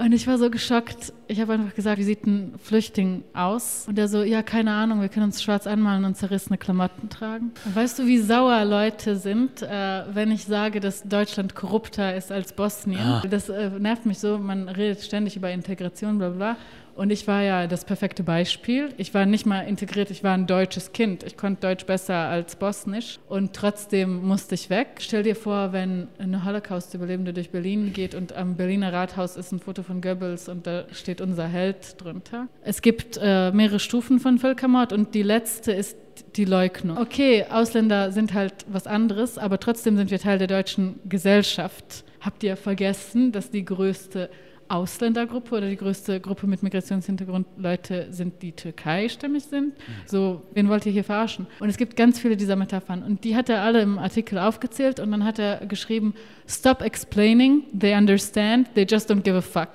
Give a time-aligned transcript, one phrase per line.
[0.00, 1.12] Und ich war so geschockt.
[1.26, 3.86] Ich habe einfach gesagt, wie sieht ein Flüchtling aus?
[3.88, 7.50] Und der so, ja, keine Ahnung, wir können uns schwarz anmalen und zerrissene Klamotten tragen.
[7.64, 12.30] Und weißt du, wie sauer Leute sind, äh, wenn ich sage, dass Deutschland korrupter ist
[12.30, 13.00] als Bosnien?
[13.00, 13.22] Ah.
[13.28, 14.38] Das äh, nervt mich so.
[14.38, 16.56] Man redet ständig über Integration, bla bla.
[16.98, 18.88] Und ich war ja das perfekte Beispiel.
[18.96, 21.22] Ich war nicht mal integriert, ich war ein deutsches Kind.
[21.22, 24.96] Ich konnte Deutsch besser als Bosnisch und trotzdem musste ich weg.
[24.98, 29.60] Stell dir vor, wenn eine Holocaust-Überlebende durch Berlin geht und am Berliner Rathaus ist ein
[29.60, 32.48] Foto von Goebbels und da steht unser Held drunter.
[32.62, 35.96] Es gibt äh, mehrere Stufen von Völkermord und die letzte ist
[36.34, 36.98] die Leugnung.
[36.98, 42.02] Okay, Ausländer sind halt was anderes, aber trotzdem sind wir Teil der deutschen Gesellschaft.
[42.20, 44.30] Habt ihr vergessen, dass die größte
[44.68, 49.68] Ausländergruppe oder die größte Gruppe mit Migrationshintergrund Leute sind, die türkeistämmig sind.
[49.68, 49.92] Mhm.
[50.06, 51.46] So, wen wollt ihr hier verarschen?
[51.60, 53.02] Und es gibt ganz viele dieser Metaphern.
[53.02, 56.14] Und die hat er alle im Artikel aufgezählt und dann hat er geschrieben,
[56.46, 59.70] Stop explaining, they understand, they just don't give a fuck.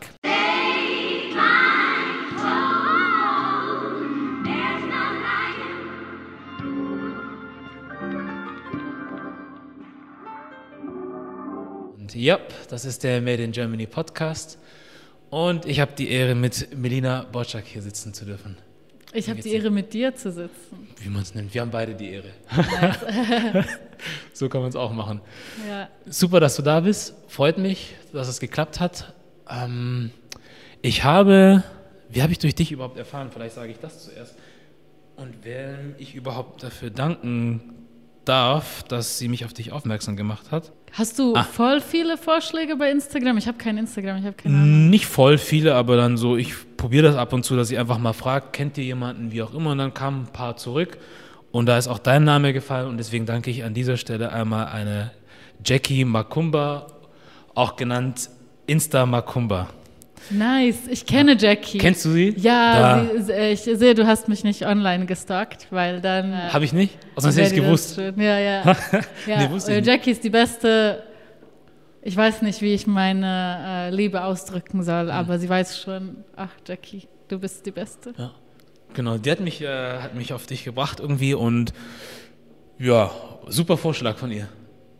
[12.16, 14.60] Ja, das ist der Made in Germany Podcast.
[15.34, 18.56] Und ich habe die Ehre, mit Melina Bocciak hier sitzen zu dürfen.
[19.14, 20.90] Ich habe die Ehre, mit dir zu sitzen.
[21.02, 21.52] Wie man es nennt.
[21.56, 22.30] Wir haben beide die Ehre.
[24.34, 25.22] so kann man es auch machen.
[25.68, 25.90] Ja.
[26.06, 27.16] Super, dass du da bist.
[27.30, 29.16] Freut mich, dass es geklappt hat.
[29.50, 30.12] Ähm,
[30.84, 31.64] ich habe,
[32.10, 33.32] wie habe ich durch dich überhaupt erfahren?
[33.34, 34.36] Vielleicht sage ich das zuerst.
[35.16, 37.83] Und wem ich überhaupt dafür danken
[38.26, 40.72] darf, dass sie mich auf dich aufmerksam gemacht hat.
[40.92, 41.44] Hast du ah.
[41.44, 43.38] voll viele Vorschläge bei Instagram?
[43.38, 44.90] Ich habe kein Instagram, ich habe keine Ahnung.
[44.92, 47.98] Nicht voll viele, aber dann so, ich probiere das ab und zu, dass ich einfach
[47.98, 51.00] mal frage, kennt ihr jemanden, wie auch immer, und dann kamen ein paar zurück.
[51.52, 54.68] Und da ist auch dein Name gefallen und deswegen danke ich an dieser Stelle einmal
[54.68, 55.12] eine
[55.66, 56.88] Jackie Makumba,
[57.56, 58.30] auch genannt
[58.68, 59.70] Insta Makumba.
[60.30, 61.78] Nice, ich kenne Jackie.
[61.78, 62.34] Kennst du sie?
[62.38, 66.34] Ja, sie, äh, ich sehe, du hast mich nicht online gestalkt, weil dann.
[66.34, 66.98] Äh, Habe ich nicht?
[67.16, 67.98] Also hätte ich gewusst.
[67.98, 68.64] Ja, ja.
[69.28, 69.48] ja.
[69.48, 69.86] nee, nicht.
[69.86, 71.04] Jackie ist die beste.
[72.02, 75.12] Ich weiß nicht, wie ich meine äh, Liebe ausdrücken soll, mhm.
[75.12, 78.14] aber sie weiß schon, ach Jackie, du bist die Beste.
[78.18, 78.32] Ja.
[78.94, 81.74] Genau, die hat mich, äh, hat mich auf dich gebracht irgendwie und
[82.78, 83.12] ja,
[83.48, 84.50] super Vorschlag von ihr.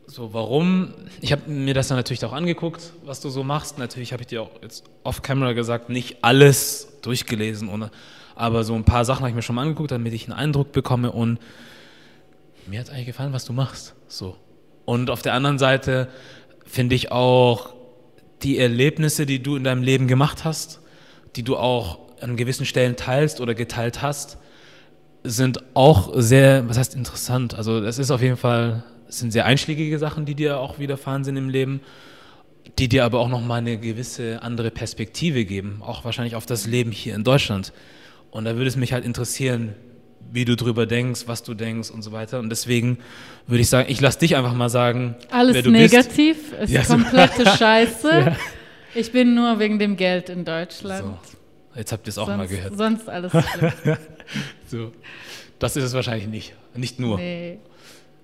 [0.06, 0.94] So, warum?
[1.22, 3.78] Ich habe mir das dann natürlich auch angeguckt, was du so machst.
[3.78, 7.90] Natürlich habe ich dir auch jetzt off-camera gesagt, nicht alles durchgelesen, ohne,
[8.36, 10.72] aber so ein paar Sachen habe ich mir schon mal angeguckt, damit ich einen Eindruck
[10.72, 11.40] bekomme und
[12.68, 13.94] mir hat eigentlich gefallen, was du machst.
[14.08, 14.36] So.
[14.86, 16.10] Und auf der anderen Seite
[16.66, 17.74] finde ich auch
[18.42, 20.82] die Erlebnisse, die du in deinem Leben gemacht hast,
[21.36, 24.38] die du auch an gewissen Stellen teilst oder geteilt hast,
[25.24, 27.54] sind auch sehr, was heißt interessant.
[27.56, 31.24] Also es ist auf jeden Fall es sind sehr einschlägige Sachen, die dir auch widerfahren
[31.24, 31.82] sind im Leben,
[32.80, 36.92] die dir aber auch nochmal eine gewisse andere Perspektive geben, auch wahrscheinlich auf das Leben
[36.92, 37.74] hier in Deutschland.
[38.32, 39.76] Und da würde es mich halt interessieren,
[40.32, 42.40] wie du drüber denkst, was du denkst und so weiter.
[42.40, 42.98] Und deswegen
[43.46, 45.16] würde ich sagen, ich lasse dich einfach mal sagen.
[45.30, 46.64] Alles wer du negativ, bist.
[46.64, 47.46] ist ja, komplette.
[47.58, 48.10] Scheiße.
[48.10, 48.36] ja.
[48.96, 51.20] Ich bin nur wegen dem Geld in Deutschland.
[51.24, 51.38] So.
[51.78, 52.78] Jetzt habt ihr es auch sonst, mal gehört.
[52.78, 53.98] Sonst alles schlimm.
[54.66, 54.92] so.
[55.60, 56.54] Das ist es wahrscheinlich nicht.
[56.76, 57.18] Nicht nur.
[57.18, 57.60] Nee.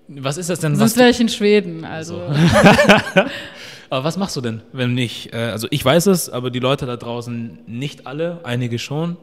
[0.09, 0.75] Was ist das denn?
[0.75, 2.16] Sonst wäre ich in Schweden, also.
[2.16, 2.22] So.
[3.92, 6.88] aber was machst du denn, wenn nicht, äh, also ich weiß es, aber die Leute
[6.88, 9.18] da draußen nicht alle, einige schon.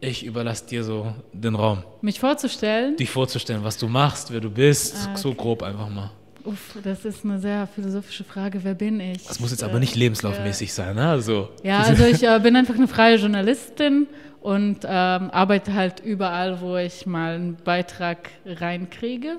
[0.00, 1.84] Ich überlasse dir so den Raum.
[2.00, 2.96] Mich vorzustellen?
[2.96, 5.20] Dich vorzustellen, was du machst, wer du bist, ah, okay.
[5.20, 6.10] so grob einfach mal.
[6.44, 8.58] Uff, das ist eine sehr philosophische Frage.
[8.64, 9.24] Wer bin ich?
[9.28, 10.74] Das muss jetzt aber nicht lebenslaufmäßig ja.
[10.74, 11.08] sein, ne?
[11.08, 11.50] Also.
[11.62, 14.08] Ja, also ich äh, bin einfach eine freie Journalistin
[14.40, 19.36] und ähm, arbeite halt überall, wo ich mal einen Beitrag reinkriege.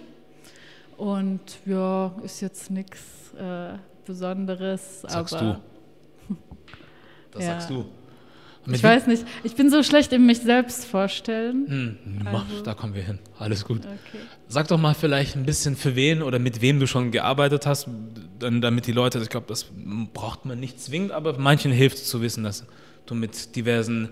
[1.03, 3.73] Und ja, ist jetzt nichts äh,
[4.05, 5.01] Besonderes.
[5.01, 5.61] Sagst aber,
[6.29, 6.35] du.
[7.31, 7.49] Das ja.
[7.49, 7.85] sagst du.
[8.65, 11.67] Mit ich weiß nicht, ich bin so schlecht im mich selbst vorstellen.
[11.67, 12.61] Hm, also.
[12.63, 13.19] Da kommen wir hin.
[13.37, 13.79] Alles gut.
[13.79, 14.23] Okay.
[14.47, 17.89] Sag doch mal vielleicht ein bisschen für wen oder mit wem du schon gearbeitet hast,
[18.39, 19.65] dann, damit die Leute, ich glaube, das
[20.13, 22.65] braucht man nicht zwingend, aber manchen hilft es zu wissen, dass
[23.07, 24.07] du mit diversen,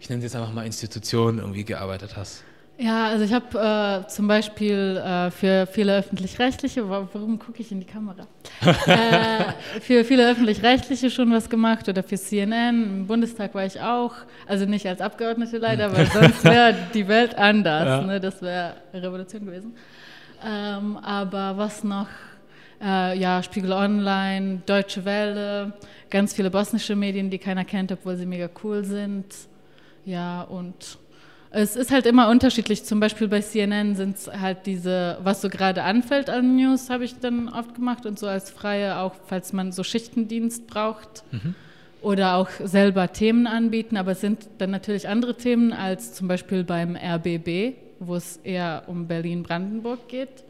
[0.00, 2.42] ich nenne es jetzt einfach mal Institutionen irgendwie gearbeitet hast.
[2.80, 7.80] Ja, also ich habe äh, zum Beispiel äh, für viele öffentlich-rechtliche, warum gucke ich in
[7.80, 8.28] die Kamera?
[8.86, 12.84] äh, für viele öffentlich-rechtliche schon was gemacht oder für CNN.
[12.84, 14.14] Im Bundestag war ich auch,
[14.46, 17.84] also nicht als Abgeordnete leider, weil sonst wäre die Welt anders.
[17.84, 18.06] Ja.
[18.06, 18.20] Ne?
[18.20, 19.74] Das wäre Revolution gewesen.
[20.46, 22.06] Ähm, aber was noch?
[22.80, 25.72] Äh, ja, Spiegel Online, Deutsche Welle,
[26.10, 29.34] ganz viele bosnische Medien, die keiner kennt, obwohl sie mega cool sind.
[30.04, 30.96] Ja, und
[31.50, 32.84] es ist halt immer unterschiedlich.
[32.84, 37.04] Zum Beispiel bei CNN sind es halt diese, was so gerade anfällt an News, habe
[37.04, 41.24] ich dann oft gemacht und so als Freie auch, falls man so Schichtendienst braucht.
[41.32, 41.54] Mhm.
[42.00, 46.62] oder auch selber Themen anbieten, aber es sind dann natürlich andere Themen als zum Beispiel
[46.62, 50.44] beim RBB, wo es eher um Berlin-Brandenburg geht.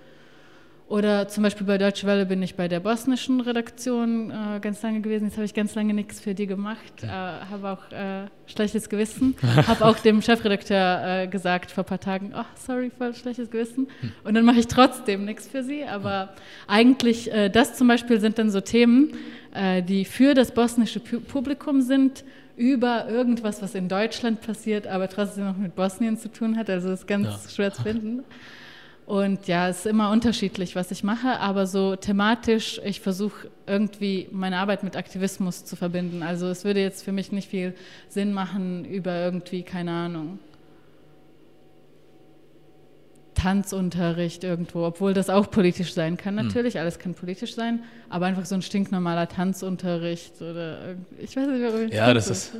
[0.88, 5.02] Oder zum Beispiel bei Deutsche Welle bin ich bei der bosnischen Redaktion äh, ganz lange
[5.02, 5.26] gewesen.
[5.26, 9.36] Jetzt habe ich ganz lange nichts für die gemacht, äh, habe auch äh, schlechtes Gewissen.
[9.66, 13.88] habe auch dem Chefredakteur äh, gesagt vor ein paar Tagen, oh, sorry, voll schlechtes Gewissen.
[14.00, 14.12] Hm.
[14.24, 15.84] Und dann mache ich trotzdem nichts für sie.
[15.84, 16.30] Aber
[16.66, 19.12] eigentlich, äh, das zum Beispiel sind dann so Themen,
[19.52, 22.24] äh, die für das bosnische Publikum sind,
[22.56, 26.70] über irgendwas, was in Deutschland passiert, aber trotzdem noch mit Bosnien zu tun hat.
[26.70, 27.50] Also ist ganz ja.
[27.50, 28.24] schwer zu finden.
[29.08, 34.28] Und ja, es ist immer unterschiedlich, was ich mache, aber so thematisch, ich versuche irgendwie
[34.32, 36.22] meine Arbeit mit Aktivismus zu verbinden.
[36.22, 37.74] Also es würde jetzt für mich nicht viel
[38.10, 40.38] Sinn machen über irgendwie, keine Ahnung,
[43.32, 46.46] Tanzunterricht irgendwo, obwohl das auch politisch sein kann hm.
[46.46, 46.82] natürlich, hm.
[46.82, 51.86] alles kann politisch sein, aber einfach so ein stinknormaler Tanzunterricht oder ich weiß nicht, warum
[51.86, 52.52] ich Ja, das ist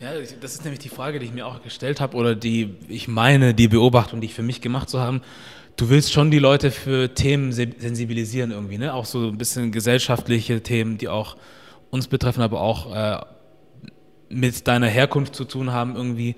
[0.00, 0.10] ja,
[0.42, 3.54] das ist nämlich die Frage, die ich mir auch gestellt habe oder die ich meine,
[3.54, 5.22] die Beobachtung, die ich für mich gemacht zu haben
[5.76, 8.94] du willst schon die Leute für Themen sensibilisieren irgendwie, ne?
[8.94, 11.36] Auch so ein bisschen gesellschaftliche Themen, die auch
[11.90, 13.20] uns betreffen, aber auch äh,
[14.28, 16.36] mit deiner Herkunft zu tun haben irgendwie.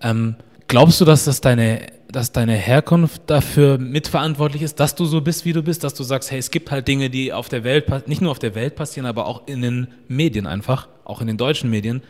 [0.00, 0.36] Ähm,
[0.68, 5.44] glaubst du, dass das deine, dass deine Herkunft dafür mitverantwortlich ist, dass du so bist,
[5.44, 8.08] wie du bist, dass du sagst, hey, es gibt halt Dinge, die auf der Welt,
[8.08, 11.36] nicht nur auf der Welt passieren, aber auch in den Medien einfach, auch in den
[11.36, 12.02] deutschen Medien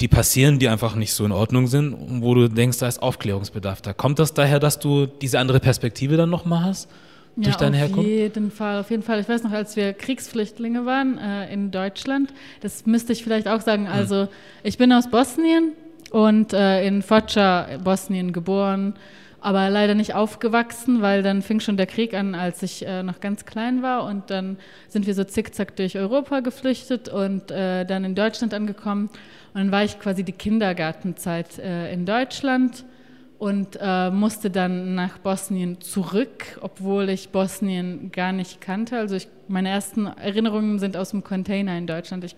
[0.00, 3.02] die passieren, die einfach nicht so in Ordnung sind und wo du denkst, da ist
[3.02, 3.92] Aufklärungsbedarf da.
[3.92, 6.88] Kommt das daher, dass du diese andere Perspektive dann nochmal hast?
[7.34, 8.00] Durch ja, deine Herkunft?
[8.00, 9.20] Auf jeden Fall, auf jeden Fall.
[9.20, 13.62] Ich weiß noch, als wir Kriegsflüchtlinge waren äh, in Deutschland, das müsste ich vielleicht auch
[13.62, 13.86] sagen.
[13.86, 13.92] Hm.
[13.92, 14.28] Also,
[14.62, 15.72] ich bin aus Bosnien
[16.10, 18.94] und äh, in Foča, Bosnien, geboren,
[19.40, 23.20] aber leider nicht aufgewachsen, weil dann fing schon der Krieg an, als ich äh, noch
[23.20, 24.04] ganz klein war.
[24.04, 24.58] Und dann
[24.88, 29.08] sind wir so zickzack durch Europa geflüchtet und äh, dann in Deutschland angekommen.
[29.54, 32.84] Und dann war ich quasi die Kindergartenzeit äh, in Deutschland
[33.42, 38.96] und äh, musste dann nach Bosnien zurück, obwohl ich Bosnien gar nicht kannte.
[38.96, 42.22] Also ich, meine ersten Erinnerungen sind aus dem Container in Deutschland.
[42.22, 42.36] Ich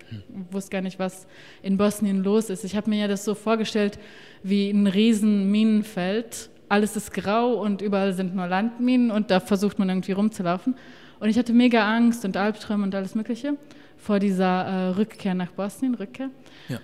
[0.50, 1.26] wusste gar nicht, was
[1.62, 2.64] in Bosnien los ist.
[2.64, 3.98] Ich habe mir ja das so vorgestellt
[4.42, 6.48] wie ein riesen Minenfeld.
[6.70, 10.74] Alles ist grau und überall sind nur Landminen und da versucht man irgendwie rumzulaufen.
[11.20, 13.58] Und ich hatte mega Angst und Albträume und alles Mögliche
[13.98, 16.30] vor dieser äh, Rückkehr nach Bosnien, Rückkehr.
[16.70, 16.78] Ja.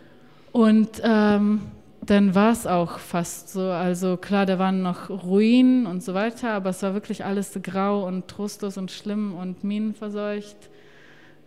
[0.52, 1.60] Und ähm,
[2.04, 3.62] dann war es auch fast so.
[3.62, 8.06] Also klar, da waren noch Ruinen und so weiter, aber es war wirklich alles grau
[8.06, 10.56] und trostlos und schlimm und minenverseucht.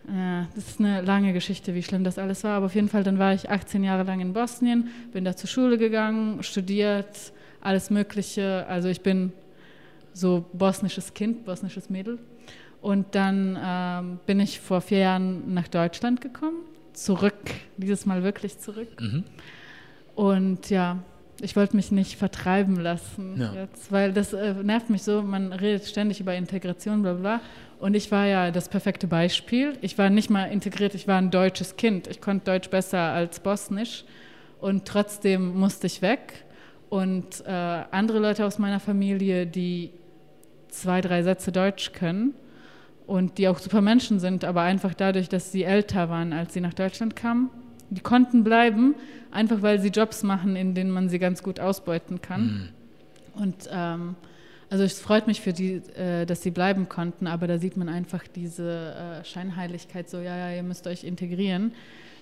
[0.08, 2.56] Ja, das ist eine lange Geschichte, wie schlimm das alles war.
[2.56, 5.48] Aber auf jeden Fall, dann war ich 18 Jahre lang in Bosnien, bin da zur
[5.48, 8.66] Schule gegangen, studiert, alles Mögliche.
[8.68, 9.32] Also ich bin
[10.12, 12.18] so bosnisches Kind, bosnisches Mädel.
[12.82, 18.58] Und dann ähm, bin ich vor vier Jahren nach Deutschland gekommen zurück, dieses Mal wirklich
[18.58, 19.00] zurück.
[19.00, 19.24] Mhm.
[20.14, 21.02] Und ja,
[21.40, 23.52] ich wollte mich nicht vertreiben lassen ja.
[23.52, 25.22] jetzt, weil das äh, nervt mich so.
[25.22, 27.40] Man redet ständig über Integration, bla bla.
[27.80, 29.76] Und ich war ja das perfekte Beispiel.
[29.82, 32.06] Ich war nicht mal integriert, ich war ein deutsches Kind.
[32.06, 34.04] Ich konnte Deutsch besser als Bosnisch
[34.60, 36.44] und trotzdem musste ich weg.
[36.88, 39.90] Und äh, andere Leute aus meiner Familie, die
[40.68, 42.34] zwei, drei Sätze Deutsch können,
[43.06, 46.60] und die auch super Menschen sind, aber einfach dadurch, dass sie älter waren, als sie
[46.60, 47.50] nach Deutschland kamen.
[47.90, 48.94] Die konnten bleiben,
[49.30, 52.72] einfach weil sie Jobs machen, in denen man sie ganz gut ausbeuten kann.
[53.36, 53.42] Mhm.
[53.42, 54.16] Und ähm,
[54.70, 57.88] also es freut mich für die, äh, dass sie bleiben konnten, aber da sieht man
[57.88, 61.72] einfach diese äh, Scheinheiligkeit, so ja, ja, ihr müsst euch integrieren.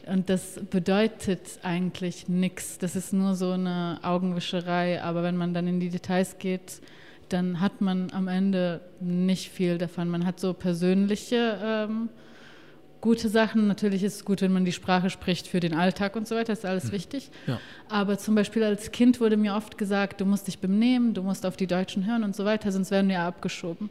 [0.06, 2.78] Und das bedeutet eigentlich nichts.
[2.78, 5.02] Das ist nur so eine Augenwischerei.
[5.02, 6.80] Aber wenn man dann in die Details geht,
[7.32, 10.08] dann hat man am Ende nicht viel davon.
[10.08, 12.08] Man hat so persönliche ähm,
[13.00, 13.66] gute Sachen.
[13.68, 16.52] Natürlich ist es gut, wenn man die Sprache spricht für den Alltag und so weiter,
[16.52, 16.92] das ist alles mhm.
[16.92, 17.30] wichtig.
[17.46, 17.58] Ja.
[17.88, 21.44] Aber zum Beispiel als Kind wurde mir oft gesagt, du musst dich benehmen, du musst
[21.44, 23.90] auf die Deutschen hören und so weiter, sonst werden wir abgeschoben.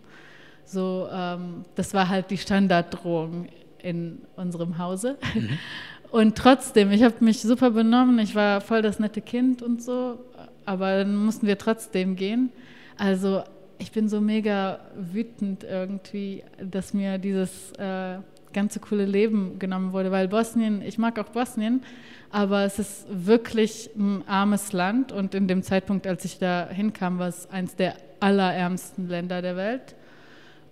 [0.65, 3.47] So, ähm, das war halt die Standarddrohung
[3.83, 5.17] in unserem Hause.
[5.35, 5.59] Mhm.
[6.11, 10.19] Und trotzdem, ich habe mich super benommen, ich war voll das nette Kind und so,
[10.65, 12.51] aber dann mussten wir trotzdem gehen.
[13.01, 13.41] Also
[13.79, 18.19] ich bin so mega wütend irgendwie, dass mir dieses äh,
[18.53, 21.81] ganze coole Leben genommen wurde, weil Bosnien, ich mag auch Bosnien,
[22.29, 27.17] aber es ist wirklich ein armes Land und in dem Zeitpunkt, als ich da hinkam,
[27.17, 29.95] war es eines der allerärmsten Länder der Welt.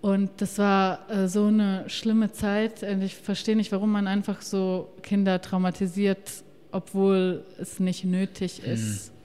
[0.00, 4.40] Und das war äh, so eine schlimme Zeit und ich verstehe nicht, warum man einfach
[4.40, 8.72] so Kinder traumatisiert, obwohl es nicht nötig mhm.
[8.72, 9.12] ist.
[9.12, 9.19] Mhm.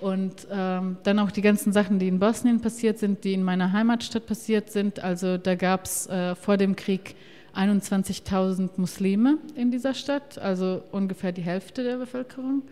[0.00, 3.72] Und ähm, dann auch die ganzen Sachen, die in Bosnien passiert sind, die in meiner
[3.72, 5.00] Heimatstadt passiert sind.
[5.00, 7.14] Also da gab es äh, vor dem Krieg
[7.54, 12.62] 21.000 Muslime in dieser Stadt, also ungefähr die Hälfte der Bevölkerung.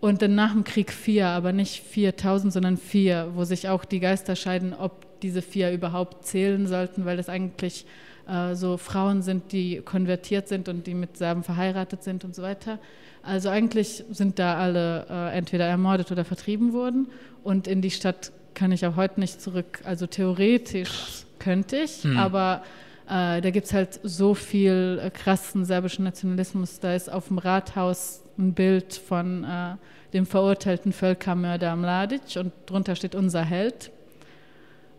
[0.00, 4.00] Und dann nach dem Krieg vier, aber nicht 4000, sondern vier, wo sich auch die
[4.00, 7.86] Geister scheiden, ob diese vier überhaupt zählen sollten, weil das eigentlich
[8.28, 12.42] äh, so Frauen sind, die konvertiert sind und die mit Serben verheiratet sind und so
[12.42, 12.78] weiter.
[13.22, 17.08] Also eigentlich sind da alle äh, entweder ermordet oder vertrieben worden.
[17.42, 19.80] Und in die Stadt kann ich auch heute nicht zurück.
[19.84, 22.16] Also theoretisch könnte ich, hm.
[22.16, 22.62] aber
[23.06, 26.80] äh, da gibt es halt so viel äh, krassen serbischen Nationalismus.
[26.80, 29.76] Da ist auf dem Rathaus ein Bild von äh,
[30.12, 33.90] dem verurteilten Völkermörder Mladic und drunter steht unser Held.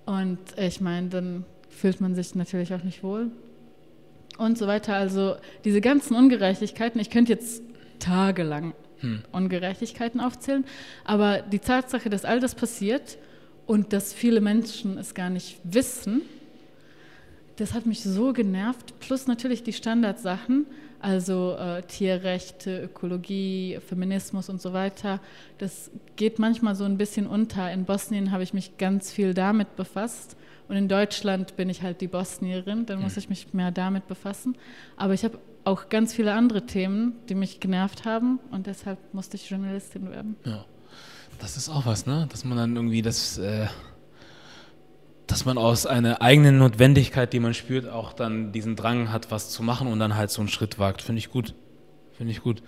[0.09, 3.29] Und ich meine, dann fühlt man sich natürlich auch nicht wohl.
[4.39, 4.95] Und so weiter.
[4.95, 5.35] Also
[5.65, 7.61] diese ganzen Ungerechtigkeiten, ich könnte jetzt
[7.99, 9.21] tagelang hm.
[9.31, 10.65] Ungerechtigkeiten aufzählen,
[11.05, 13.19] aber die Tatsache, dass all das passiert
[13.67, 16.23] und dass viele Menschen es gar nicht wissen,
[17.57, 18.99] das hat mich so genervt.
[18.99, 20.65] Plus natürlich die Standardsachen,
[20.99, 25.19] also äh, Tierrechte, Ökologie, Feminismus und so weiter.
[25.57, 27.71] Das geht manchmal so ein bisschen unter.
[27.71, 30.35] In Bosnien habe ich mich ganz viel damit befasst.
[30.67, 33.19] Und in Deutschland bin ich halt die Bosnierin, dann muss hm.
[33.19, 34.55] ich mich mehr damit befassen.
[34.97, 39.35] Aber ich habe auch ganz viele andere Themen, die mich genervt haben und deshalb musste
[39.37, 40.35] ich Journalistin werden.
[40.45, 40.65] Ja,
[41.39, 42.27] das ist auch was, ne?
[42.31, 43.67] Dass man dann irgendwie das, äh,
[45.29, 49.49] dass man aus einer eigenen Notwendigkeit, die man spürt, auch dann diesen Drang hat, was
[49.49, 51.01] zu machen und dann halt so einen Schritt wagt.
[51.01, 51.53] Finde ich gut.
[52.17, 52.63] Finde ich gut.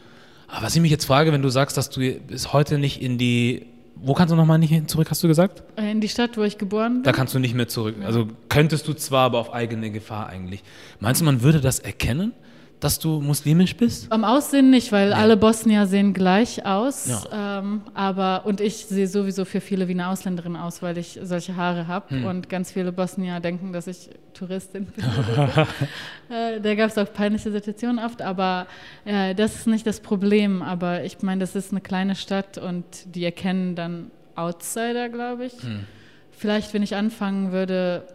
[0.47, 3.17] Aber was ich mich jetzt frage, wenn du sagst, dass du bis heute nicht in
[3.17, 3.67] die
[4.03, 5.63] wo kannst du nochmal nicht zurück, hast du gesagt?
[5.75, 7.03] Äh, in die Stadt, wo ich geboren bin.
[7.03, 7.95] Da kannst du nicht mehr zurück.
[8.03, 10.63] Also könntest du zwar, aber auf eigene Gefahr eigentlich.
[10.99, 12.33] Meinst du, man würde das erkennen?
[12.81, 14.11] Dass du muslimisch bist?
[14.11, 15.15] Am Aussehen nicht, weil ja.
[15.15, 17.07] alle Bosnier sehen gleich aus.
[17.07, 17.59] Ja.
[17.59, 21.55] Ähm, aber und ich sehe sowieso für viele wie eine Ausländerin aus, weil ich solche
[21.55, 22.09] Haare habe.
[22.09, 22.25] Hm.
[22.25, 25.05] Und ganz viele Bosnier denken, dass ich Touristin bin.
[26.29, 28.65] äh, da gab es auch peinliche Situationen oft, aber
[29.05, 30.63] äh, das ist nicht das Problem.
[30.63, 35.53] Aber ich meine, das ist eine kleine Stadt und die erkennen dann Outsider, glaube ich.
[35.61, 35.85] Hm.
[36.31, 38.07] Vielleicht, wenn ich anfangen würde,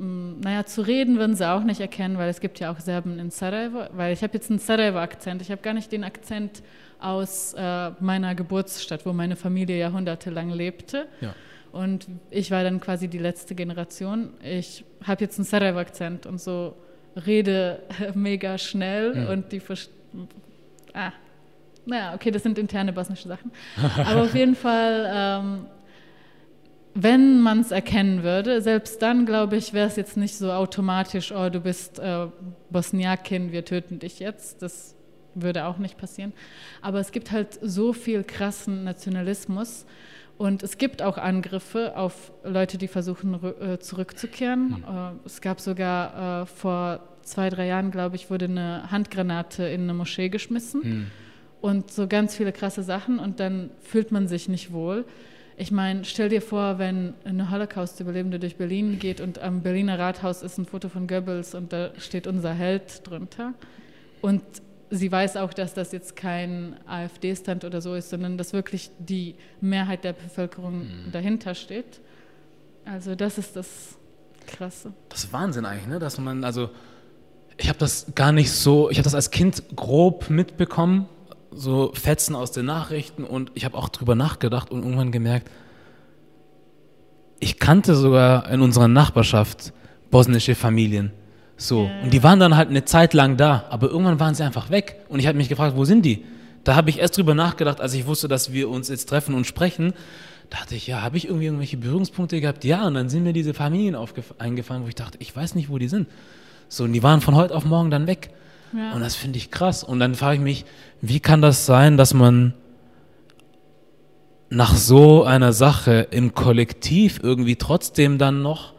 [0.00, 3.30] naja, zu reden würden sie auch nicht erkennen, weil es gibt ja auch Serben in
[3.30, 5.42] Sarajevo, weil ich habe jetzt einen Sarajevo-Akzent.
[5.42, 6.62] Ich habe gar nicht den Akzent
[6.98, 11.06] aus äh, meiner Geburtsstadt, wo meine Familie jahrhundertelang lebte.
[11.20, 11.34] Ja.
[11.72, 14.30] Und ich war dann quasi die letzte Generation.
[14.42, 16.76] Ich habe jetzt einen Sarajevo-Akzent und so
[17.26, 17.82] rede
[18.14, 19.30] mega schnell ja.
[19.30, 19.60] und die
[20.94, 21.12] ah,
[21.84, 23.52] naja, okay, das sind interne bosnische Sachen.
[23.96, 25.66] Aber auf jeden Fall ähm,
[26.94, 31.32] wenn man es erkennen würde, selbst dann, glaube ich, wäre es jetzt nicht so automatisch,
[31.32, 32.26] oh, du bist äh,
[32.70, 34.62] Bosniakin, wir töten dich jetzt.
[34.62, 34.96] Das
[35.34, 36.32] würde auch nicht passieren.
[36.82, 39.86] Aber es gibt halt so viel krassen Nationalismus
[40.38, 44.68] und es gibt auch Angriffe auf Leute, die versuchen, äh, zurückzukehren.
[44.68, 44.84] Mhm.
[44.84, 49.82] Äh, es gab sogar äh, vor zwei, drei Jahren, glaube ich, wurde eine Handgranate in
[49.82, 50.80] eine Moschee geschmissen.
[50.82, 51.06] Mhm.
[51.60, 55.04] Und so ganz viele krasse Sachen und dann fühlt man sich nicht wohl.
[55.60, 60.42] Ich meine, stell dir vor, wenn eine Holocaust-Überlebende durch Berlin geht und am Berliner Rathaus
[60.42, 63.52] ist ein Foto von Goebbels und da steht unser Held drunter.
[64.22, 64.42] Und
[64.88, 69.34] sie weiß auch, dass das jetzt kein AfD-Stand oder so ist, sondern dass wirklich die
[69.60, 71.12] Mehrheit der Bevölkerung mhm.
[71.12, 72.00] dahinter steht.
[72.86, 73.98] Also das ist das
[74.46, 74.94] Krasse.
[75.10, 75.98] Das ist Wahnsinn eigentlich, ne?
[75.98, 76.70] dass man, also
[77.58, 81.06] ich habe das gar nicht so, ich habe das als Kind grob mitbekommen,
[81.52, 85.50] so Fetzen aus den Nachrichten und ich habe auch drüber nachgedacht und irgendwann gemerkt,
[87.40, 89.72] ich kannte sogar in unserer Nachbarschaft
[90.10, 91.12] bosnische Familien.
[91.56, 91.86] So.
[91.86, 92.02] Ja.
[92.02, 94.96] Und die waren dann halt eine Zeit lang da, aber irgendwann waren sie einfach weg.
[95.08, 96.24] Und ich habe mich gefragt, wo sind die?
[96.64, 99.46] Da habe ich erst drüber nachgedacht, als ich wusste, dass wir uns jetzt treffen und
[99.46, 99.94] sprechen.
[100.50, 102.64] Da dachte ich, ja, habe ich irgendwie irgendwelche Berührungspunkte gehabt?
[102.64, 103.96] Ja, und dann sind mir diese Familien
[104.38, 106.08] eingefallen, wo ich dachte, ich weiß nicht, wo die sind.
[106.68, 108.30] So, und die waren von heute auf morgen dann weg.
[108.72, 108.92] Ja.
[108.92, 109.82] Und das finde ich krass.
[109.84, 110.64] Und dann frage ich mich,
[111.00, 112.54] wie kann das sein, dass man
[114.48, 118.74] nach so einer Sache im Kollektiv irgendwie trotzdem dann noch,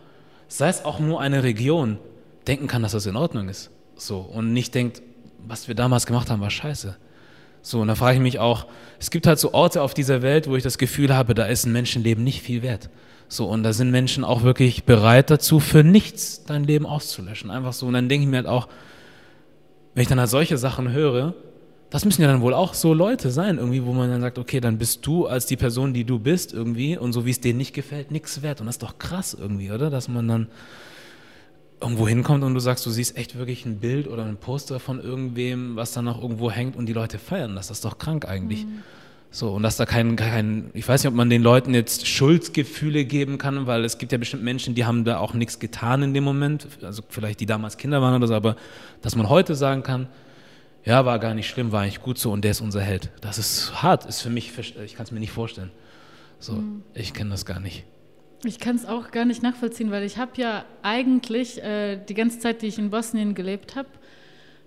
[0.48, 1.98] sei es auch nur eine Region,
[2.48, 3.72] denken kann, dass das in Ordnung ist.
[3.96, 4.20] So.
[4.20, 5.02] Und nicht denkt,
[5.48, 6.98] was wir damals gemacht haben, war scheiße.
[7.62, 8.66] So, und da frage ich mich auch,
[9.00, 11.66] es gibt halt so Orte auf dieser Welt, wo ich das Gefühl habe, da ist
[11.66, 12.90] ein Menschenleben nicht viel wert.
[13.28, 17.50] So, und da sind Menschen auch wirklich bereit dazu, für nichts dein Leben auszulöschen.
[17.50, 17.86] Einfach so.
[17.86, 18.68] Und dann denke ich mir halt auch,
[19.94, 21.34] wenn ich dann halt solche Sachen höre,
[21.90, 24.62] das müssen ja dann wohl auch so Leute sein, irgendwie, wo man dann sagt, okay,
[24.62, 27.58] dann bist du als die Person, die du bist, irgendwie, und so wie es denen
[27.58, 28.62] nicht gefällt, nichts wert.
[28.62, 29.90] Und das ist doch krass irgendwie, oder?
[29.90, 30.48] Dass man dann
[31.82, 35.02] irgendwo hinkommt und du sagst, du siehst echt wirklich ein Bild oder ein Poster von
[35.02, 37.68] irgendwem, was dann noch irgendwo hängt und die Leute feiern das.
[37.68, 38.66] Das ist doch krank eigentlich.
[38.66, 38.84] Mhm.
[39.34, 43.06] So, und dass da kein, kein, ich weiß nicht, ob man den Leuten jetzt Schuldgefühle
[43.06, 46.14] geben kann, weil es gibt ja bestimmt Menschen, die haben da auch nichts getan in
[46.14, 48.58] dem Moment, also vielleicht die damals Kinder waren oder so, aber
[49.02, 50.10] dass man heute sagen kann,
[50.84, 53.10] ja, war gar nicht schlimm, war eigentlich gut so und der ist unser Held.
[53.22, 55.72] Das ist hart, ist für mich, ich kann es mir nicht vorstellen.
[56.40, 56.84] So, mhm.
[56.94, 57.86] ich kenne das gar nicht.
[58.44, 62.40] Ich kann es auch gar nicht nachvollziehen, weil ich habe ja eigentlich äh, die ganze
[62.40, 63.88] Zeit, die ich in Bosnien gelebt habe,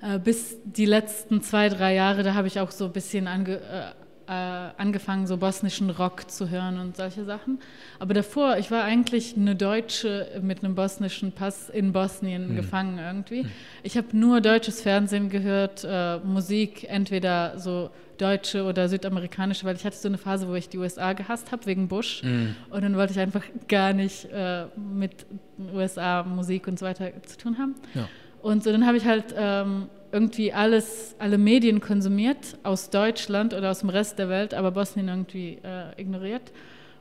[0.01, 3.57] äh, bis die letzten zwei, drei Jahre, da habe ich auch so ein bisschen ange,
[3.57, 7.59] äh, äh, angefangen, so bosnischen Rock zu hören und solche Sachen.
[7.99, 12.57] Aber davor, ich war eigentlich eine Deutsche mit einem bosnischen Pass in Bosnien mhm.
[12.57, 13.43] gefangen irgendwie.
[13.43, 13.51] Mhm.
[13.83, 19.85] Ich habe nur deutsches Fernsehen gehört, äh, Musik, entweder so deutsche oder südamerikanische, weil ich
[19.85, 22.23] hatte so eine Phase, wo ich die USA gehasst habe wegen Bush.
[22.23, 22.57] Mhm.
[22.71, 25.27] Und dann wollte ich einfach gar nicht äh, mit
[25.73, 27.75] USA Musik und so weiter zu tun haben.
[27.95, 28.09] Ja.
[28.43, 33.73] Und so dann habe ich halt ähm, irgendwie alles, alle Medien konsumiert aus Deutschland oder
[33.73, 36.53] aus dem Rest der Welt, aber Bosnien irgendwie äh, ignoriert.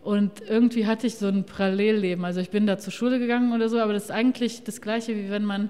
[0.01, 2.25] Und irgendwie hatte ich so ein Parallelleben.
[2.25, 5.15] Also ich bin da zur Schule gegangen oder so, aber das ist eigentlich das Gleiche,
[5.15, 5.69] wie wenn man,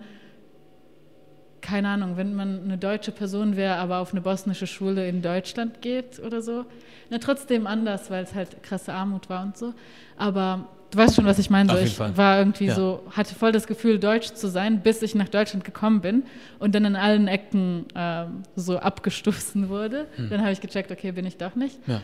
[1.60, 5.82] keine Ahnung, wenn man eine deutsche Person wäre, aber auf eine bosnische Schule in Deutschland
[5.82, 6.64] geht oder so.
[7.10, 9.74] Na, trotzdem anders, weil es halt krasse Armut war und so.
[10.16, 11.72] Aber Du weißt schon, was ich meine.
[11.72, 12.16] So, ich Fall.
[12.16, 12.76] war irgendwie ja.
[12.76, 16.24] so, hatte voll das Gefühl, deutsch zu sein, bis ich nach Deutschland gekommen bin
[16.60, 20.06] und dann in allen Ecken ähm, so abgestoßen wurde.
[20.18, 20.30] Hm.
[20.30, 21.80] Dann habe ich gecheckt, okay, bin ich doch nicht.
[21.88, 22.02] Ja.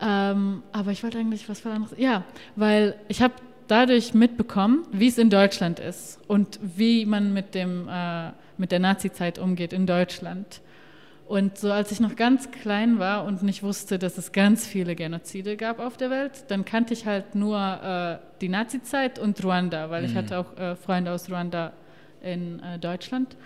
[0.00, 1.96] Ähm, aber ich wollte eigentlich was anderes.
[1.96, 2.24] Ja,
[2.56, 3.32] weil ich habe
[3.68, 8.80] dadurch mitbekommen, wie es in Deutschland ist und wie man mit, dem, äh, mit der
[8.80, 10.60] Nazi-Zeit umgeht in Deutschland.
[11.26, 14.94] Und so als ich noch ganz klein war und nicht wusste, dass es ganz viele
[14.94, 19.90] Genozide gab auf der Welt, dann kannte ich halt nur äh, die Nazi-Zeit und Ruanda,
[19.90, 20.08] weil mhm.
[20.08, 21.72] ich hatte auch äh, Freunde aus Ruanda
[22.22, 23.36] in äh, Deutschland.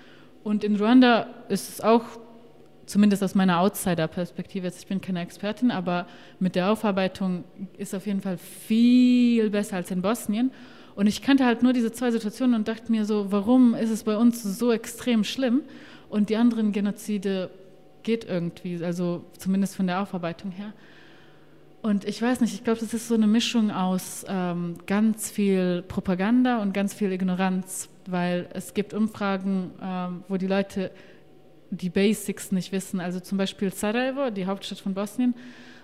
[0.45, 2.03] Und in Ruanda ist es auch,
[2.85, 6.07] zumindest aus meiner Outsider-Perspektive, ich bin keine Expertin, aber
[6.39, 7.45] mit der Aufarbeitung
[7.79, 10.51] ist auf jeden Fall viel besser als in Bosnien.
[10.97, 14.05] Und ich kannte halt nur diese zwei Situationen und dachte mir so, warum ist es
[14.05, 15.63] bei uns so extrem schlimm?
[16.11, 17.51] Und die anderen Genozide
[18.03, 20.73] geht irgendwie, also zumindest von der Aufarbeitung her.
[21.83, 25.83] Und ich weiß nicht, ich glaube, das ist so eine Mischung aus ähm, ganz viel
[25.83, 30.91] Propaganda und ganz viel Ignoranz, weil es gibt Umfragen, ähm, wo die Leute
[31.71, 33.01] die Basics nicht wissen.
[33.01, 35.35] Also zum Beispiel Sarajevo, die Hauptstadt von Bosnien,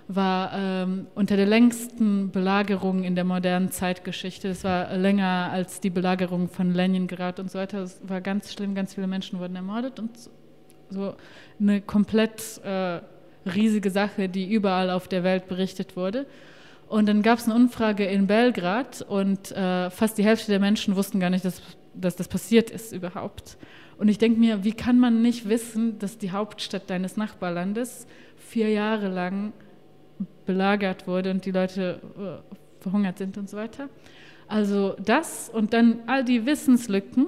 [0.08, 4.48] war ähm, unter der längsten Belagerung in der modernen Zeitgeschichte.
[4.48, 7.82] Es war länger als die Belagerung von Leningrad und so weiter.
[7.82, 10.10] Es war ganz schlimm, ganz viele Menschen wurden ermordet und
[10.90, 11.14] so
[11.60, 13.00] eine komplett äh,
[13.48, 16.26] riesige Sache, die überall auf der Welt berichtet wurde.
[16.88, 20.94] Und dann gab es eine Umfrage in Belgrad und äh, fast die Hälfte der Menschen
[20.94, 21.60] wussten gar nicht, dass,
[21.94, 23.56] dass das passiert ist überhaupt.
[23.98, 28.70] Und ich denke mir, wie kann man nicht wissen, dass die Hauptstadt deines Nachbarlandes vier
[28.70, 29.52] Jahre lang
[30.44, 33.88] belagert wurde und die Leute äh, verhungert sind und so weiter?
[34.46, 37.26] Also das und dann all die Wissenslücken,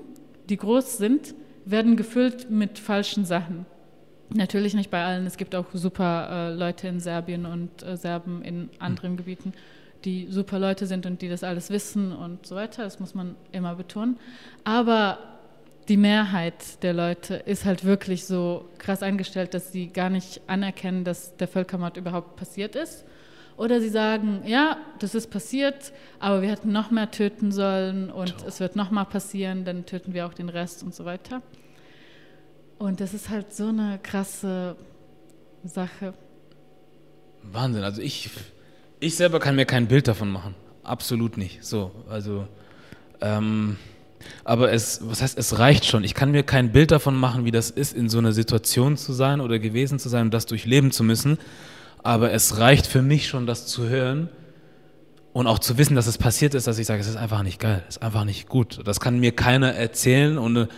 [0.49, 1.35] die groß sind,
[1.71, 3.67] werden gefüllt mit falschen Sachen.
[4.35, 5.27] Natürlich nicht bei allen.
[5.27, 9.17] Es gibt auch super äh, Leute in Serbien und äh, Serben in anderen mhm.
[9.17, 9.53] Gebieten,
[10.05, 12.85] die super Leute sind und die das alles wissen und so weiter.
[12.85, 14.19] Das muss man immer betonen.
[14.65, 15.19] Aber
[15.89, 21.05] die Mehrheit der Leute ist halt wirklich so krass eingestellt, dass sie gar nicht anerkennen,
[21.05, 23.05] dass der Völkermord überhaupt passiert ist.
[23.57, 28.29] Oder sie sagen, ja, das ist passiert, aber wir hätten noch mehr töten sollen und
[28.29, 28.49] Ciao.
[28.49, 31.43] es wird noch mal passieren, dann töten wir auch den Rest und so weiter.
[32.79, 34.77] Und das ist halt so eine krasse
[35.65, 36.15] Sache.
[37.43, 37.83] Wahnsinn.
[37.83, 38.31] Also ich,
[39.01, 40.55] ich selber kann mir kein Bild davon machen.
[40.85, 41.65] Absolut nicht.
[41.65, 42.47] So, also,
[43.21, 43.77] ähm,
[44.45, 46.05] aber es, was heißt, es reicht schon.
[46.05, 49.13] Ich kann mir kein Bild davon machen, wie das ist, in so einer Situation zu
[49.13, 51.39] sein oder gewesen zu sein und das durchleben zu müssen.
[52.03, 54.29] Aber es reicht für mich schon, das zu hören
[55.33, 57.61] und auch zu wissen, dass es passiert ist, dass ich sage, es ist einfach nicht
[57.61, 58.81] geil, es ist einfach nicht gut.
[58.85, 60.69] Das kann mir keiner erzählen und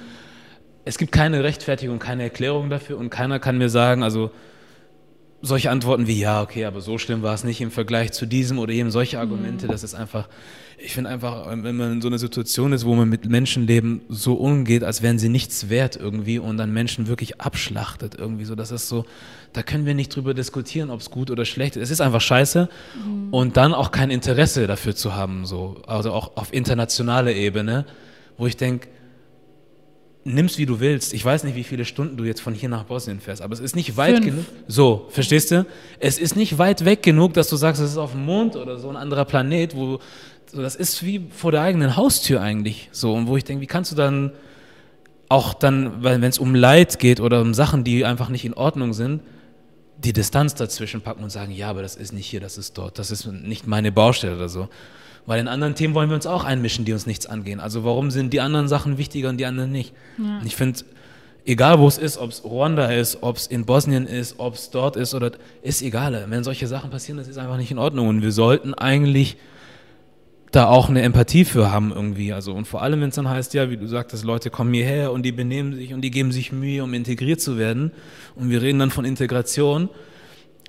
[0.85, 4.31] es gibt keine Rechtfertigung, keine Erklärung dafür und keiner kann mir sagen, also
[5.43, 8.59] solche Antworten wie, ja, okay, aber so schlimm war es nicht im Vergleich zu diesem
[8.59, 9.71] oder jenem, solche Argumente, mhm.
[9.71, 10.29] das ist einfach,
[10.79, 14.35] ich finde einfach, wenn man in so einer Situation ist, wo man mit Menschenleben so
[14.35, 18.71] umgeht, als wären sie nichts wert irgendwie und dann Menschen wirklich abschlachtet irgendwie so, das
[18.71, 19.05] ist so,
[19.53, 21.85] da können wir nicht drüber diskutieren, ob es gut oder schlecht ist.
[21.85, 22.69] Es ist einfach scheiße
[23.05, 23.33] mhm.
[23.33, 27.87] und dann auch kein Interesse dafür zu haben, so, also auch auf internationaler Ebene,
[28.37, 28.89] wo ich denke,
[30.25, 31.15] nimmst, wie du willst.
[31.15, 33.61] Ich weiß nicht, wie viele Stunden du jetzt von hier nach Bosnien fährst, aber es
[33.61, 34.45] ist nicht weit genug.
[34.69, 35.67] So, verstehst du?
[35.99, 38.79] Es ist nicht weit weg genug, dass du sagst, es ist auf dem Mond oder
[38.79, 39.99] so ein anderer Planet, wo
[40.53, 42.89] so, das ist wie vor der eigenen Haustür eigentlich.
[42.93, 44.33] So, und wo ich denke, wie kannst du dann
[45.29, 48.93] auch dann, wenn es um Leid geht oder um Sachen, die einfach nicht in Ordnung
[48.93, 49.23] sind,
[49.97, 52.99] die Distanz dazwischen packen und sagen, ja, aber das ist nicht hier, das ist dort,
[52.99, 54.69] das ist nicht meine Baustelle oder so.
[55.27, 57.61] Weil in anderen Themen wollen wir uns auch einmischen, die uns nichts angehen.
[57.61, 59.95] Also warum sind die anderen Sachen wichtiger und die anderen nicht?
[60.19, 60.39] Ja.
[60.39, 60.81] Und ich finde,
[61.45, 64.71] egal wo es ist, ob es Ruanda ist, ob es in Bosnien ist, ob es
[64.71, 66.27] dort ist oder ist egal.
[66.29, 68.09] Wenn solche Sachen passieren, das ist einfach nicht in Ordnung.
[68.09, 69.37] Und wir sollten eigentlich
[70.53, 72.33] da auch eine Empathie für haben irgendwie.
[72.33, 75.13] Also und vor allem, wenn es dann heißt, ja, wie du sagtest, Leute kommen hierher
[75.13, 77.93] und die benehmen sich und die geben sich Mühe, um integriert zu werden.
[78.35, 79.89] Und wir reden dann von Integration.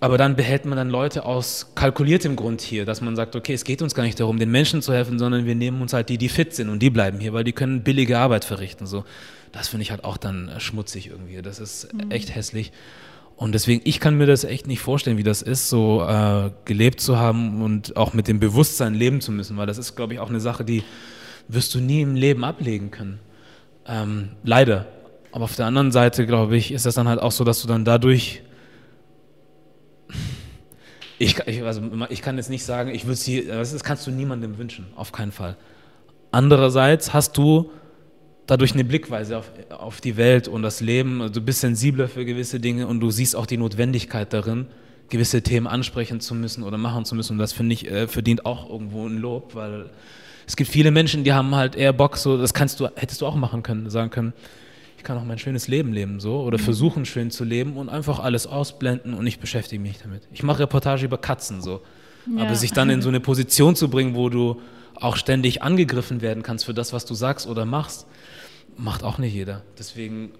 [0.01, 3.63] Aber dann behält man dann Leute aus kalkuliertem Grund hier, dass man sagt, okay, es
[3.63, 6.17] geht uns gar nicht darum, den Menschen zu helfen, sondern wir nehmen uns halt die,
[6.17, 8.87] die fit sind und die bleiben hier, weil die können billige Arbeit verrichten.
[8.87, 9.05] So,
[9.51, 11.39] das finde ich halt auch dann schmutzig irgendwie.
[11.43, 12.09] Das ist mhm.
[12.09, 12.71] echt hässlich.
[13.35, 16.99] Und deswegen, ich kann mir das echt nicht vorstellen, wie das ist, so äh, gelebt
[16.99, 20.19] zu haben und auch mit dem Bewusstsein leben zu müssen, weil das ist, glaube ich,
[20.19, 20.83] auch eine Sache, die
[21.47, 23.19] wirst du nie im Leben ablegen können.
[23.87, 24.87] Ähm, leider.
[25.31, 27.67] Aber auf der anderen Seite, glaube ich, ist das dann halt auch so, dass du
[27.67, 28.41] dann dadurch.
[31.21, 34.57] Ich, ich, also ich kann jetzt nicht sagen, ich würde sie, das kannst du niemandem
[34.57, 35.55] wünschen, auf keinen Fall.
[36.31, 37.69] Andererseits hast du
[38.47, 41.31] dadurch eine Blickweise auf, auf die Welt und das Leben.
[41.31, 44.65] Du bist sensibler für gewisse Dinge und du siehst auch die Notwendigkeit darin,
[45.09, 47.33] gewisse Themen ansprechen zu müssen oder machen zu müssen.
[47.33, 49.91] Und das finde ich äh, verdient auch irgendwo ein Lob, weil
[50.47, 53.27] es gibt viele Menschen, die haben halt eher Bock, so das kannst du, hättest du
[53.27, 54.33] auch machen können, sagen können,
[55.01, 56.63] ich kann auch mein schönes Leben leben so oder mhm.
[56.63, 60.27] versuchen schön zu leben und einfach alles ausblenden und ich beschäftige mich damit.
[60.31, 61.81] Ich mache Reportage über Katzen so,
[62.31, 62.43] ja.
[62.43, 64.61] aber sich dann in so eine Position zu bringen, wo du
[64.93, 68.05] auch ständig angegriffen werden kannst für das, was du sagst oder machst,
[68.77, 69.63] macht auch nicht jeder.
[69.79, 70.33] Deswegen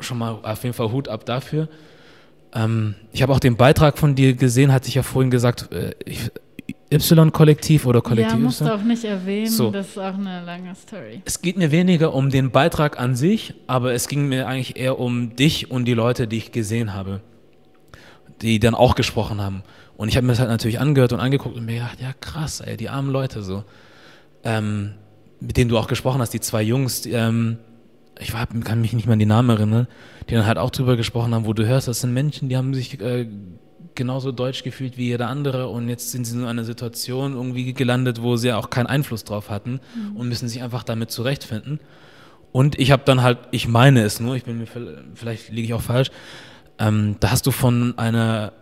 [0.00, 1.68] schon mal auf jeden Fall Hut ab dafür.
[2.52, 5.94] Ähm, ich habe auch den Beitrag von dir gesehen, hatte ich ja vorhin gesagt, äh,
[6.90, 9.70] Y-Kollektiv oder Kollektiv Ja, musst du auch nicht erwähnen, so.
[9.70, 11.22] das ist auch eine lange Story.
[11.24, 14.98] Es geht mir weniger um den Beitrag an sich, aber es ging mir eigentlich eher
[14.98, 17.20] um dich und die Leute, die ich gesehen habe,
[18.40, 19.62] die dann auch gesprochen haben.
[19.98, 22.60] Und ich habe mir das halt natürlich angehört und angeguckt und mir gedacht, ja krass,
[22.60, 23.64] ey, die armen Leute so.
[24.44, 24.94] Ähm,
[25.40, 27.58] mit denen du auch gesprochen hast, die zwei Jungs, die, ähm,
[28.18, 29.86] ich war, kann mich nicht mehr an die Namen erinnern,
[30.28, 32.74] die dann halt auch drüber gesprochen haben, wo du hörst, das sind Menschen, die haben
[32.74, 33.26] sich äh,
[33.94, 38.22] genauso deutsch gefühlt wie jeder andere und jetzt sind sie in einer Situation irgendwie gelandet,
[38.22, 40.16] wo sie auch keinen Einfluss drauf hatten mhm.
[40.16, 41.80] und müssen sich einfach damit zurechtfinden.
[42.52, 44.66] Und ich habe dann halt, ich meine es nur, ich bin mir
[45.14, 46.10] vielleicht liege ich auch falsch,
[46.78, 48.52] ähm, da hast du von einer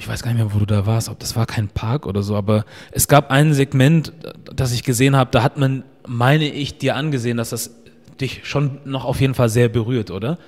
[0.00, 2.22] ich weiß gar nicht mehr, wo du da warst, ob das war kein Park oder
[2.22, 6.78] so, aber es gab ein Segment, das ich gesehen habe, da hat man meine ich,
[6.78, 7.74] dir angesehen, dass das
[8.18, 10.38] dich schon noch auf jeden Fall sehr berührt, oder?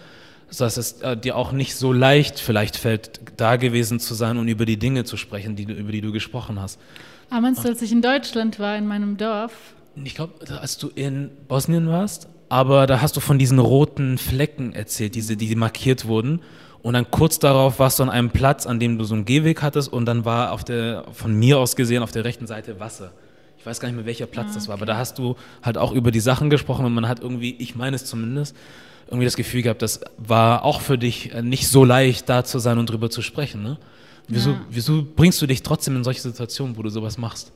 [0.57, 4.49] Dass es äh, dir auch nicht so leicht vielleicht fällt, da gewesen zu sein und
[4.49, 6.79] über die Dinge zu sprechen, die du, über die du gesprochen hast.
[7.29, 9.53] Aber ah, meinst du, als ich in Deutschland war, in meinem Dorf?
[10.05, 14.75] Ich glaube, als du in Bosnien warst, aber da hast du von diesen roten Flecken
[14.75, 16.41] erzählt, diese, die markiert wurden.
[16.83, 19.63] Und dann kurz darauf warst du an einem Platz, an dem du so einen Gehweg
[19.63, 23.13] hattest und dann war auf der, von mir aus gesehen, auf der rechten Seite Wasser
[23.63, 24.55] ich weiß gar nicht mehr, welcher Platz okay.
[24.57, 27.21] das war, aber da hast du halt auch über die Sachen gesprochen und man hat
[27.21, 28.57] irgendwie, ich meine es zumindest,
[29.13, 32.59] irgendwie das Gefühl gehabt, das war auch für dich äh, nicht so leicht, da zu
[32.59, 33.63] sein und drüber zu sprechen.
[33.63, 33.77] Ne?
[34.27, 34.61] Wieso, ja.
[34.71, 37.53] wieso bringst du dich trotzdem in solche Situationen, wo du sowas machst?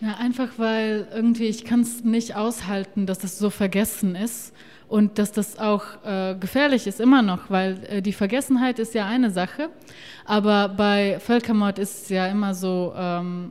[0.00, 4.54] Ja, einfach weil irgendwie ich kann es nicht aushalten, dass das so vergessen ist
[4.88, 9.06] und dass das auch äh, gefährlich ist immer noch, weil äh, die Vergessenheit ist ja
[9.06, 9.68] eine Sache,
[10.24, 13.50] aber bei Völkermord ist es ja immer so, ähm,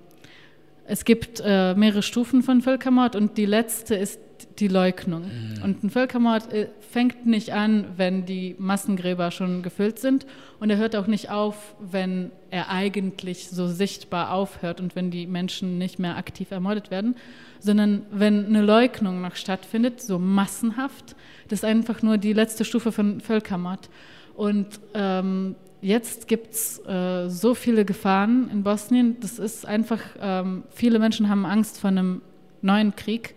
[0.85, 4.19] es gibt äh, mehrere Stufen von Völkermord und die letzte ist
[4.59, 5.23] die Leugnung.
[5.23, 5.63] Mhm.
[5.63, 10.25] Und ein Völkermord äh, fängt nicht an, wenn die Massengräber schon gefüllt sind
[10.59, 15.27] und er hört auch nicht auf, wenn er eigentlich so sichtbar aufhört und wenn die
[15.27, 17.15] Menschen nicht mehr aktiv ermordet werden,
[17.59, 21.15] sondern wenn eine Leugnung noch stattfindet, so massenhaft,
[21.47, 23.89] das ist einfach nur die letzte Stufe von Völkermord.
[24.35, 29.17] Und ähm, jetzt gibt es äh, so viele Gefahren in Bosnien.
[29.19, 32.21] Das ist einfach, ähm, viele Menschen haben Angst vor einem
[32.61, 33.35] neuen Krieg.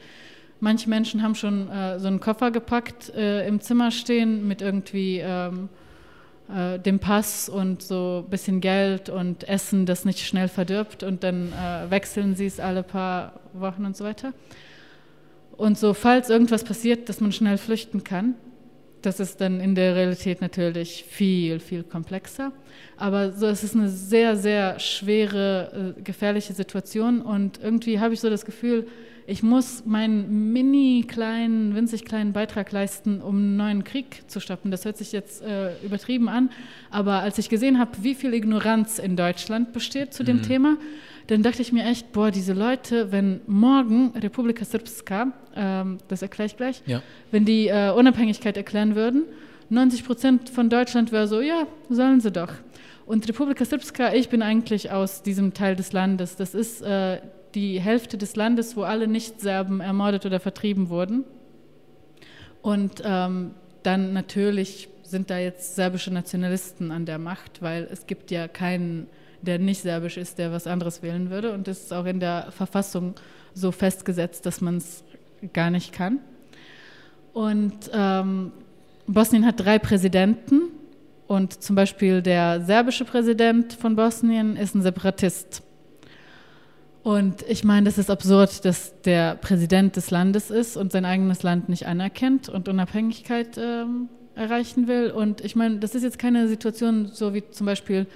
[0.61, 5.19] Manche Menschen haben schon äh, so einen Koffer gepackt, äh, im Zimmer stehen mit irgendwie
[5.19, 5.71] ähm,
[6.55, 11.25] äh, dem Pass und so ein bisschen Geld und Essen, das nicht schnell verdirbt und
[11.25, 14.35] dann äh, wechseln sie es alle paar Wochen und so weiter.
[15.57, 18.35] Und so, falls irgendwas passiert, dass man schnell flüchten kann,
[19.03, 22.53] das ist dann in der Realität natürlich viel, viel komplexer.
[22.97, 27.23] Aber so, es ist eine sehr, sehr schwere, äh, gefährliche Situation.
[27.23, 28.87] Und irgendwie habe ich so das Gefühl,
[29.27, 34.71] ich muss meinen mini kleinen, winzig kleinen Beitrag leisten, um einen neuen Krieg zu stoppen.
[34.71, 36.51] Das hört sich jetzt äh, übertrieben an.
[36.91, 40.43] Aber als ich gesehen habe, wie viel Ignoranz in Deutschland besteht zu dem mhm.
[40.43, 40.77] Thema,
[41.27, 46.47] dann dachte ich mir echt, boah, diese Leute, wenn morgen Republika Srpska, ähm, das erkläre
[46.47, 47.03] ich gleich, ja.
[47.31, 49.25] wenn die äh, Unabhängigkeit erklären würden,
[49.69, 52.53] 90 Prozent von Deutschland wäre so, ja, sollen sie doch.
[53.07, 56.37] Und Republika Srpska, ich bin eigentlich aus diesem Teil des Landes.
[56.37, 57.19] Das ist äh,
[57.55, 61.25] die Hälfte des Landes, wo alle Nicht-Serben ermordet oder vertrieben wurden.
[62.63, 68.31] Und ähm, dann natürlich sind da jetzt serbische Nationalisten an der Macht, weil es gibt
[68.31, 69.09] ja keinen,
[69.43, 71.53] der nicht serbisch ist, der was anderes wählen würde.
[71.53, 73.15] Und das ist auch in der Verfassung
[73.55, 75.03] so festgesetzt, dass man es
[75.53, 76.21] gar nicht kann.
[77.33, 78.53] Und ähm,
[79.07, 80.63] Bosnien hat drei Präsidenten
[81.27, 85.63] und zum Beispiel der serbische Präsident von Bosnien ist ein Separatist.
[87.03, 91.43] Und ich meine, das ist absurd, dass der Präsident des Landes ist und sein eigenes
[91.43, 95.11] Land nicht anerkennt und Unabhängigkeit ähm, erreichen will.
[95.11, 98.07] Und ich meine, das ist jetzt keine Situation so wie zum Beispiel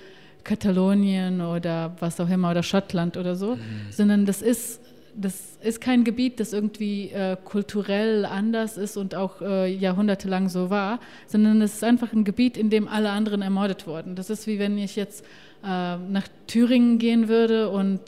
[0.42, 3.60] Katalonien oder was auch immer oder Schottland oder so, mhm.
[3.90, 4.80] sondern das ist
[5.16, 10.70] das ist kein Gebiet, das irgendwie äh, kulturell anders ist und auch äh, jahrhundertelang so
[10.70, 14.16] war, sondern es ist einfach ein Gebiet, in dem alle anderen ermordet wurden.
[14.16, 15.24] Das ist wie wenn ich jetzt
[15.62, 18.00] äh, nach Thüringen gehen würde und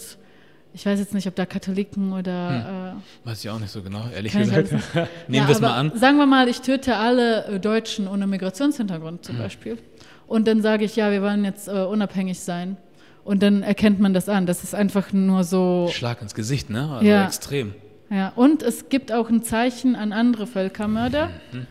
[0.76, 2.92] ich weiß jetzt nicht, ob da Katholiken oder.
[2.92, 2.98] Hm.
[3.24, 4.70] Äh, weiß ich auch nicht so genau, ehrlich gesagt.
[5.28, 5.90] Nehmen wir es mal an.
[5.94, 9.42] Sagen wir mal, ich töte alle äh, Deutschen ohne Migrationshintergrund zum hm.
[9.42, 9.78] Beispiel.
[10.26, 12.76] Und dann sage ich, ja, wir wollen jetzt äh, unabhängig sein.
[13.24, 14.44] Und dann erkennt man das an.
[14.44, 15.88] Das ist einfach nur so.
[15.92, 16.90] Schlag ins Gesicht, ne?
[16.92, 17.24] Also ja.
[17.24, 17.74] extrem.
[18.10, 21.30] Ja, und es gibt auch ein Zeichen an andere Völkermörder.
[21.52, 21.66] Mhm.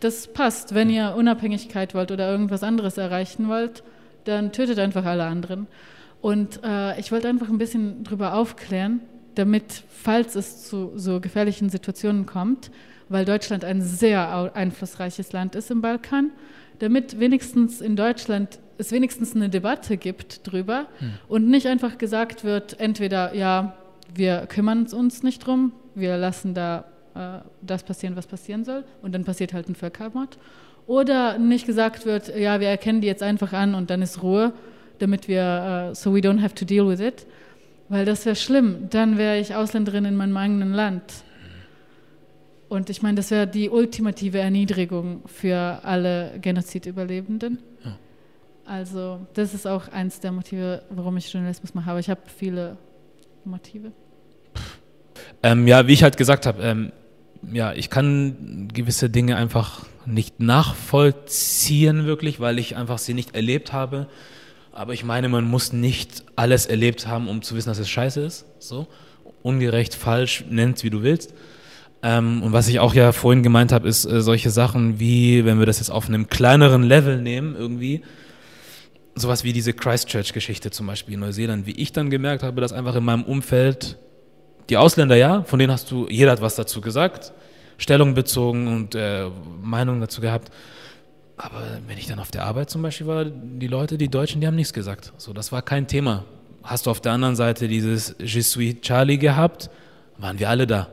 [0.00, 0.74] Das passt.
[0.74, 3.84] Wenn ihr Unabhängigkeit wollt oder irgendwas anderes erreichen wollt,
[4.24, 5.68] dann tötet einfach alle anderen.
[6.26, 8.98] Und äh, ich wollte einfach ein bisschen darüber aufklären,
[9.36, 12.72] damit, falls es zu so gefährlichen Situationen kommt,
[13.08, 16.32] weil Deutschland ein sehr einflussreiches Land ist im Balkan,
[16.80, 21.12] damit wenigstens in Deutschland es wenigstens eine Debatte gibt drüber hm.
[21.28, 23.76] und nicht einfach gesagt wird, entweder ja,
[24.12, 29.14] wir kümmern uns nicht drum, wir lassen da äh, das passieren, was passieren soll und
[29.14, 30.38] dann passiert halt ein Völkermord.
[30.88, 34.52] Oder nicht gesagt wird, ja, wir erkennen die jetzt einfach an und dann ist Ruhe,
[34.98, 37.26] damit wir, uh, so we don't have to deal with it.
[37.88, 38.88] Weil das wäre schlimm.
[38.90, 41.02] Dann wäre ich Ausländerin in meinem eigenen Land.
[42.68, 47.58] Und ich meine, das wäre die ultimative Erniedrigung für alle Genozidüberlebenden.
[47.84, 47.98] Ja.
[48.64, 51.90] Also, das ist auch eins der Motive, warum ich Journalismus mache.
[51.90, 52.76] Aber ich habe viele
[53.44, 53.92] Motive.
[55.42, 56.92] Ähm, ja, wie ich halt gesagt habe, ähm,
[57.52, 63.72] ja, ich kann gewisse Dinge einfach nicht nachvollziehen, wirklich, weil ich einfach sie nicht erlebt
[63.72, 64.08] habe.
[64.76, 68.20] Aber ich meine, man muss nicht alles erlebt haben, um zu wissen, dass es scheiße
[68.20, 68.44] ist.
[68.58, 68.86] So.
[69.42, 71.32] Ungerecht, falsch, nennt wie du willst.
[72.02, 75.58] Ähm, und was ich auch ja vorhin gemeint habe, ist äh, solche Sachen wie, wenn
[75.58, 78.02] wir das jetzt auf einem kleineren Level nehmen, irgendwie,
[79.14, 82.96] sowas wie diese Christchurch-Geschichte zum Beispiel in Neuseeland, wie ich dann gemerkt habe, dass einfach
[82.96, 83.96] in meinem Umfeld
[84.68, 87.32] die Ausländer, ja, von denen hast du, jeder hat was dazu gesagt,
[87.78, 89.24] Stellung bezogen und äh,
[89.62, 90.50] Meinung dazu gehabt.
[91.36, 94.46] Aber wenn ich dann auf der Arbeit zum Beispiel war, die Leute, die Deutschen, die
[94.46, 95.12] haben nichts gesagt.
[95.18, 96.24] So, das war kein Thema.
[96.62, 99.70] Hast du auf der anderen Seite dieses Je suis Charlie gehabt,
[100.18, 100.88] waren wir alle da.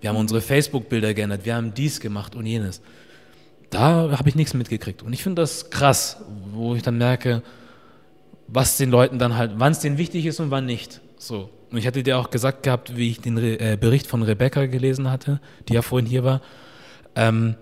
[0.00, 2.82] Wir haben unsere Facebook-Bilder geändert, wir haben dies gemacht und jenes.
[3.70, 5.02] Da habe ich nichts mitgekriegt.
[5.02, 6.18] Und ich finde das krass,
[6.52, 7.42] wo ich dann merke,
[8.48, 11.00] was den Leuten dann halt, wann es denen wichtig ist und wann nicht.
[11.16, 11.50] So.
[11.70, 14.66] Und ich hatte dir auch gesagt gehabt, wie ich den Re äh, Bericht von Rebecca
[14.66, 16.40] gelesen hatte, die ja vorhin hier war.
[17.16, 17.54] Ähm,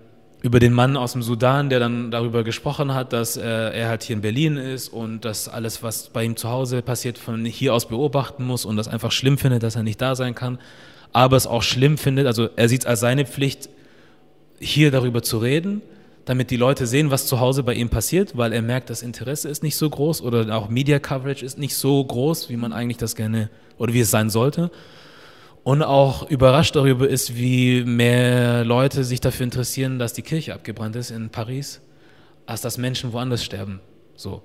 [0.43, 4.03] über den Mann aus dem Sudan, der dann darüber gesprochen hat, dass äh, er halt
[4.03, 7.73] hier in Berlin ist und dass alles, was bei ihm zu Hause passiert, von hier
[7.73, 10.59] aus beobachten muss und das einfach schlimm findet, dass er nicht da sein kann,
[11.13, 13.69] aber es auch schlimm findet, also er sieht es als seine Pflicht,
[14.59, 15.81] hier darüber zu reden,
[16.25, 19.47] damit die Leute sehen, was zu Hause bei ihm passiert, weil er merkt, das Interesse
[19.47, 22.97] ist nicht so groß oder auch Media Coverage ist nicht so groß, wie man eigentlich
[22.97, 24.71] das gerne oder wie es sein sollte
[25.63, 30.95] und auch überrascht darüber ist, wie mehr Leute sich dafür interessieren, dass die Kirche abgebrannt
[30.95, 31.81] ist in Paris,
[32.45, 33.79] als dass Menschen woanders sterben.
[34.15, 34.41] So.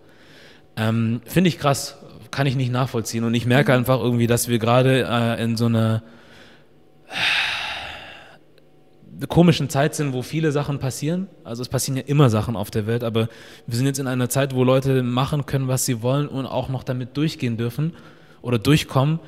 [0.76, 1.96] Ähm, Finde ich krass,
[2.30, 3.24] kann ich nicht nachvollziehen.
[3.24, 6.04] Und ich merke einfach irgendwie, dass wir gerade äh, in so einer
[9.20, 11.26] äh, komischen Zeit sind, wo viele Sachen passieren.
[11.42, 13.28] Also es passieren ja immer Sachen auf der Welt, aber
[13.66, 16.68] wir sind jetzt in einer Zeit, wo Leute machen können, was sie wollen und auch
[16.68, 17.94] noch damit durchgehen dürfen
[18.40, 19.18] oder durchkommen.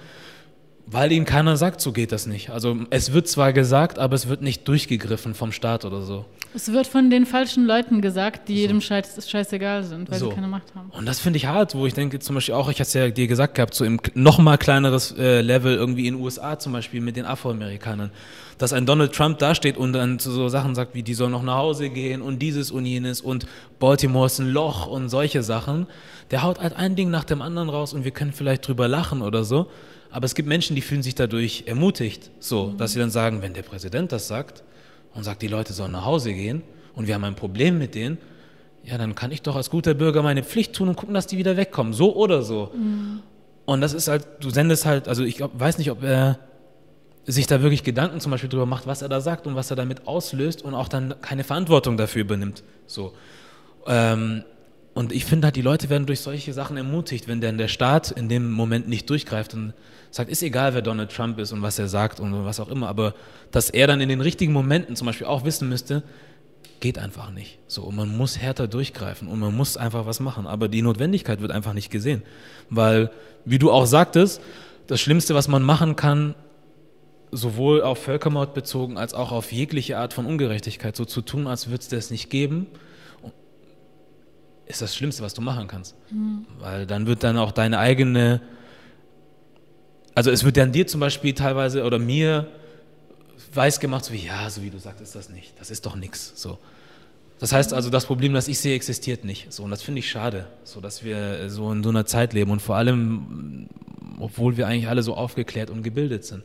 [0.92, 2.50] Weil ihnen keiner sagt, so geht das nicht.
[2.50, 6.24] Also es wird zwar gesagt, aber es wird nicht durchgegriffen vom Staat oder so.
[6.52, 8.60] Es wird von den falschen Leuten gesagt, die so.
[8.62, 10.30] jedem Scheiß, scheißegal sind, weil so.
[10.30, 10.90] sie keine Macht haben.
[10.90, 13.08] Und das finde ich hart, wo ich denke zum Beispiel auch, ich hatte es ja
[13.08, 16.72] dir gesagt gehabt, so im noch mal kleineres äh, Level irgendwie in den USA zum
[16.72, 18.10] Beispiel mit den Afroamerikanern,
[18.58, 21.58] dass ein Donald Trump dasteht und dann so Sachen sagt, wie die sollen noch nach
[21.58, 23.46] Hause gehen und dieses und jenes und
[23.78, 25.86] Baltimore ist ein Loch und solche Sachen.
[26.32, 29.22] Der haut halt ein Ding nach dem anderen raus und wir können vielleicht drüber lachen
[29.22, 29.68] oder so.
[30.10, 32.78] Aber es gibt Menschen, die fühlen sich dadurch ermutigt, so, mhm.
[32.78, 34.64] dass sie dann sagen, wenn der Präsident das sagt
[35.14, 36.62] und sagt, die Leute sollen nach Hause gehen
[36.94, 38.18] und wir haben ein Problem mit denen,
[38.84, 41.36] ja, dann kann ich doch als guter Bürger meine Pflicht tun und gucken, dass die
[41.36, 42.70] wieder wegkommen, so oder so.
[42.74, 43.20] Mhm.
[43.66, 46.38] Und das ist halt, du sendest halt, also ich weiß nicht, ob er
[47.26, 49.76] sich da wirklich Gedanken zum Beispiel drüber macht, was er da sagt und was er
[49.76, 52.64] damit auslöst und auch dann keine Verantwortung dafür übernimmt.
[52.86, 53.12] So.
[53.86, 54.44] Ähm,
[54.94, 58.10] und ich finde halt, die Leute werden durch solche Sachen ermutigt, wenn denn der Staat
[58.10, 59.74] in dem Moment nicht durchgreift und
[60.10, 62.88] sagt, ist egal, wer Donald Trump ist und was er sagt und was auch immer,
[62.88, 63.14] aber
[63.50, 66.02] dass er dann in den richtigen Momenten zum Beispiel auch wissen müsste,
[66.80, 67.58] geht einfach nicht.
[67.66, 70.46] So, und man muss härter durchgreifen und man muss einfach was machen.
[70.46, 72.22] Aber die Notwendigkeit wird einfach nicht gesehen.
[72.70, 73.10] Weil,
[73.44, 74.40] wie du auch sagtest,
[74.86, 76.34] das Schlimmste, was man machen kann,
[77.32, 81.68] sowohl auf Völkermord bezogen als auch auf jegliche Art von Ungerechtigkeit, so zu tun, als
[81.68, 82.66] würde es das nicht geben,
[84.66, 85.94] ist das Schlimmste, was du machen kannst.
[86.10, 86.46] Mhm.
[86.58, 88.40] Weil dann wird dann auch deine eigene,
[90.14, 92.46] also es wird dann dir zum Beispiel teilweise oder mir
[93.52, 95.58] weiß gemacht, so wie, ja, so wie du sagst, ist das nicht.
[95.58, 96.32] Das ist doch nichts.
[96.36, 96.58] So.
[97.38, 99.52] Das heißt also, das Problem, das ich sehe, existiert nicht.
[99.52, 102.50] So, und das finde ich schade, so dass wir so in so einer Zeit leben
[102.50, 103.68] und vor allem,
[104.18, 106.42] obwohl wir eigentlich alle so aufgeklärt und gebildet sind.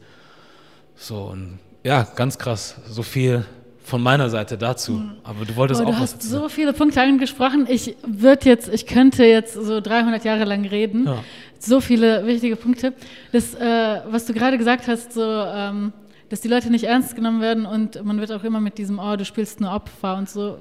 [0.95, 2.75] So, und ja, ganz krass.
[2.89, 3.45] So viel
[3.85, 4.93] von meiner Seite dazu.
[4.93, 5.11] Mhm.
[5.23, 7.67] Aber du wolltest oh, auch du hast so viele Punkte angesprochen.
[7.69, 11.05] Ich würde jetzt, ich könnte jetzt so 300 Jahre lang reden.
[11.05, 11.23] Ja.
[11.59, 12.93] So viele wichtige Punkte.
[13.31, 15.93] Das, äh, was du gerade gesagt hast, so, ähm,
[16.29, 19.15] dass die Leute nicht ernst genommen werden und man wird auch immer mit diesem, oh,
[19.15, 20.57] du spielst nur Opfer und so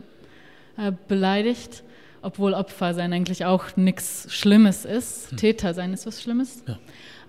[0.77, 1.83] äh, beleidigt,
[2.21, 5.31] obwohl Opfer sein eigentlich auch nichts Schlimmes ist.
[5.31, 5.39] Hm.
[5.39, 6.63] Täter sein ist was Schlimmes.
[6.69, 6.79] Ja.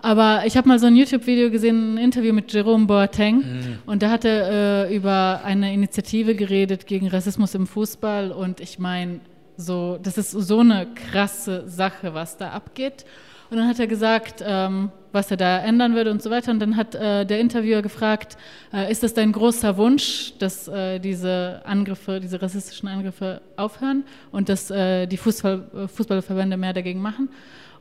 [0.06, 3.38] Aber ich habe mal so ein YouTube-Video gesehen, ein Interview mit Jerome Boateng.
[3.38, 3.78] Mhm.
[3.86, 8.30] Und da hat er äh, über eine Initiative geredet gegen Rassismus im Fußball.
[8.30, 9.18] Und ich meine,
[9.56, 13.04] so, das ist so eine krasse Sache, was da abgeht.
[13.50, 16.52] Und dann hat er gesagt, ähm, was er da ändern würde und so weiter.
[16.52, 18.36] Und dann hat äh, der Interviewer gefragt,
[18.72, 24.48] äh, ist das dein großer Wunsch, dass äh, diese Angriffe, diese rassistischen Angriffe aufhören und
[24.48, 27.28] dass äh, die Fußball, äh, Fußballverbände mehr dagegen machen?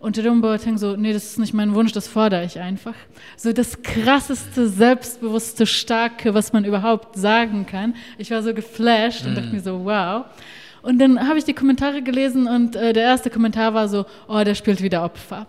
[0.06, 2.94] Und Jerome Boateng so, nee, das ist nicht mein Wunsch, das fordere ich einfach.
[3.38, 7.96] So das krasseste, selbstbewusste, starke, was man überhaupt sagen kann.
[8.20, 9.28] Ich war so geflasht mm.
[9.28, 9.54] und dachte mhm.
[9.56, 10.26] mir so, wow.
[10.84, 14.44] Und dann habe ich die Kommentare gelesen und äh, der erste Kommentar war so, oh,
[14.44, 15.48] der spielt wieder Opfer.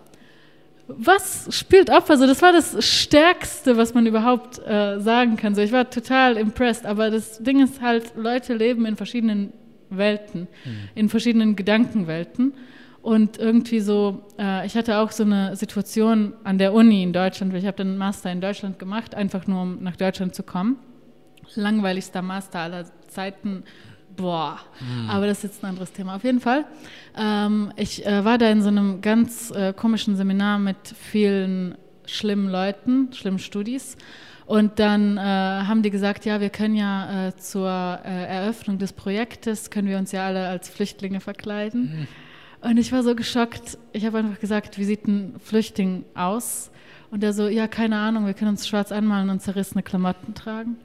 [0.87, 2.17] Was spielt Opfer?
[2.17, 5.53] So, das war das Stärkste, was man überhaupt äh, sagen kann.
[5.53, 9.53] So, ich war total impressed, aber das Ding ist halt, Leute leben in verschiedenen
[9.91, 10.89] Welten, mhm.
[10.95, 12.53] in verschiedenen Gedankenwelten.
[13.01, 17.53] Und irgendwie so, äh, ich hatte auch so eine Situation an der Uni in Deutschland,
[17.53, 20.77] ich habe einen Master in Deutschland gemacht, einfach nur um nach Deutschland zu kommen.
[21.55, 23.63] Langweiligster Master aller Zeiten.
[24.15, 25.09] Boah, mhm.
[25.09, 26.15] aber das ist jetzt ein anderes Thema.
[26.15, 26.65] Auf jeden Fall,
[27.15, 32.49] ähm, ich äh, war da in so einem ganz äh, komischen Seminar mit vielen schlimmen
[32.49, 33.95] Leuten, schlimmen Studis.
[34.47, 38.93] Und dann äh, haben die gesagt, ja, wir können ja äh, zur äh, Eröffnung des
[38.93, 41.81] Projektes, können wir uns ja alle als Flüchtlinge verkleiden.
[41.81, 42.07] Mhm.
[42.61, 43.77] Und ich war so geschockt.
[43.93, 46.71] Ich habe einfach gesagt, wie sieht ein Flüchtling aus?
[47.11, 50.77] Und er so, ja, keine Ahnung, wir können uns schwarz anmalen und zerrissene Klamotten tragen.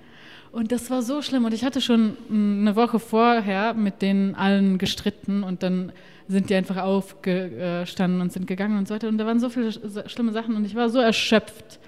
[0.52, 1.44] Und das war so schlimm.
[1.44, 5.92] Und ich hatte schon eine Woche vorher mit denen allen gestritten und dann
[6.28, 9.08] sind die einfach aufgestanden und sind gegangen und so weiter.
[9.08, 9.72] Und da waren so viele
[10.08, 11.80] schlimme Sachen und ich war so erschöpft.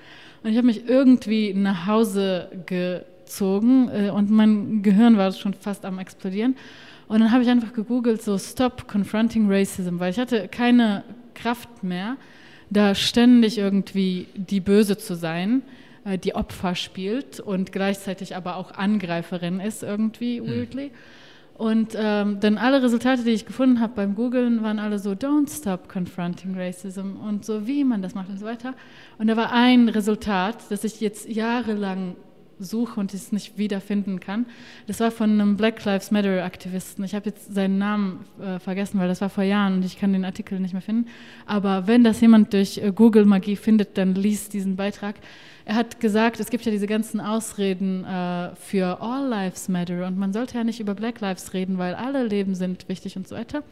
[0.42, 5.85] Und ich habe mich irgendwie nach Hause gezogen äh, und mein Gehirn war schon fast
[5.85, 6.57] am explodieren.
[7.07, 11.83] Und dann habe ich einfach gegoogelt, so Stop Confronting Racism, weil ich hatte keine Kraft
[11.83, 12.17] mehr,
[12.71, 15.62] da ständig irgendwie die Böse zu sein,
[16.05, 20.47] äh, die Opfer spielt und gleichzeitig aber auch Angreiferin ist irgendwie, mhm.
[20.47, 20.90] weirdly.
[21.57, 25.49] Und ähm, dann alle Resultate, die ich gefunden habe beim Googlen, waren alle so, don't
[25.49, 28.75] stop confronting racism und so, wie man das macht und so weiter.
[29.19, 32.17] Und da war ein Resultat, das ich jetzt jahrelang
[32.64, 34.46] suche und es nicht wiederfinden kann.
[34.87, 37.05] Das war von einem Black Lives Matter Aktivisten.
[37.05, 40.12] Ich habe jetzt seinen Namen äh, vergessen, weil das war vor Jahren und ich kann
[40.12, 41.09] den Artikel nicht mehr finden.
[41.46, 45.16] Aber wenn das jemand durch äh, Google Magie findet, dann liest diesen Beitrag.
[45.66, 50.18] Er hat gesagt, es gibt ja diese ganzen Ausreden äh, für All Lives Matter und
[50.18, 53.37] man sollte ja nicht über Black Lives reden, weil alle Leben sind wichtig und so
[53.37, 53.62] weiter.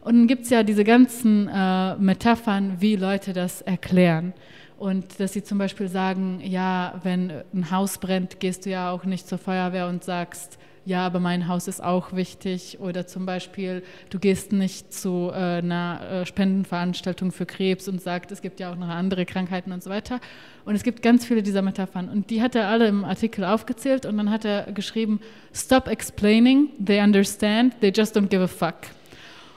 [0.00, 4.34] Und dann gibt es ja diese ganzen äh, Metaphern, wie Leute das erklären.
[4.78, 9.04] Und dass sie zum Beispiel sagen, ja, wenn ein Haus brennt, gehst du ja auch
[9.04, 12.78] nicht zur Feuerwehr und sagst, ja, aber mein Haus ist auch wichtig.
[12.80, 18.30] Oder zum Beispiel, du gehst nicht zu äh, einer äh, Spendenveranstaltung für Krebs und sagst,
[18.32, 20.20] es gibt ja auch noch andere Krankheiten und so weiter.
[20.66, 22.08] Und es gibt ganz viele dieser Metaphern.
[22.08, 25.20] Und die hat er alle im Artikel aufgezählt und dann hat er geschrieben,
[25.54, 28.76] Stop explaining, they understand, they just don't give a fuck.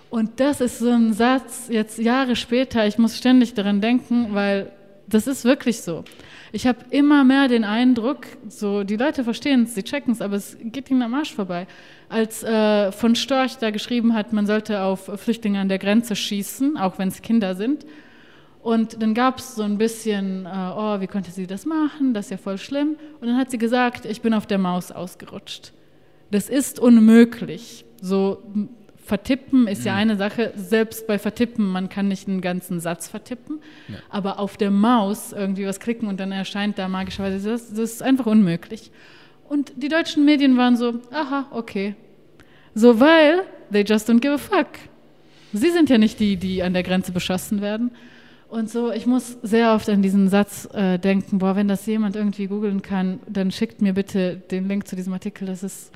[0.09, 4.71] Und das ist so ein Satz, jetzt Jahre später, ich muss ständig daran denken, weil
[5.09, 6.03] Das ist wirklich so.
[6.51, 10.35] Ich habe immer mehr den Eindruck, so die Leute verstehen es, sie checken es, aber
[10.35, 11.65] es geht ihnen am Arsch vorbei.
[12.09, 16.77] Als äh, von Storch da geschrieben hat, man sollte auf Flüchtlinge an der Grenze schießen,
[16.77, 17.85] auch wenn es Kinder sind.
[18.61, 22.13] Und dann gab es so ein bisschen, äh, oh, wie konnte sie das machen?
[22.13, 22.97] Das ist ja voll schlimm.
[23.21, 25.71] Und dann hat sie gesagt, ich bin auf der Maus ausgerutscht.
[26.31, 27.85] Das ist unmöglich.
[28.01, 28.43] So
[29.07, 29.99] vertippen ist ja mhm.
[29.99, 33.95] eine Sache, selbst bei vertippen, man kann nicht einen ganzen Satz vertippen, ja.
[34.09, 38.03] aber auf der Maus irgendwie was klicken und dann erscheint da magischerweise, das, das ist
[38.03, 38.91] einfach unmöglich.
[39.47, 41.95] Und die deutschen Medien waren so, aha, okay.
[42.75, 44.67] So, weil they just don't give a fuck.
[45.53, 47.91] Sie sind ja nicht die, die an der Grenze beschossen werden.
[48.49, 52.15] Und so, ich muss sehr oft an diesen Satz äh, denken, boah, wenn das jemand
[52.15, 55.47] irgendwie googeln kann, dann schickt mir bitte den Link zu diesem Artikel.
[55.47, 55.91] Das ist,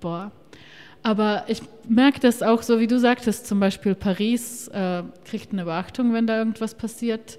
[0.00, 0.32] boah.
[1.04, 5.66] Aber ich merke das auch so, wie du sagtest, zum Beispiel Paris äh, kriegt eine
[5.66, 7.38] Beachtung, wenn da irgendwas passiert.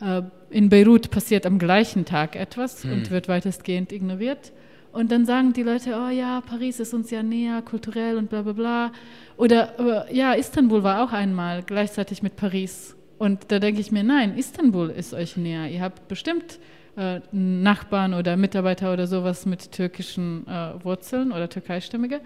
[0.00, 2.92] Äh, in Beirut passiert am gleichen Tag etwas hm.
[2.92, 4.52] und wird weitestgehend ignoriert.
[4.90, 8.42] Und dann sagen die Leute, oh ja, Paris ist uns ja näher, kulturell und bla
[8.42, 8.92] bla bla.
[9.36, 12.96] Oder äh, ja, Istanbul war auch einmal gleichzeitig mit Paris.
[13.18, 15.68] Und da denke ich mir, nein, Istanbul ist euch näher.
[15.70, 16.58] Ihr habt bestimmt
[16.96, 22.20] äh, Nachbarn oder Mitarbeiter oder sowas mit türkischen äh, Wurzeln oder türkeistämmige.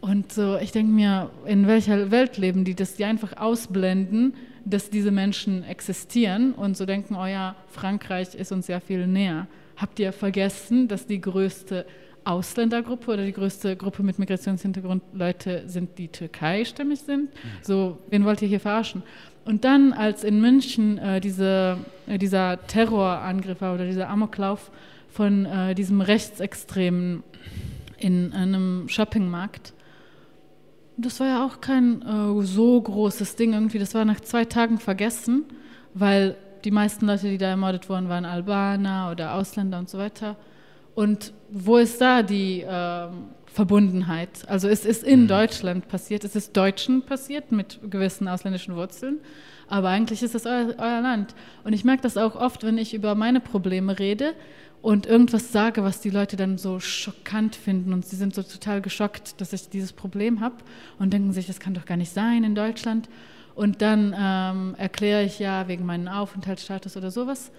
[0.00, 4.34] Und so, ich denke mir, in welcher Welt leben die, dass die einfach ausblenden,
[4.64, 9.46] dass diese Menschen existieren und so denken, oh ja, Frankreich ist uns ja viel näher.
[9.76, 11.86] Habt ihr vergessen, dass die größte
[12.24, 17.24] Ausländergruppe oder die größte Gruppe mit Migrationshintergrund Leute sind, die türkeistämmig sind?
[17.24, 17.48] Mhm.
[17.62, 19.02] So, wen wollt ihr hier verarschen?
[19.44, 24.70] Und dann, als in München äh, diese, äh, dieser Terrorangriff war oder dieser Amoklauf
[25.08, 27.22] von äh, diesem Rechtsextremen
[27.98, 29.72] in einem Shoppingmarkt,
[31.00, 33.78] das war ja auch kein äh, so großes Ding irgendwie.
[33.78, 35.44] Das war nach zwei Tagen vergessen,
[35.94, 40.36] weil die meisten Leute, die da ermordet wurden, waren Albaner oder Ausländer und so weiter.
[40.94, 43.08] Und wo ist da die äh,
[43.46, 44.46] Verbundenheit?
[44.46, 45.28] Also es ist in mhm.
[45.28, 49.18] Deutschland passiert, es ist Deutschen passiert mit gewissen ausländischen Wurzeln,
[49.68, 51.34] aber eigentlich ist es euer, euer Land.
[51.64, 54.34] Und ich merke das auch oft, wenn ich über meine Probleme rede
[54.82, 58.80] und irgendwas sage, was die Leute dann so schockant finden und sie sind so total
[58.80, 60.56] geschockt, dass ich dieses Problem habe
[60.98, 63.08] und denken sich, das kann doch gar nicht sein in Deutschland.
[63.54, 67.50] Und dann ähm, erkläre ich ja wegen meinem Aufenthaltsstatus oder sowas.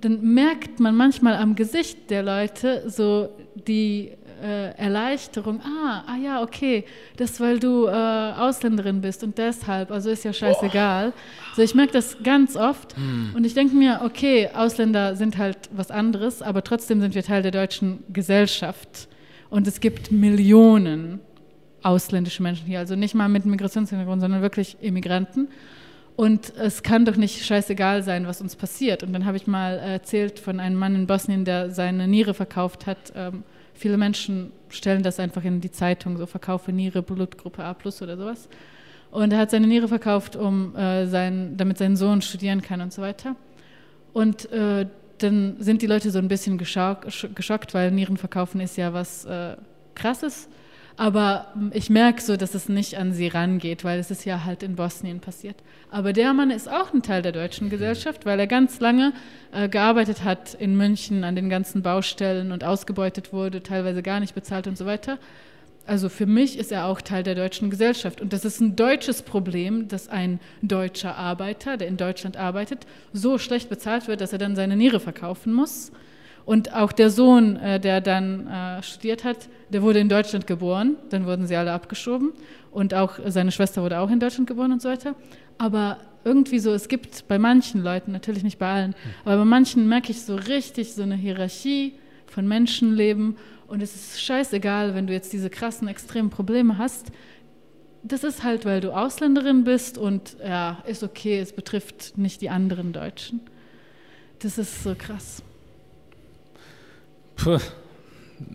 [0.00, 3.28] Dann merkt man manchmal am Gesicht der Leute so
[3.68, 4.12] die
[4.42, 5.60] äh, Erleichterung.
[5.60, 6.84] Ah, ah ja, okay,
[7.16, 11.12] das weil du äh, Ausländerin bist und deshalb, also ist ja scheißegal.
[11.14, 11.56] Oh.
[11.56, 13.36] So, ich merke das ganz oft mm.
[13.36, 17.42] und ich denke mir, okay, Ausländer sind halt was anderes, aber trotzdem sind wir Teil
[17.42, 19.08] der deutschen Gesellschaft
[19.50, 21.20] und es gibt Millionen
[21.82, 25.48] ausländische Menschen hier, also nicht mal mit Migrationshintergrund, sondern wirklich Immigranten.
[26.16, 29.02] Und es kann doch nicht scheißegal sein, was uns passiert.
[29.02, 32.86] Und dann habe ich mal erzählt von einem Mann in Bosnien, der seine Niere verkauft
[32.86, 33.12] hat.
[33.14, 33.42] Ähm,
[33.80, 38.16] viele Menschen stellen das einfach in die Zeitung, so verkaufe Niere, Blutgruppe A plus oder
[38.18, 38.48] sowas.
[39.10, 42.92] Und er hat seine Niere verkauft, um äh, sein, damit sein Sohn studieren kann und
[42.92, 43.36] so weiter.
[44.12, 44.86] Und äh,
[45.18, 49.56] dann sind die Leute so ein bisschen geschockt, weil Nieren verkaufen ist ja was äh,
[49.94, 50.48] Krasses.
[51.00, 54.62] Aber ich merke so, dass es nicht an sie rangeht, weil es ist ja halt
[54.62, 55.56] in Bosnien passiert.
[55.90, 59.14] Aber der Mann ist auch ein Teil der deutschen Gesellschaft, weil er ganz lange
[59.50, 64.34] äh, gearbeitet hat in München an den ganzen Baustellen und ausgebeutet wurde, teilweise gar nicht
[64.34, 65.16] bezahlt und so weiter.
[65.86, 68.20] Also für mich ist er auch Teil der deutschen Gesellschaft.
[68.20, 73.38] Und das ist ein deutsches Problem, dass ein deutscher Arbeiter, der in Deutschland arbeitet, so
[73.38, 75.92] schlecht bezahlt wird, dass er dann seine Niere verkaufen muss
[76.50, 80.96] und auch der Sohn, äh, der dann äh, studiert hat, der wurde in Deutschland geboren.
[81.10, 82.32] Dann wurden sie alle abgeschoben.
[82.72, 85.14] Und auch seine Schwester wurde auch in Deutschland geboren und so weiter.
[85.58, 89.88] Aber irgendwie so, es gibt bei manchen Leuten, natürlich nicht bei allen, aber bei manchen
[89.88, 91.94] merke ich so richtig so eine Hierarchie
[92.26, 93.36] von Menschenleben.
[93.68, 97.12] Und es ist scheißegal, wenn du jetzt diese krassen, extremen Probleme hast.
[98.02, 102.50] Das ist halt, weil du Ausländerin bist und ja, ist okay, es betrifft nicht die
[102.50, 103.40] anderen Deutschen.
[104.40, 105.44] Das ist so krass.
[107.42, 107.58] Puh.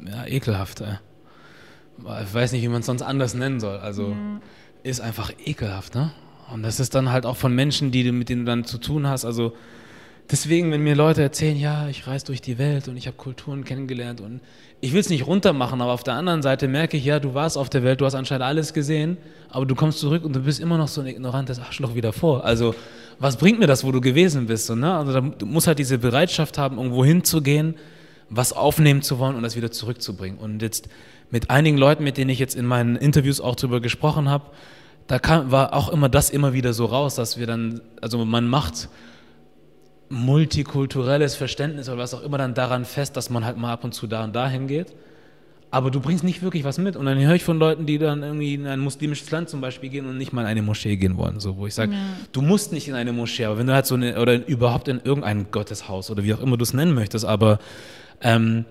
[0.05, 0.81] Ja, ekelhaft.
[0.81, 0.97] Ey.
[2.23, 3.77] Ich weiß nicht, wie man es sonst anders nennen soll.
[3.77, 4.41] Also mhm.
[4.83, 6.11] ist einfach ekelhaft, ne?
[6.51, 9.07] Und das ist dann halt auch von Menschen, die, mit denen du dann zu tun
[9.07, 9.25] hast.
[9.25, 9.53] Also
[10.29, 13.63] deswegen, wenn mir Leute erzählen, ja, ich reise durch die Welt und ich habe Kulturen
[13.63, 14.41] kennengelernt und
[14.81, 17.57] ich will es nicht runtermachen, aber auf der anderen Seite merke ich, ja, du warst
[17.57, 19.17] auf der Welt, du hast anscheinend alles gesehen,
[19.49, 22.45] aber du kommst zurück und du bist immer noch so ein ignorantes Arschloch wie davor.
[22.45, 22.75] Also
[23.17, 24.67] was bringt mir das, wo du gewesen bist?
[24.67, 24.93] So, ne?
[24.93, 27.75] Also da, du musst halt diese Bereitschaft haben, irgendwo hinzugehen,
[28.29, 30.39] was aufnehmen zu wollen und das wieder zurückzubringen.
[30.39, 30.89] Und jetzt
[31.31, 34.45] mit einigen Leuten, mit denen ich jetzt in meinen Interviews auch drüber gesprochen habe,
[35.07, 38.47] da kam, war auch immer das immer wieder so raus, dass wir dann, also man
[38.47, 38.89] macht
[40.09, 43.93] multikulturelles Verständnis oder was auch immer dann daran fest, dass man halt mal ab und
[43.93, 44.93] zu da und dahin geht.
[45.71, 46.95] Aber du bringst nicht wirklich was mit.
[46.95, 49.89] Und dann höre ich von Leuten, die dann irgendwie in ein muslimisches Land zum Beispiel
[49.89, 51.39] gehen und nicht mal in eine Moschee gehen wollen.
[51.39, 51.99] So, wo ich sage, ja.
[52.31, 55.01] du musst nicht in eine Moschee, aber wenn du halt so eine, oder überhaupt in
[55.03, 57.59] irgendein Gotteshaus oder wie auch immer du es nennen möchtest, aber
[58.21, 58.65] ähm,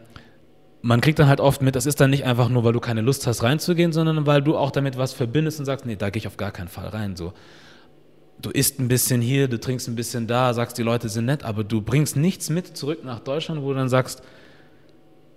[0.83, 3.01] man kriegt dann halt oft mit, das ist dann nicht einfach nur, weil du keine
[3.01, 6.21] Lust hast reinzugehen, sondern weil du auch damit was verbindest und sagst, nee, da gehe
[6.21, 7.17] ich auf gar keinen Fall rein.
[7.17, 7.33] So
[8.45, 11.45] du isst ein bisschen hier, du trinkst ein bisschen da, sagst, die Leute sind nett,
[11.45, 14.23] aber du bringst nichts mit zurück nach Deutschland, wo du dann sagst,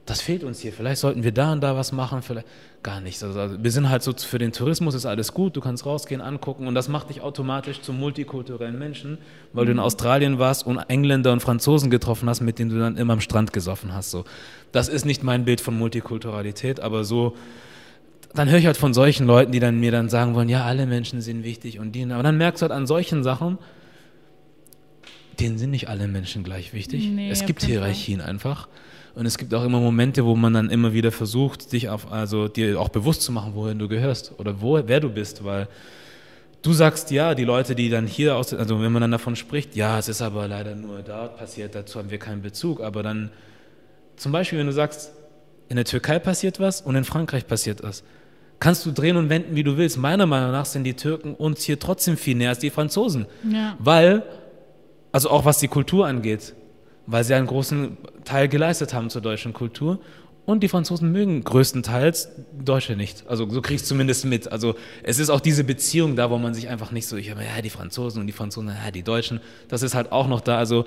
[0.08, 2.48] das fehlt uns hier, vielleicht sollten wir da und da was machen, vielleicht
[2.82, 3.22] gar nichts.
[3.24, 6.22] Also, also wir sind halt so, für den Tourismus ist alles gut, du kannst rausgehen,
[6.22, 9.18] angucken und das macht dich automatisch zum multikulturellen Menschen,
[9.52, 9.80] weil du in.
[9.80, 13.52] Australien warst und Engländer und Franzosen getroffen hast, mit denen du dann immer am Strand
[13.52, 14.12] gesoffen hast.
[14.12, 14.24] So.
[14.72, 17.36] Das ist nicht mein Bild von Multikulturalität, aber so
[18.34, 20.86] dann höre ich halt von solchen Leuten, die dann mir dann sagen wollen, ja, alle
[20.86, 22.04] Menschen sind wichtig und die.
[22.12, 23.58] Aber dann merkst du halt an solchen Sachen,
[25.40, 27.08] denen sind nicht alle Menschen gleich wichtig.
[27.08, 28.30] Nee, es gibt Hierarchien Fall.
[28.30, 28.68] einfach.
[29.16, 32.48] Und es gibt auch immer Momente, wo man dann immer wieder versucht, dich auf, also
[32.48, 35.68] dir auch bewusst zu machen, wohin du gehörst oder wo, wer du bist, weil
[36.62, 39.76] du sagst ja, die Leute, die dann hier aus, also wenn man dann davon spricht,
[39.76, 43.32] ja, es ist aber leider nur dort passiert, dazu haben wir keinen Bezug, aber dann
[44.18, 45.12] zum Beispiel, wenn du sagst,
[45.70, 48.04] in der Türkei passiert was und in Frankreich passiert was,
[48.60, 49.98] kannst du drehen und wenden, wie du willst.
[49.98, 53.28] Meiner Meinung nach sind die Türken uns hier trotzdem viel näher als die Franzosen.
[53.52, 53.76] Ja.
[53.80, 54.24] Weil,
[55.18, 56.54] also auch was die Kultur angeht,
[57.08, 59.98] weil sie einen großen Teil geleistet haben zur deutschen Kultur.
[60.46, 62.30] Und die Franzosen mögen größtenteils
[62.64, 63.26] Deutsche nicht.
[63.28, 64.52] Also so kriegst du zumindest mit.
[64.52, 67.44] Also es ist auch diese Beziehung da, wo man sich einfach nicht so, ich habe
[67.44, 69.40] ja die Franzosen und die Franzosen, ja die Deutschen.
[69.70, 70.60] Das ist halt auch noch da.
[70.60, 70.86] Also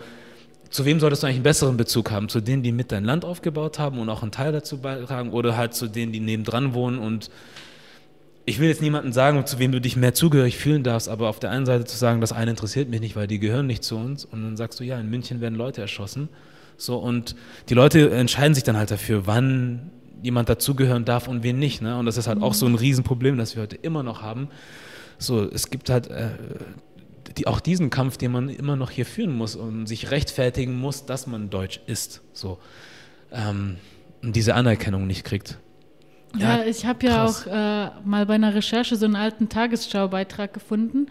[0.70, 2.28] zu wem solltest du eigentlich einen besseren Bezug haben?
[2.28, 5.56] Zu denen, die mit dein Land aufgebaut haben und auch einen Teil dazu beitragen oder
[5.56, 7.32] halt zu denen, die nebendran wohnen und
[8.50, 11.38] ich will jetzt niemandem sagen, zu wem du dich mehr zugehörig fühlen darfst, aber auf
[11.38, 13.96] der einen Seite zu sagen, das eine interessiert mich nicht, weil die gehören nicht zu
[13.96, 16.28] uns und dann sagst du, ja, in München werden Leute erschossen.
[16.76, 17.36] So und
[17.68, 19.90] die Leute entscheiden sich dann halt dafür, wann
[20.22, 21.80] jemand dazugehören darf und wen nicht.
[21.80, 21.96] Ne?
[21.96, 24.48] Und das ist halt auch so ein Riesenproblem, das wir heute immer noch haben.
[25.18, 26.30] So, es gibt halt äh,
[27.36, 31.06] die, auch diesen Kampf, den man immer noch hier führen muss und sich rechtfertigen muss,
[31.06, 32.20] dass man Deutsch ist.
[32.32, 32.58] So.
[33.32, 33.76] Ähm,
[34.22, 35.58] und diese Anerkennung nicht kriegt.
[36.36, 40.52] Ja, ja ich habe ja auch äh, mal bei einer Recherche so einen alten Tagesschaubeitrag
[40.52, 41.06] gefunden.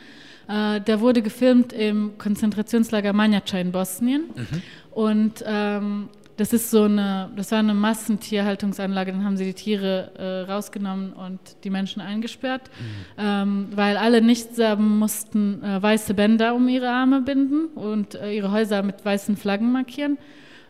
[0.47, 4.23] Äh, der wurde gefilmt im Konzentrationslager Manjača in Bosnien.
[4.35, 4.61] Mhm.
[4.91, 6.09] Und ähm,
[6.39, 11.11] das ist so eine, das war eine Massentierhaltungsanlage, dann haben sie die Tiere äh, rausgenommen
[11.11, 13.15] und die Menschen eingesperrt, mhm.
[13.17, 18.51] ähm, weil alle Nichtserben mussten äh, weiße Bänder um ihre Arme binden und äh, ihre
[18.51, 20.17] Häuser mit weißen Flaggen markieren.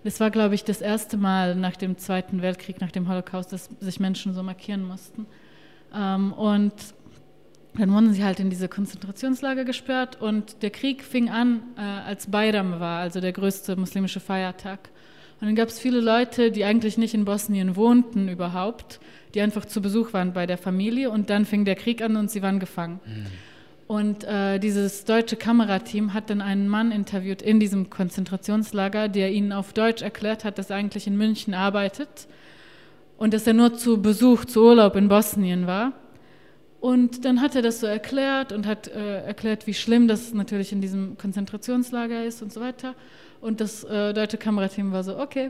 [0.04, 3.70] Das war, glaube ich, das erste Mal nach dem Zweiten Weltkrieg, nach dem Holocaust, dass
[3.80, 5.26] sich Menschen so markieren mussten.
[5.94, 6.74] Ähm, und
[7.76, 12.28] dann wurden sie halt in diese Konzentrationslager gesperrt und der Krieg fing an, äh, als
[12.28, 14.90] Bayram war, also der größte muslimische Feiertag.
[15.40, 19.00] Und dann gab es viele Leute, die eigentlich nicht in Bosnien wohnten überhaupt,
[19.34, 22.30] die einfach zu Besuch waren bei der Familie und dann fing der Krieg an und
[22.30, 23.00] sie waren gefangen.
[23.06, 23.26] Mhm.
[23.90, 29.52] Und äh, dieses deutsche Kamerateam hat dann einen Mann interviewt in diesem Konzentrationslager, der ihnen
[29.52, 32.28] auf Deutsch erklärt hat, dass er eigentlich in München arbeitet
[33.18, 35.94] und dass er nur zu Besuch, zu Urlaub in Bosnien war.
[36.80, 40.72] Und dann hat er das so erklärt und hat äh, erklärt, wie schlimm das natürlich
[40.72, 42.94] in diesem Konzentrationslager ist und so weiter.
[43.42, 45.50] Und das äh, deutsche Kamerateam war so, okay,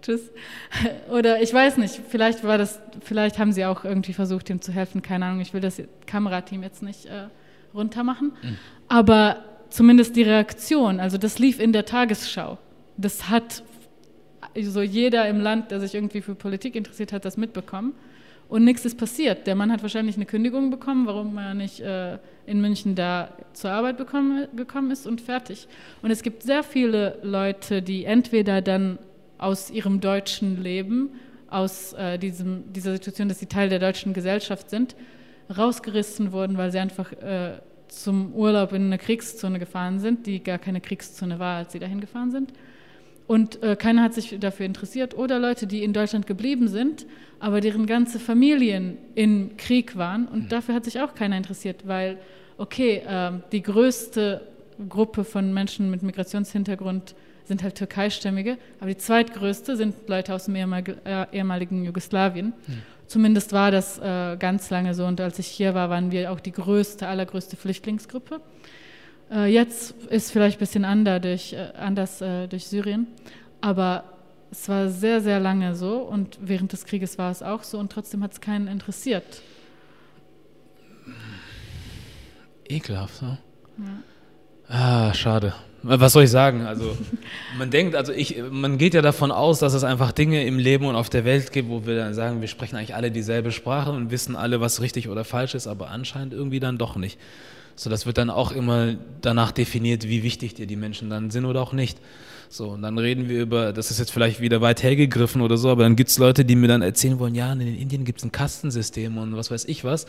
[0.00, 0.30] tschüss.
[1.10, 4.72] Oder ich weiß nicht, vielleicht war das, vielleicht haben sie auch irgendwie versucht, ihm zu
[4.72, 5.40] helfen, keine Ahnung.
[5.42, 7.26] Ich will das Kamerateam jetzt nicht äh,
[7.74, 8.32] runtermachen.
[8.42, 8.56] Mhm.
[8.88, 12.58] Aber zumindest die Reaktion, also das lief in der Tagesschau.
[12.96, 13.62] Das hat
[14.62, 17.94] so jeder im Land, der sich irgendwie für Politik interessiert hat, das mitbekommen.
[18.48, 19.46] Und nichts ist passiert.
[19.46, 23.70] Der Mann hat wahrscheinlich eine Kündigung bekommen, warum er nicht äh, in München da zur
[23.70, 25.66] Arbeit bekommen, gekommen ist und fertig.
[26.02, 28.98] Und es gibt sehr viele Leute, die entweder dann
[29.38, 31.10] aus ihrem deutschen Leben,
[31.48, 34.94] aus äh, diesem, dieser Situation, dass sie Teil der deutschen Gesellschaft sind,
[35.54, 40.58] rausgerissen wurden, weil sie einfach äh, zum Urlaub in eine Kriegszone gefahren sind, die gar
[40.58, 42.52] keine Kriegszone war, als sie dahin gefahren sind.
[43.26, 45.16] Und äh, keiner hat sich dafür interessiert.
[45.16, 47.06] Oder Leute, die in Deutschland geblieben sind,
[47.40, 50.26] aber deren ganze Familien im Krieg waren.
[50.26, 50.48] Und mhm.
[50.48, 52.18] dafür hat sich auch keiner interessiert, weil,
[52.58, 54.42] okay, äh, die größte
[54.88, 57.14] Gruppe von Menschen mit Migrationshintergrund
[57.44, 62.54] sind halt türkeistämmige, aber die zweitgrößte sind Leute aus dem äh, ehemaligen Jugoslawien.
[62.66, 62.82] Mhm.
[63.14, 65.06] Zumindest war das äh, ganz lange so.
[65.06, 68.40] Und als ich hier war, waren wir auch die größte, allergrößte Flüchtlingsgruppe.
[69.30, 73.06] Äh, jetzt ist vielleicht ein bisschen anders durch, äh, anders äh, durch Syrien,
[73.60, 74.02] aber
[74.50, 77.92] es war sehr, sehr lange so und während des Krieges war es auch so und
[77.92, 79.42] trotzdem hat es keinen interessiert.
[82.68, 83.38] Ekelhaft, ne?
[83.78, 85.06] Ja.
[85.08, 85.54] Ah, schade.
[85.84, 86.62] Was soll ich sagen?
[86.62, 86.96] Also
[87.58, 90.86] man denkt, also ich, man geht ja davon aus, dass es einfach Dinge im Leben
[90.86, 93.90] und auf der Welt gibt, wo wir dann sagen, wir sprechen eigentlich alle dieselbe Sprache
[93.90, 97.18] und wissen alle, was richtig oder falsch ist, aber anscheinend irgendwie dann doch nicht.
[97.76, 101.44] So, das wird dann auch immer danach definiert, wie wichtig dir die Menschen dann sind
[101.44, 101.98] oder auch nicht.
[102.48, 105.70] So, und dann reden wir über, das ist jetzt vielleicht wieder weit hergegriffen oder so,
[105.70, 108.24] aber dann gibt es Leute, die mir dann erzählen wollen, ja, in Indien gibt es
[108.24, 110.06] ein Kastensystem und was weiß ich was.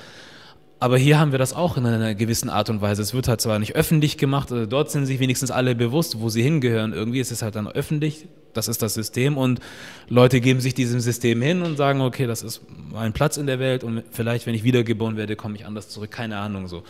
[0.79, 3.01] Aber hier haben wir das auch in einer gewissen Art und Weise.
[3.01, 6.29] Es wird halt zwar nicht öffentlich gemacht, also dort sind sich wenigstens alle bewusst, wo
[6.29, 6.91] sie hingehören.
[6.91, 9.61] Irgendwie ist es halt dann öffentlich, das ist das System und
[10.09, 12.61] Leute geben sich diesem System hin und sagen, okay, das ist
[12.91, 16.11] mein Platz in der Welt und vielleicht, wenn ich wiedergeboren werde, komme ich anders zurück.
[16.11, 16.83] Keine Ahnung so.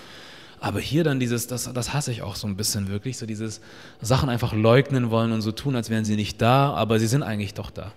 [0.60, 3.62] Aber hier dann dieses, das, das hasse ich auch so ein bisschen wirklich, so dieses
[4.02, 7.22] Sachen einfach leugnen wollen und so tun, als wären sie nicht da, aber sie sind
[7.22, 7.92] eigentlich doch da.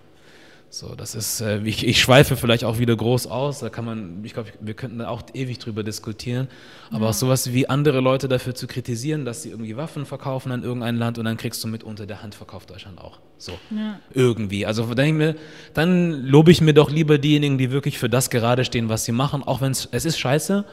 [0.71, 4.23] So, das ist, äh, ich, ich, schweife vielleicht auch wieder groß aus, da kann man,
[4.23, 6.47] ich glaube, wir könnten da auch ewig drüber diskutieren,
[6.91, 7.11] aber ja.
[7.11, 10.97] auch sowas wie andere Leute dafür zu kritisieren, dass sie irgendwie Waffen verkaufen an irgendein
[10.97, 13.19] Land und dann kriegst du mit unter der Hand verkauft Deutschland auch.
[13.39, 13.99] So, ja.
[14.13, 14.67] irgendwie.
[14.67, 15.37] Also ich mir,
[15.73, 19.13] dann lobe ich mir doch lieber diejenigen, die wirklich für das gerade stehen, was sie
[19.13, 20.67] machen, auch wenn es, es ist scheiße,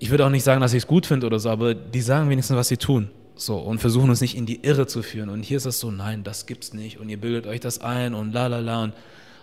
[0.00, 2.28] ich würde auch nicht sagen, dass ich es gut finde oder so, aber die sagen
[2.28, 3.08] wenigstens, was sie tun.
[3.36, 5.28] So, und versuchen uns nicht in die Irre zu führen.
[5.28, 7.00] Und hier ist es so, nein, das gibt's nicht.
[7.00, 8.84] Und ihr bildet euch das ein und la la la.
[8.84, 8.94] Und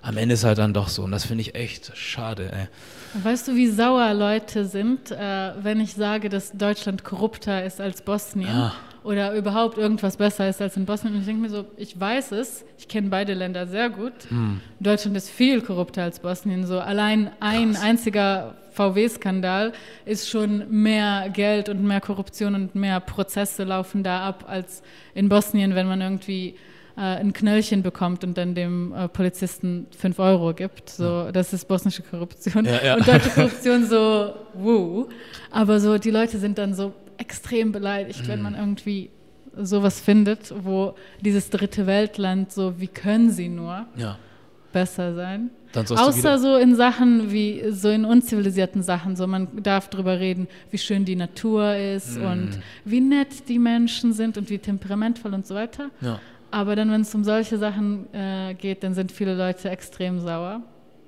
[0.02, 1.04] am Ende ist halt dann doch so.
[1.04, 2.68] Und das finde ich echt schade, ey.
[3.24, 8.02] Weißt du, wie sauer Leute sind, äh, wenn ich sage, dass Deutschland korrupter ist als
[8.02, 8.50] Bosnien?
[8.50, 8.74] Ah
[9.04, 11.14] oder überhaupt irgendwas besser ist als in Bosnien.
[11.14, 14.14] Und ich denke mir so, ich weiß es, ich kenne beide Länder sehr gut.
[14.30, 14.62] Hm.
[14.80, 16.66] Deutschland ist viel korrupter als Bosnien.
[16.66, 17.84] So allein ein Krass.
[17.84, 19.74] einziger VW-Skandal
[20.06, 24.82] ist schon mehr Geld und mehr Korruption und mehr Prozesse laufen da ab als
[25.14, 26.56] in Bosnien, wenn man irgendwie
[26.98, 30.90] äh, ein Knöllchen bekommt und dann dem äh, Polizisten fünf Euro gibt.
[30.90, 32.66] So, das ist bosnische Korruption.
[32.66, 32.96] Ja, ja.
[32.96, 35.08] Und deutsche Korruption so, wuh.
[35.50, 39.12] Aber so, die Leute sind dann so extrem beleidigt, wenn man irgendwie
[39.56, 44.18] sowas findet, wo dieses dritte Weltland so, wie können sie nur ja.
[44.74, 45.52] besser sein?
[45.74, 50.78] Außer so in Sachen wie, so in unzivilisierten Sachen, so man darf drüber reden, wie
[50.78, 52.26] schön die Natur ist mm.
[52.26, 52.50] und
[52.84, 55.90] wie nett die Menschen sind und wie temperamentvoll und so weiter.
[56.02, 56.20] Ja.
[56.50, 60.62] Aber dann, wenn es um solche Sachen äh, geht, dann sind viele Leute extrem sauer.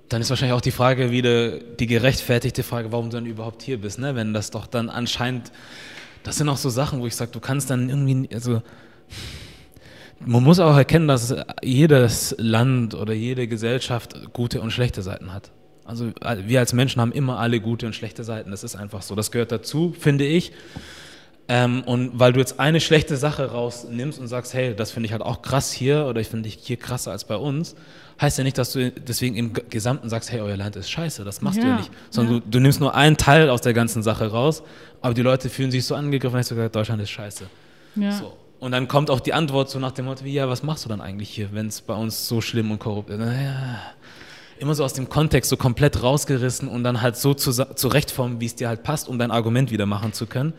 [0.08, 3.80] Dann ist wahrscheinlich auch die Frage wieder die gerechtfertigte Frage, warum du dann überhaupt hier
[3.82, 4.16] bist, ne?
[4.16, 5.52] wenn das doch dann anscheinend
[6.24, 8.62] das sind auch so Sachen, wo ich sage, du kannst dann irgendwie, also
[10.20, 15.52] man muss auch erkennen, dass jedes Land oder jede Gesellschaft gute und schlechte Seiten hat.
[15.86, 16.12] Also
[16.46, 18.52] wir als Menschen haben immer alle gute und schlechte Seiten.
[18.52, 19.16] Das ist einfach so.
[19.16, 20.54] Das gehört dazu, finde ich.
[21.50, 25.12] Ähm, und weil du jetzt eine schlechte Sache rausnimmst und sagst, hey, das finde ich
[25.12, 27.76] halt auch krass hier oder ich finde dich hier krasser als bei uns,
[28.22, 31.42] heißt ja nicht, dass du deswegen im Gesamten sagst, hey, euer Land ist scheiße, das
[31.42, 31.92] machst ja, du ja nicht.
[32.10, 32.40] Sondern ja.
[32.40, 34.64] du, du, nimmst nur einen Teil aus der ganzen Sache raus,
[35.02, 37.46] aber die Leute fühlen sich so angegriffen, dass du gesagt Deutschland ist scheiße.
[37.96, 38.12] Ja.
[38.12, 38.38] So.
[38.60, 40.90] Und dann kommt auch die Antwort so nach dem Motto, wie, ja, was machst du
[40.90, 43.20] dann eigentlich hier, wenn es bei uns so schlimm und korrupt ist?
[43.20, 43.82] Naja,
[44.58, 48.46] immer so aus dem Kontext so komplett rausgerissen und dann halt so zu, zurechtformen, wie
[48.46, 50.54] es dir halt passt, um dein Argument wieder machen zu können.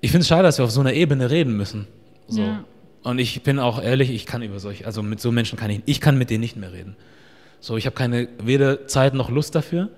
[0.00, 1.86] Ich finde es schade, dass wir auf so einer Ebene reden müssen.
[2.28, 2.42] So.
[2.42, 2.64] Ja.
[3.02, 5.82] Und ich bin auch ehrlich, ich kann über solche, also mit so Menschen kann ich,
[5.86, 6.96] ich kann mit denen nicht mehr reden.
[7.60, 9.90] So, ich habe keine weder Zeit noch Lust dafür.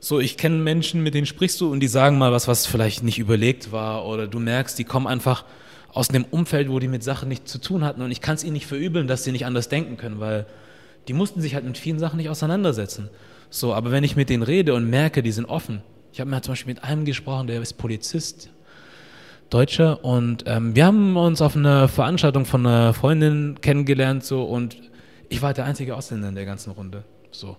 [0.00, 3.02] So, ich kenne Menschen, mit denen sprichst du und die sagen mal was, was vielleicht
[3.02, 5.44] nicht überlegt war oder du merkst, die kommen einfach
[5.92, 8.44] aus einem Umfeld, wo die mit Sachen nichts zu tun hatten und ich kann es
[8.44, 10.46] ihnen nicht verübeln, dass sie nicht anders denken können, weil
[11.08, 13.10] die mussten sich halt mit vielen Sachen nicht auseinandersetzen.
[13.50, 15.82] So, aber wenn ich mit denen rede und merke, die sind offen.
[16.12, 18.50] Ich habe mir zum Beispiel mit einem gesprochen, der ist Polizist,
[19.50, 20.04] Deutscher.
[20.04, 24.76] Und ähm, wir haben uns auf einer Veranstaltung von einer Freundin kennengelernt so und
[25.28, 27.04] ich war der einzige Ausländer in der ganzen Runde.
[27.30, 27.56] So.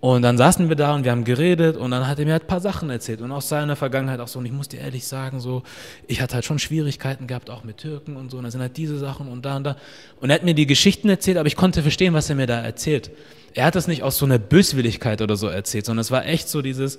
[0.00, 2.44] Und dann saßen wir da und wir haben geredet und dann hat er mir halt
[2.44, 4.38] ein paar Sachen erzählt und aus seiner Vergangenheit auch so.
[4.38, 5.62] Und ich muss dir ehrlich sagen, so,
[6.06, 8.38] ich hatte halt schon Schwierigkeiten gehabt, auch mit Türken und so.
[8.38, 9.76] Und da sind halt diese Sachen und da und da.
[10.18, 12.60] Und er hat mir die Geschichten erzählt, aber ich konnte verstehen, was er mir da
[12.60, 13.10] erzählt.
[13.52, 16.48] Er hat das nicht aus so einer Böswilligkeit oder so erzählt, sondern es war echt
[16.48, 16.98] so dieses,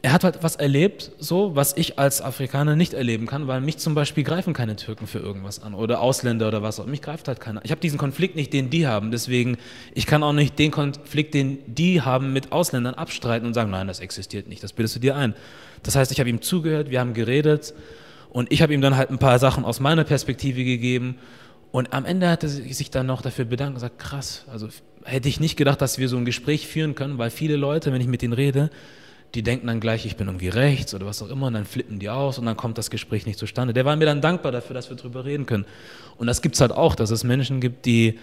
[0.00, 3.78] er hat halt was erlebt, so, was ich als Afrikaner nicht erleben kann, weil mich
[3.78, 6.86] zum Beispiel greifen keine Türken für irgendwas an oder Ausländer oder was auch.
[6.86, 7.64] Mich greift halt keiner.
[7.64, 9.10] Ich habe diesen Konflikt nicht, den die haben.
[9.10, 9.56] Deswegen,
[9.94, 13.88] ich kann auch nicht den Konflikt, den die haben, mit Ausländern abstreiten und sagen, nein,
[13.88, 14.62] das existiert nicht.
[14.62, 15.34] Das bildest du dir ein.
[15.82, 17.74] Das heißt, ich habe ihm zugehört, wir haben geredet
[18.30, 21.18] und ich habe ihm dann halt ein paar Sachen aus meiner Perspektive gegeben.
[21.72, 24.68] Und am Ende hat er sich dann noch dafür bedankt und gesagt, krass, also
[25.04, 28.00] hätte ich nicht gedacht, dass wir so ein Gespräch führen können, weil viele Leute, wenn
[28.00, 28.70] ich mit denen rede,
[29.34, 31.98] die denken dann gleich, ich bin irgendwie rechts oder was auch immer, und dann flippen
[31.98, 33.74] die aus und dann kommt das Gespräch nicht zustande.
[33.74, 35.66] Der war mir dann dankbar dafür, dass wir drüber reden können.
[36.16, 38.18] Und das gibt es halt auch, dass es Menschen gibt, die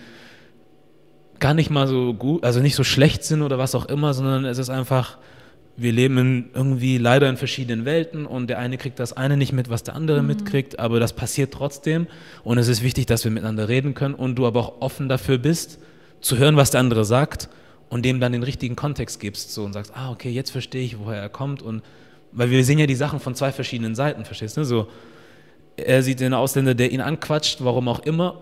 [1.40, 4.46] gar nicht mal so gut, also nicht so schlecht sind oder was auch immer, sondern
[4.46, 5.18] es ist einfach,
[5.78, 9.54] wir leben in, irgendwie leider in verschiedenen Welten und der eine kriegt das eine nicht
[9.54, 10.28] mit, was der andere mhm.
[10.28, 12.08] mitkriegt, aber das passiert trotzdem
[12.44, 15.38] und es ist wichtig, dass wir miteinander reden können und du aber auch offen dafür
[15.38, 15.80] bist,
[16.22, 17.50] zu hören, was der andere sagt
[17.90, 21.00] und dem dann den richtigen Kontext gibst so und sagst, ah, okay, jetzt verstehe ich,
[21.00, 21.82] woher er kommt und
[22.32, 24.66] weil wir sehen ja die Sachen von zwei verschiedenen Seiten, verstehst du?
[24.66, 24.88] So,
[25.78, 28.42] er sieht den Ausländer, der ihn anquatscht, warum auch immer.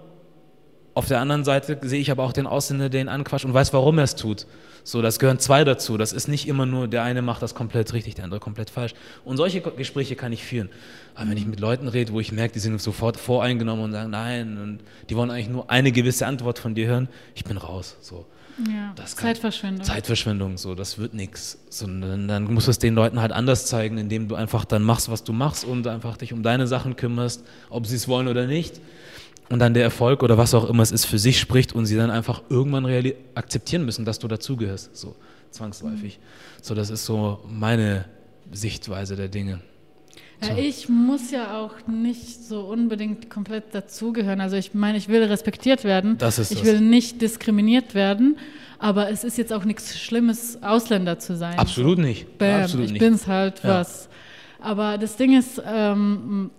[0.96, 3.74] Auf der anderen Seite sehe ich aber auch den Ausländer, der ihn anquatscht und weiß,
[3.74, 4.46] warum er es tut.
[4.84, 5.98] So, das gehören zwei dazu.
[5.98, 8.94] Das ist nicht immer nur, der eine macht das komplett richtig, der andere komplett falsch.
[9.24, 10.70] Und solche Gespräche kann ich führen.
[11.16, 14.12] Aber wenn ich mit Leuten rede, wo ich merke, die sind sofort voreingenommen und sagen,
[14.12, 14.80] nein, und
[15.10, 17.96] die wollen eigentlich nur eine gewisse Antwort von dir hören, ich bin raus.
[18.02, 18.26] So.
[18.70, 19.84] Ja, Zeitverschwendung.
[19.84, 21.58] Zeitverschwendung, so, das wird nichts.
[21.70, 24.84] So, dann, dann musst du es den Leuten halt anders zeigen, indem du einfach dann
[24.84, 28.28] machst, was du machst und einfach dich um deine Sachen kümmerst, ob sie es wollen
[28.28, 28.80] oder nicht
[29.50, 31.96] und dann der Erfolg oder was auch immer es ist für sich spricht und sie
[31.96, 32.86] dann einfach irgendwann
[33.36, 35.16] akzeptieren müssen, dass du dazugehörst, so
[35.52, 36.18] zwangsläufig.
[36.18, 36.64] Mhm.
[36.64, 38.06] So, das ist so meine
[38.52, 39.60] Sichtweise der Dinge.
[40.48, 44.42] Ja, ich muss ja auch nicht so unbedingt komplett dazugehören.
[44.42, 46.18] Also ich meine, ich will respektiert werden.
[46.18, 46.68] Das ist ich das.
[46.68, 48.38] will nicht diskriminiert werden.
[48.80, 51.58] Aber es ist jetzt auch nichts Schlimmes, Ausländer zu sein.
[51.58, 52.38] Absolut nicht.
[52.38, 53.80] Bam, Absolut ich bin es halt ja.
[53.80, 54.10] was.
[54.60, 56.52] Aber das Ding ist, ähm,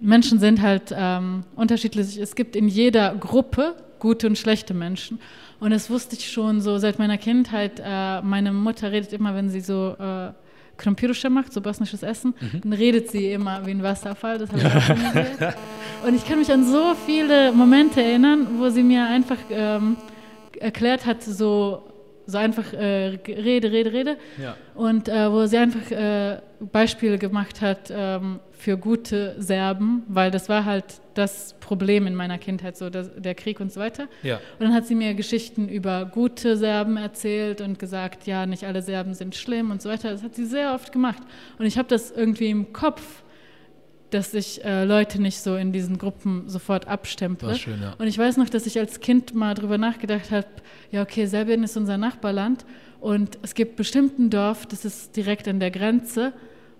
[0.00, 2.16] Menschen sind halt ähm, unterschiedlich.
[2.16, 5.20] Es gibt in jeder Gruppe gute und schlechte Menschen.
[5.60, 7.80] Und das wusste ich schon so seit meiner Kindheit.
[7.84, 10.32] Äh, meine Mutter redet immer, wenn sie so äh,
[10.80, 12.60] Krompirusche macht, so bosnisches Essen, mhm.
[12.62, 14.38] dann redet sie immer wie ein Wasserfall.
[14.38, 15.54] Das habe ich auch schon gesehen.
[16.06, 19.96] Und ich kann mich an so viele Momente erinnern, wo sie mir einfach ähm,
[20.58, 21.82] erklärt hat, so
[22.26, 24.16] so einfach äh, Rede, Rede, Rede.
[24.40, 24.56] Ja.
[24.74, 30.48] Und äh, wo sie einfach äh, Beispiele gemacht hat ähm, für gute Serben, weil das
[30.48, 34.08] war halt das Problem in meiner Kindheit, so das, der Krieg und so weiter.
[34.22, 34.36] Ja.
[34.36, 38.82] Und dann hat sie mir Geschichten über gute Serben erzählt und gesagt, ja, nicht alle
[38.82, 40.10] Serben sind schlimm und so weiter.
[40.10, 41.22] Das hat sie sehr oft gemacht.
[41.58, 43.22] Und ich habe das irgendwie im Kopf
[44.10, 47.54] dass ich äh, Leute nicht so in diesen Gruppen sofort abstemple.
[47.54, 47.94] Schön, ja.
[47.98, 50.46] Und ich weiß noch, dass ich als Kind mal darüber nachgedacht habe,
[50.90, 52.64] ja okay, Serbien ist unser Nachbarland
[53.00, 56.32] und es gibt bestimmt ein Dorf, das ist direkt an der Grenze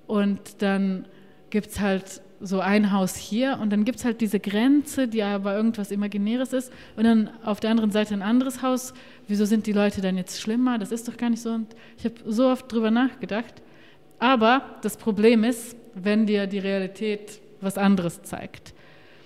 [0.06, 1.06] und dann
[1.50, 5.22] gibt es halt so ein Haus hier und dann gibt es halt diese Grenze, die
[5.22, 8.94] aber irgendwas Imaginäres ist und dann auf der anderen Seite ein anderes Haus.
[9.28, 10.78] Wieso sind die Leute dann jetzt schlimmer?
[10.78, 11.50] Das ist doch gar nicht so.
[11.50, 11.68] Und
[11.98, 13.62] ich habe so oft darüber nachgedacht.
[14.18, 18.74] Aber das Problem ist, wenn dir die Realität was anderes zeigt.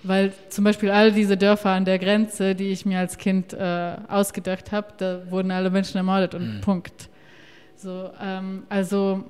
[0.03, 3.95] Weil zum Beispiel all diese Dörfer an der Grenze, die ich mir als Kind äh,
[4.07, 6.61] ausgedacht habe, da wurden alle Menschen ermordet und mhm.
[6.61, 7.09] Punkt.
[7.75, 9.23] So, ähm, also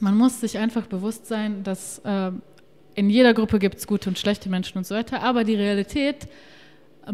[0.00, 2.30] man muss sich einfach bewusst sein, dass äh,
[2.94, 6.26] in jeder Gruppe gibt es gute und schlechte Menschen und so weiter, aber die Realität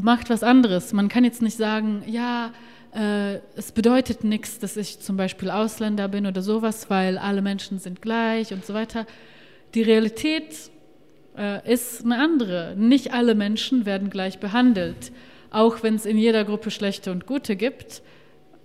[0.01, 0.93] macht was anderes.
[0.93, 2.53] Man kann jetzt nicht sagen, ja,
[2.95, 8.01] es bedeutet nichts, dass ich zum Beispiel Ausländer bin oder sowas, weil alle Menschen sind
[8.01, 9.07] gleich und so weiter.
[9.75, 10.71] Die Realität
[11.37, 12.75] äh, ist eine andere.
[12.77, 15.13] Nicht alle Menschen werden gleich behandelt,
[15.51, 18.03] auch wenn es in jeder Gruppe schlechte und gute gibt.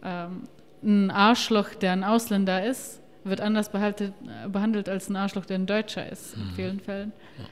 [0.04, 0.44] Ähm,
[0.84, 4.12] ein Arschloch, der ein Ausländer ist, wird anders äh,
[4.48, 6.54] behandelt als ein Arschloch, der ein Deutscher ist, in mhm.
[6.56, 7.12] vielen Fällen.
[7.38, 7.46] Ja.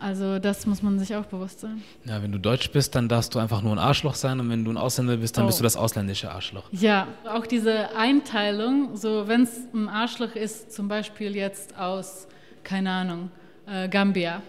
[0.00, 1.82] Also das muss man sich auch bewusst sein.
[2.06, 4.64] Ja, wenn du Deutsch bist, dann darfst du einfach nur ein Arschloch sein und wenn
[4.64, 5.46] du ein Ausländer bist, dann oh.
[5.48, 6.64] bist du das ausländische Arschloch.
[6.72, 12.26] Ja, auch diese Einteilung, so wenn es ein Arschloch ist, zum Beispiel jetzt aus,
[12.64, 13.30] keine Ahnung,
[13.66, 14.40] äh, Gambia,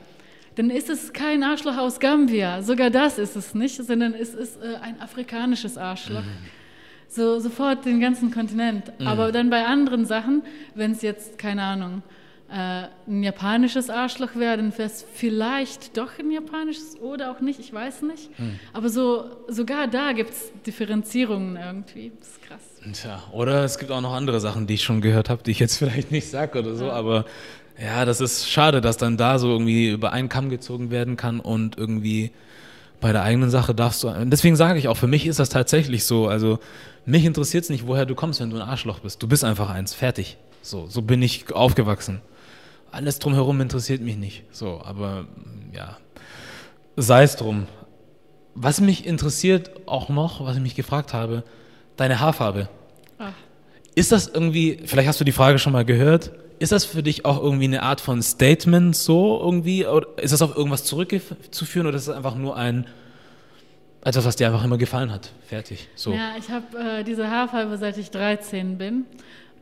[0.55, 4.57] dann ist es kein Arschloch aus Gambia, sogar das ist es nicht, sondern es ist
[4.61, 6.23] äh, ein afrikanisches Arschloch.
[6.23, 6.47] Mhm.
[7.09, 8.97] So sofort den ganzen Kontinent.
[8.97, 9.07] Mhm.
[9.07, 10.43] Aber dann bei anderen Sachen,
[10.75, 12.03] wenn es jetzt, keine Ahnung,
[12.51, 17.61] äh, ein japanisches Arschloch wäre, dann wäre es vielleicht doch ein japanisches oder auch nicht,
[17.61, 18.29] ich weiß nicht.
[18.35, 18.59] Hm.
[18.73, 22.11] Aber so, sogar da gibt es Differenzierungen irgendwie.
[22.19, 22.93] Das ist krass.
[22.93, 25.59] Tja, oder es gibt auch noch andere Sachen, die ich schon gehört habe, die ich
[25.59, 26.93] jetzt vielleicht nicht sage oder so, ja.
[26.93, 27.25] aber
[27.81, 31.39] ja, das ist schade, dass dann da so irgendwie über einen Kamm gezogen werden kann
[31.39, 32.31] und irgendwie
[32.99, 34.13] bei der eigenen Sache darfst du.
[34.25, 36.27] Deswegen sage ich auch, für mich ist das tatsächlich so.
[36.27, 36.59] Also
[37.05, 39.23] mich interessiert es nicht, woher du kommst, wenn du ein Arschloch bist.
[39.23, 40.37] Du bist einfach eins, fertig.
[40.61, 42.21] So, so bin ich aufgewachsen
[42.91, 44.43] alles drumherum interessiert mich nicht.
[44.51, 45.25] So, aber
[45.73, 45.97] ja,
[46.95, 47.67] sei es drum.
[48.53, 51.43] Was mich interessiert auch noch, was ich mich gefragt habe,
[51.95, 52.69] deine Haarfarbe.
[53.17, 53.33] Ach.
[53.95, 57.25] Ist das irgendwie, vielleicht hast du die Frage schon mal gehört, ist das für dich
[57.25, 59.87] auch irgendwie eine Art von Statement so irgendwie?
[59.87, 62.85] Oder ist das auf irgendwas zurückzuführen oder ist das einfach nur ein
[64.03, 65.31] etwas, was dir einfach immer gefallen hat?
[65.47, 65.87] Fertig.
[65.95, 66.13] So.
[66.13, 69.05] Ja, ich habe äh, diese Haarfarbe seit ich 13 bin.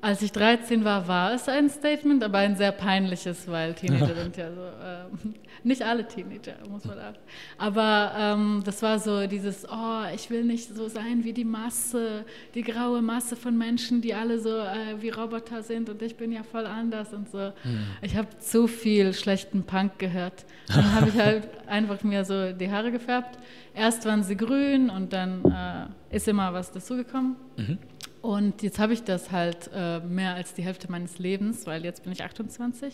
[0.02, 4.38] Als ich 13 war, war es ein Statement, aber ein sehr peinliches, weil Teenager sind
[4.38, 5.30] ja so, äh,
[5.64, 7.18] nicht alle Teenager, muss man sagen.
[7.58, 12.24] Aber ähm, das war so dieses, oh, ich will nicht so sein wie die Masse,
[12.56, 16.32] die graue Masse von Menschen, die alle so äh, wie Roboter sind und ich bin
[16.32, 17.52] ja voll anders und so.
[17.64, 17.88] Mhm.
[18.02, 20.46] Ich habe zu viel schlechten Punk gehört.
[20.68, 23.38] Dann habe ich halt einfach mir so die Haare gefärbt.
[23.76, 27.36] Erst waren sie grün und dann äh, ist immer was dazugekommen.
[27.58, 27.78] Mhm.
[28.22, 32.04] Und jetzt habe ich das halt äh, mehr als die Hälfte meines Lebens, weil jetzt
[32.04, 32.94] bin ich 28.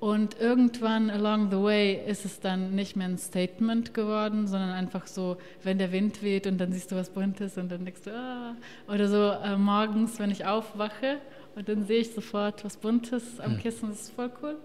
[0.00, 5.06] Und irgendwann along the way ist es dann nicht mehr ein Statement geworden, sondern einfach
[5.06, 8.10] so, wenn der Wind weht und dann siehst du was Buntes und dann denkst du,
[8.10, 8.56] ah.
[8.86, 11.18] Oder so äh, morgens, wenn ich aufwache
[11.54, 13.58] und dann sehe ich sofort was Buntes am hm.
[13.60, 14.56] Kissen, das ist voll cool.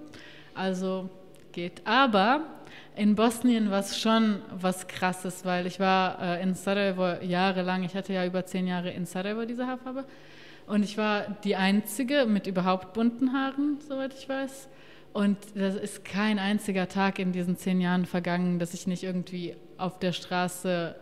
[0.55, 1.09] Also
[1.51, 1.82] geht.
[1.86, 2.41] Aber
[2.96, 7.96] in Bosnien war es schon was Krasses, weil ich war äh, in Sarajevo jahrelang, ich
[7.96, 10.06] hatte ja über zehn Jahre in Sarajevo diese Haarfarbe
[10.68, 14.70] und ich war die Einzige mit überhaupt bunten Haaren, soweit ich weiß.
[15.14, 19.56] Und das ist kein einziger Tag in diesen zehn Jahren vergangen, dass ich nicht irgendwie
[19.78, 20.96] auf der Straße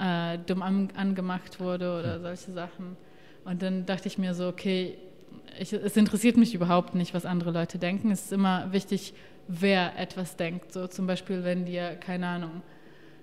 [0.00, 2.96] äh, dumm an, angemacht wurde oder solche Sachen.
[3.44, 4.98] Und dann dachte ich mir so, okay,
[5.58, 8.10] ich, es interessiert mich überhaupt nicht, was andere Leute denken.
[8.10, 9.14] Es ist immer wichtig,
[9.48, 10.72] wer etwas denkt.
[10.72, 12.62] So zum Beispiel, wenn dir, keine Ahnung,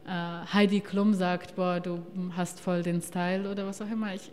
[0.08, 2.04] äh, Heidi Klum sagt, boah, du
[2.36, 4.14] hast voll den Style oder was auch immer.
[4.14, 4.32] Ich,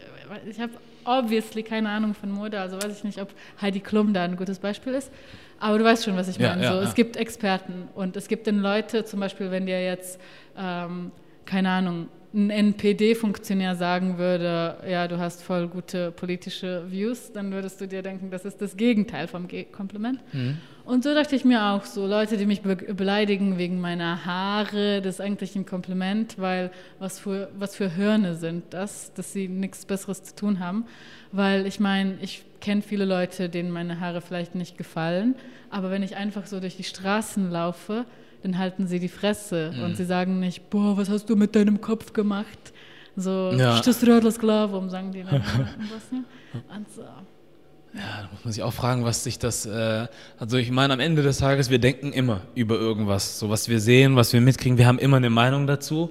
[0.48, 0.72] ich habe
[1.04, 4.58] obviously keine Ahnung von Mode, also weiß ich nicht, ob Heidi Klum da ein gutes
[4.58, 5.10] Beispiel ist.
[5.58, 6.62] Aber du weißt schon, was ich meine.
[6.62, 6.82] Ja, so, ja.
[6.82, 10.20] Es gibt Experten und es gibt dann Leute, zum Beispiel, wenn dir jetzt,
[10.56, 11.12] ähm,
[11.44, 17.80] keine Ahnung, ein NPD-Funktionär sagen würde, ja, du hast voll gute politische Views, dann würdest
[17.80, 20.20] du dir denken, das ist das Gegenteil vom Ge Kompliment.
[20.34, 20.58] Mhm.
[20.84, 25.00] Und so dachte ich mir auch so, Leute, die mich be beleidigen wegen meiner Haare,
[25.00, 29.48] das ist eigentlich ein Kompliment, weil was für, was für Hirne sind das, dass sie
[29.48, 30.84] nichts Besseres zu tun haben.
[31.32, 35.34] Weil ich meine, ich kenne viele Leute, denen meine Haare vielleicht nicht gefallen,
[35.70, 38.04] aber wenn ich einfach so durch die Straßen laufe,
[38.42, 39.84] dann halten sie die Fresse mhm.
[39.84, 42.72] und sie sagen nicht, boah, was hast du mit deinem Kopf gemacht?
[43.16, 43.80] So, ja.
[43.82, 45.36] warum sagen die dann
[45.80, 46.24] in Bosnien?
[46.52, 47.02] Und so.
[47.02, 50.06] Ja, da muss man sich auch fragen, was sich das, äh,
[50.38, 53.80] also ich meine, am Ende des Tages, wir denken immer über irgendwas, so was wir
[53.80, 56.10] sehen, was wir mitkriegen, wir haben immer eine Meinung dazu.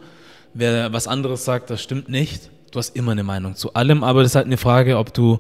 [0.56, 2.50] Wer was anderes sagt, das stimmt nicht.
[2.72, 5.40] Du hast immer eine Meinung zu allem, aber das ist halt eine Frage, ob du,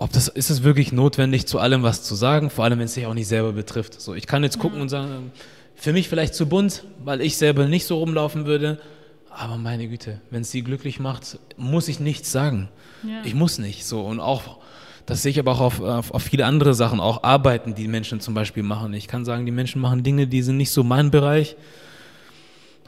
[0.00, 2.94] ob das, ist es wirklich notwendig, zu allem was zu sagen, vor allem, wenn es
[2.94, 4.00] dich auch nicht selber betrifft.
[4.00, 5.30] So, ich kann jetzt gucken und sagen,
[5.74, 8.80] für mich vielleicht zu bunt, weil ich selber nicht so rumlaufen würde,
[9.28, 12.70] aber meine Güte, wenn es sie glücklich macht, muss ich nichts sagen.
[13.02, 13.20] Ja.
[13.24, 14.56] Ich muss nicht, so, und auch,
[15.04, 18.20] das sehe ich aber auch auf, auf, auf, viele andere Sachen, auch Arbeiten, die Menschen
[18.20, 18.94] zum Beispiel machen.
[18.94, 21.56] Ich kann sagen, die Menschen machen Dinge, die sind nicht so mein Bereich.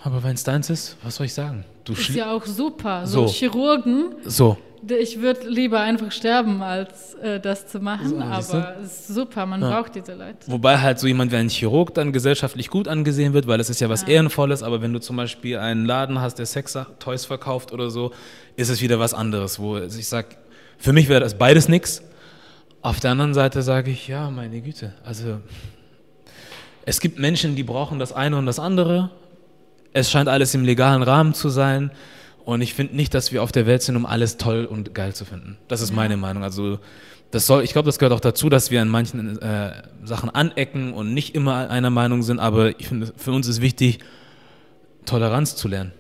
[0.03, 1.67] Aber wenn es deins ist, was soll ich sagen?
[1.85, 3.07] Du ist ja auch super.
[3.07, 3.33] So, so.
[3.33, 4.15] Chirurgen.
[4.25, 4.57] So.
[4.89, 9.47] Ich würde lieber einfach sterben, als äh, das zu machen, so, aber es ist super,
[9.47, 9.71] man ja.
[9.71, 10.39] braucht diese Leute.
[10.49, 13.81] Wobei halt so jemand wie ein Chirurg dann gesellschaftlich gut angesehen wird, weil es ist
[13.81, 14.09] ja was ja.
[14.09, 18.11] Ehrenvolles, aber wenn du zum Beispiel einen Laden hast, der Sex-Toys verkauft oder so,
[18.57, 20.31] ist es wieder was anderes, wo ich sage,
[20.79, 22.03] für mich wäre das beides nichts.
[22.81, 25.39] Auf der anderen Seite sage ich, ja, meine Güte, also
[26.85, 29.11] es gibt Menschen, die brauchen das eine und das andere.
[29.93, 31.91] Es scheint alles im legalen Rahmen zu sein.
[32.45, 35.15] Und ich finde nicht, dass wir auf der Welt sind, um alles toll und geil
[35.15, 35.59] zu finden.
[35.69, 36.43] Das ist meine Meinung.
[36.43, 36.81] Also
[37.31, 40.93] das soll, ich glaube, das gehört auch dazu, dass wir an manchen äh, Sachen anecken
[40.93, 42.41] und nicht immer einer Meinung sind.
[42.41, 44.01] Aber ich finde, für uns ist wichtig,
[45.07, 45.93] Toleranz zu lernen.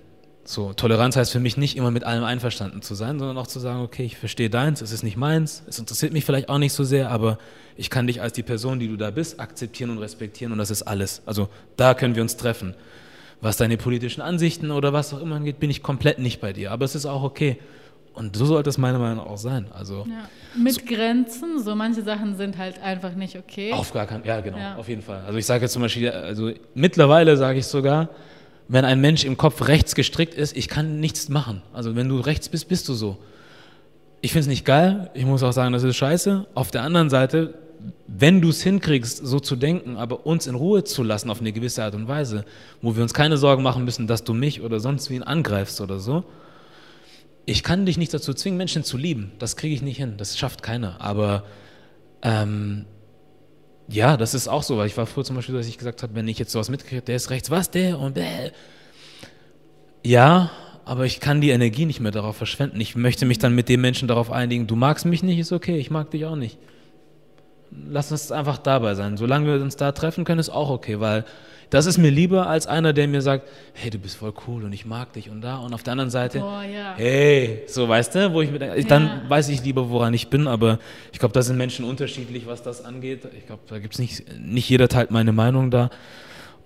[0.44, 3.60] So, Toleranz heißt für mich nicht immer mit allem einverstanden zu sein, sondern auch zu
[3.60, 6.72] sagen, okay, ich verstehe deins, es ist nicht meins, es interessiert mich vielleicht auch nicht
[6.72, 7.38] so sehr, aber
[7.76, 10.72] ich kann dich als die Person, die du da bist, akzeptieren und respektieren und das
[10.72, 11.22] ist alles.
[11.26, 12.74] Also da können wir uns treffen.
[13.42, 16.70] Was deine politischen Ansichten oder was auch immer angeht, bin ich komplett nicht bei dir,
[16.70, 17.58] aber es ist auch okay.
[18.14, 19.66] Und so sollte es meiner Meinung nach auch sein.
[19.72, 20.28] Also ja.
[20.56, 23.72] Mit so, Grenzen, so manche Sachen sind halt einfach nicht okay.
[23.72, 24.76] Auf gar keinen, ja genau, ja.
[24.76, 25.24] auf jeden Fall.
[25.26, 28.10] Also ich sage jetzt zum Beispiel, also mittlerweile sage ich sogar,
[28.68, 31.62] wenn ein Mensch im Kopf rechts gestrickt ist, ich kann nichts machen.
[31.72, 33.18] Also wenn du rechts bist, bist du so.
[34.20, 36.46] Ich finde es nicht geil, ich muss auch sagen, das ist scheiße.
[36.54, 37.54] Auf der anderen Seite,
[38.06, 41.52] wenn du es hinkriegst, so zu denken, aber uns in Ruhe zu lassen auf eine
[41.52, 42.44] gewisse Art und Weise,
[42.80, 45.98] wo wir uns keine Sorgen machen müssen, dass du mich oder sonst wen angreifst oder
[45.98, 46.24] so.
[47.44, 49.32] Ich kann dich nicht dazu zwingen, Menschen zu lieben.
[49.38, 50.14] Das kriege ich nicht hin.
[50.16, 51.00] Das schafft keiner.
[51.00, 51.44] Aber
[52.22, 52.86] ähm,
[53.88, 56.14] ja, das ist auch so, weil ich war früher zum Beispiel, dass ich gesagt habe,
[56.14, 58.52] wenn ich jetzt sowas mitkriege, der ist rechts, was der und bäh.
[60.04, 60.50] Ja,
[60.84, 62.80] aber ich kann die Energie nicht mehr darauf verschwenden.
[62.80, 65.76] Ich möchte mich dann mit dem Menschen darauf einigen, du magst mich nicht, ist okay,
[65.76, 66.58] ich mag dich auch nicht.
[67.88, 69.16] Lass uns einfach dabei sein.
[69.16, 71.24] Solange wir uns da treffen können, ist auch okay, weil
[71.70, 74.74] das ist mir lieber als einer, der mir sagt, hey, du bist voll cool und
[74.74, 75.56] ich mag dich und da.
[75.56, 76.94] Und auf der anderen Seite, Oh, ja.
[76.96, 78.86] hey, so weißt du, wo ich mir denke, Ja.
[78.86, 80.46] dann weiß ich lieber, woran ich bin.
[80.48, 80.78] Aber
[81.12, 83.26] ich glaube, da sind Menschen unterschiedlich, was das angeht.
[83.38, 85.88] Ich glaube, da gibt es nicht, nicht jeder teilt meine Meinung da,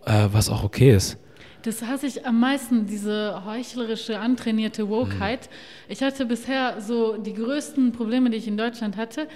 [0.07, 1.19] äh, was auch okay ist.
[1.63, 5.49] Das hasse ich am meisten, diese heuchlerische, antrainierte Wokeheit.
[5.89, 9.27] Ich hatte bisher so die größten Probleme, die ich in Deutschland hatte,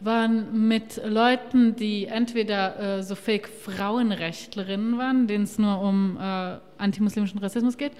[0.00, 6.56] waren mit Leuten, die entweder äh, so fake Frauenrechtlerinnen waren, denen es nur um äh,
[6.78, 7.92] antimuslimischen Rassismus geht,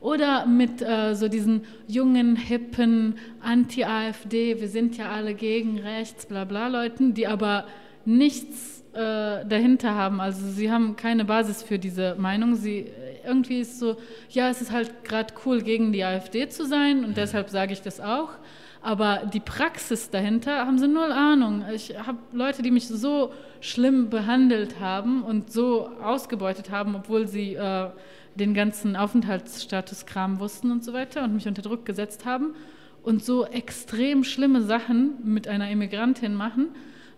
[0.00, 6.44] oder mit äh, so diesen jungen, hippen, anti-AfD, wir sind ja alle gegen rechts, bla
[6.44, 7.66] bla Leuten, die aber
[8.04, 10.20] nichts äh, dahinter haben.
[10.20, 12.54] Also sie haben keine Basis für diese Meinung.
[12.54, 12.86] Sie
[13.26, 13.96] irgendwie ist so,
[14.30, 17.82] ja, es ist halt gerade cool, gegen die AfD zu sein und deshalb sage ich
[17.82, 18.30] das auch.
[18.86, 21.64] Aber die Praxis dahinter haben sie null Ahnung.
[21.74, 27.54] Ich habe Leute, die mich so schlimm behandelt haben und so ausgebeutet haben, obwohl sie
[27.54, 27.88] äh,
[28.36, 32.54] den ganzen Aufenthaltsstatuskram wussten und so weiter und mich unter Druck gesetzt haben
[33.02, 36.68] und so extrem schlimme Sachen mit einer Immigrantin machen,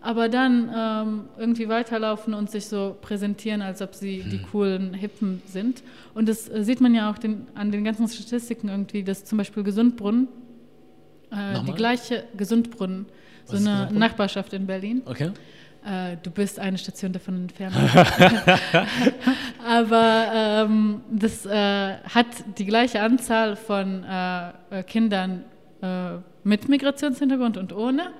[0.01, 5.43] aber dann ähm, irgendwie weiterlaufen und sich so präsentieren, als ob sie die coolen Hippen
[5.45, 5.83] sind.
[6.15, 9.37] Und das äh, sieht man ja auch den, an den ganzen Statistiken irgendwie, dass zum
[9.37, 10.29] Beispiel Gesundbrunnen,
[11.31, 13.05] äh, die gleiche Gesundbrunnen,
[13.45, 13.99] so eine Gesundbrunnen?
[13.99, 15.01] Nachbarschaft in Berlin.
[15.05, 15.31] Okay?
[15.85, 17.75] Äh, du bist eine Station davon entfernt.
[19.65, 22.27] Aber ähm, das äh, hat
[22.57, 25.45] die gleiche Anzahl von äh, äh, Kindern
[25.81, 28.11] äh, mit Migrationshintergrund und ohne,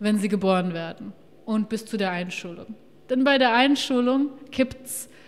[0.00, 1.12] wenn sie geboren werden
[1.44, 2.74] und bis zu der Einschulung.
[3.10, 4.30] Denn bei der Einschulung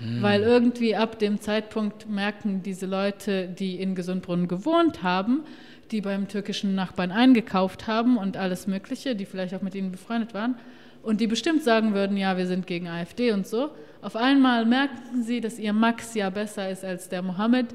[0.05, 5.43] kippt's, weil irgendwie ab dem Zeitpunkt merken diese Leute, die in Gesundbrunnen gewohnt haben,
[5.91, 10.35] die beim türkischen Nachbarn eingekauft haben und alles Mögliche, die vielleicht auch mit ihnen befreundet
[10.35, 10.57] waren,
[11.03, 13.71] und die bestimmt sagen würden, ja, wir sind gegen AfD und so.
[14.01, 17.67] Auf einmal merken sie, dass ihr Max ja besser ist als der Mohammed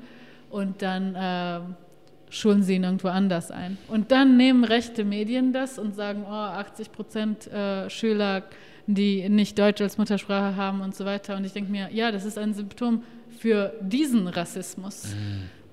[0.50, 1.60] und dann äh,
[2.30, 3.78] schulen sie ihn irgendwo anders ein.
[3.88, 8.44] Und dann nehmen rechte Medien das und sagen, oh, 80 Prozent äh, Schüler,
[8.96, 11.36] die nicht Deutsch als Muttersprache haben und so weiter.
[11.38, 13.04] Und ich denke mir, ja, das ist ein Symptom
[13.38, 15.16] für diesen Rassismus.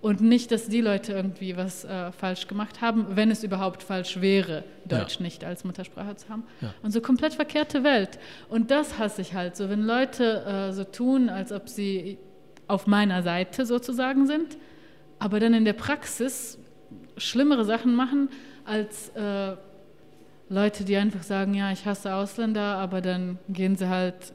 [0.02, 4.20] Und nicht, dass die Leute irgendwie was äh, falsch gemacht haben, wenn es überhaupt falsch
[4.20, 5.22] wäre, Deutsch Ja.
[5.22, 6.44] nicht als Muttersprache zu haben.
[6.60, 6.74] Ja.
[6.82, 8.18] Und so komplett verkehrte Welt.
[8.48, 12.18] Und das hasse ich halt so, wenn Leute äh, so tun, als ob sie
[12.68, 14.56] auf meiner Seite sozusagen sind,
[15.18, 16.58] aber dann in der Praxis
[17.16, 18.28] schlimmere Sachen machen
[18.64, 19.56] als äh,
[20.48, 24.32] Leute, die einfach sagen, ja, ich hasse Ausländer, aber dann gehen sie halt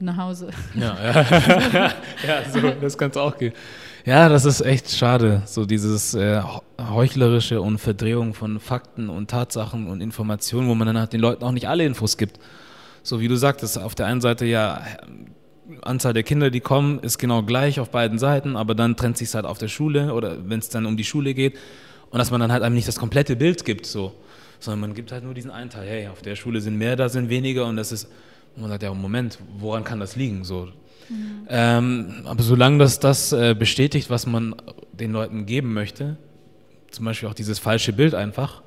[0.00, 0.50] nach Hause.
[0.74, 1.22] Ja, ja.
[2.26, 3.52] ja so, das kann es auch gehen.
[4.04, 5.42] Ja, das ist echt schade.
[5.46, 6.42] So dieses äh,
[6.80, 11.42] heuchlerische und Verdrehung von Fakten und Tatsachen und Informationen, wo man dann halt den Leuten
[11.44, 12.38] auch nicht alle Infos gibt.
[13.02, 14.82] So wie du sagtest, auf der einen Seite ja,
[15.82, 19.34] Anzahl der Kinder, die kommen, ist genau gleich auf beiden Seiten, aber dann trennt sich
[19.34, 21.56] halt auf der Schule oder wenn es dann um die Schule geht
[22.10, 24.14] und dass man dann halt einem nicht das komplette Bild gibt, so,
[24.60, 25.88] sondern man gibt halt nur diesen einen Teil.
[25.88, 28.08] Hey, auf der Schule sind mehr, da sind weniger und das ist,
[28.56, 30.44] und man sagt ja, Moment, woran kann das liegen?
[30.44, 30.68] So,
[31.48, 34.54] ähm, aber solange das das äh, bestätigt, was man
[34.92, 36.16] den Leuten geben möchte,
[36.90, 38.62] zum Beispiel auch dieses falsche Bild einfach,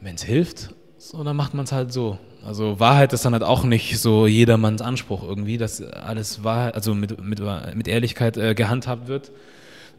[0.00, 2.18] wenn es hilft, so, dann macht man es halt so.
[2.44, 6.94] Also Wahrheit ist dann halt auch nicht so jedermanns Anspruch irgendwie, dass alles Wahrheit, also
[6.94, 7.40] mit, mit,
[7.74, 9.32] mit Ehrlichkeit äh, gehandhabt wird.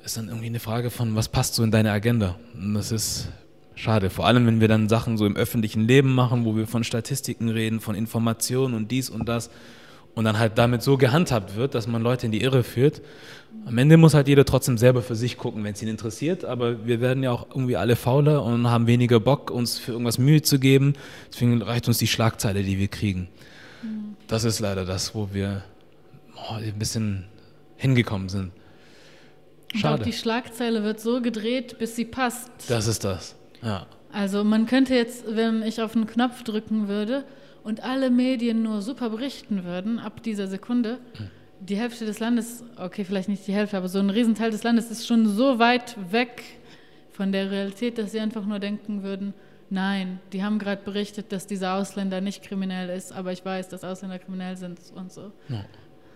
[0.03, 2.37] Ist dann irgendwie eine Frage von, was passt so in deine Agenda?
[2.53, 3.29] Und das ist
[3.75, 4.09] schade.
[4.09, 7.49] Vor allem, wenn wir dann Sachen so im öffentlichen Leben machen, wo wir von Statistiken
[7.49, 9.49] reden, von Informationen und dies und das
[10.15, 13.01] und dann halt damit so gehandhabt wird, dass man Leute in die Irre führt.
[13.65, 16.85] Am Ende muss halt jeder trotzdem selber für sich gucken, wenn es ihn interessiert, aber
[16.85, 20.41] wir werden ja auch irgendwie alle fauler und haben weniger Bock, uns für irgendwas Mühe
[20.41, 20.93] zu geben.
[21.31, 23.27] Deswegen reicht uns die Schlagzeile, die wir kriegen.
[24.27, 25.63] Das ist leider das, wo wir
[26.35, 27.25] oh, ein bisschen
[27.77, 28.51] hingekommen sind.
[29.73, 30.09] Ich glaube, Schade.
[30.09, 32.51] die Schlagzeile wird so gedreht, bis sie passt.
[32.67, 33.35] Das ist das.
[33.63, 33.87] Ja.
[34.11, 37.23] Also man könnte jetzt, wenn ich auf einen Knopf drücken würde
[37.63, 40.99] und alle Medien nur super berichten würden, ab dieser Sekunde,
[41.59, 44.91] die Hälfte des Landes, okay, vielleicht nicht die Hälfte, aber so ein Riesenteil des Landes
[44.91, 46.43] ist schon so weit weg
[47.09, 49.33] von der Realität, dass sie einfach nur denken würden,
[49.69, 53.83] nein, die haben gerade berichtet, dass dieser Ausländer nicht kriminell ist, aber ich weiß, dass
[53.83, 55.31] Ausländer kriminell sind und so.
[55.49, 55.65] Ja.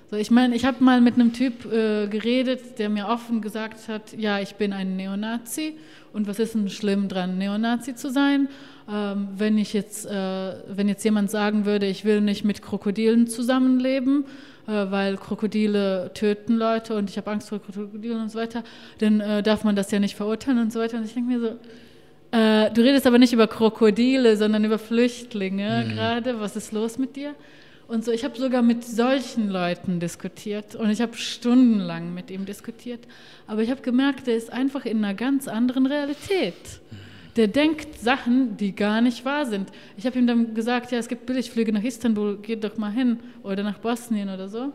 [0.10, 3.90] So, ich meine, ich habe mal mit einem Typ äh, geredet, der mir offen gesagt
[3.90, 5.76] hat, ja, ich bin ein Neonazi
[6.14, 8.48] und was ist denn schlimm dran, Neonazi zu sein?
[8.90, 13.28] Ähm, wenn ich jetzt, äh, wenn jetzt jemand sagen würde, ich will nicht mit Krokodilen
[13.28, 14.24] zusammenleben,
[14.66, 18.64] äh, weil Krokodile töten Leute und ich habe Angst vor Krokodilen und so weiter,
[19.00, 20.98] dann äh, darf man das ja nicht verurteilen und so weiter.
[20.98, 21.52] Und ich denke mir so,
[22.30, 25.92] Äh, du redest aber nicht über Krokodile, sondern über Flüchtlinge Mhm.
[25.96, 26.40] gerade.
[26.42, 27.34] Was ist los mit dir?
[27.88, 32.46] Und so, ich habe sogar mit solchen Leuten diskutiert und ich habe stundenlang mit ihm
[32.46, 33.08] diskutiert.
[33.48, 36.82] Aber ich habe gemerkt, der ist einfach in einer ganz anderen Realität.
[37.38, 39.72] Der denkt Sachen, die gar nicht wahr sind.
[39.96, 43.20] Ich habe ihm dann gesagt, ja, es gibt Billigflüge nach Istanbul, geht doch mal hin
[43.44, 44.74] oder nach Bosnien oder so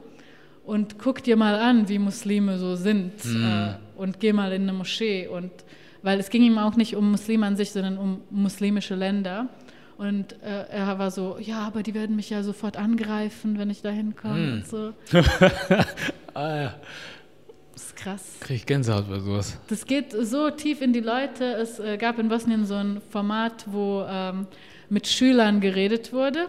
[0.65, 4.73] und guck dir mal an, wie Muslime so sind äh, und geh mal in eine
[4.73, 5.51] Moschee und
[6.03, 9.49] weil es ging ihm auch nicht um Muslime an sich, sondern um muslimische Länder.
[9.99, 13.83] Und äh, er war so, ja, aber die werden mich ja sofort angreifen, wenn ich
[13.83, 14.93] da hinkomme und so.
[16.35, 16.75] Ah ja,
[17.75, 18.23] Das ist krass.
[18.41, 19.59] krieg ich Gänsehaut bei sowas.
[19.69, 21.45] Das geht so tief in die Leute.
[21.45, 24.47] Es äh, gab in Bosnien so ein Format, wo ähm,
[24.89, 26.49] mit Schülern geredet wurde.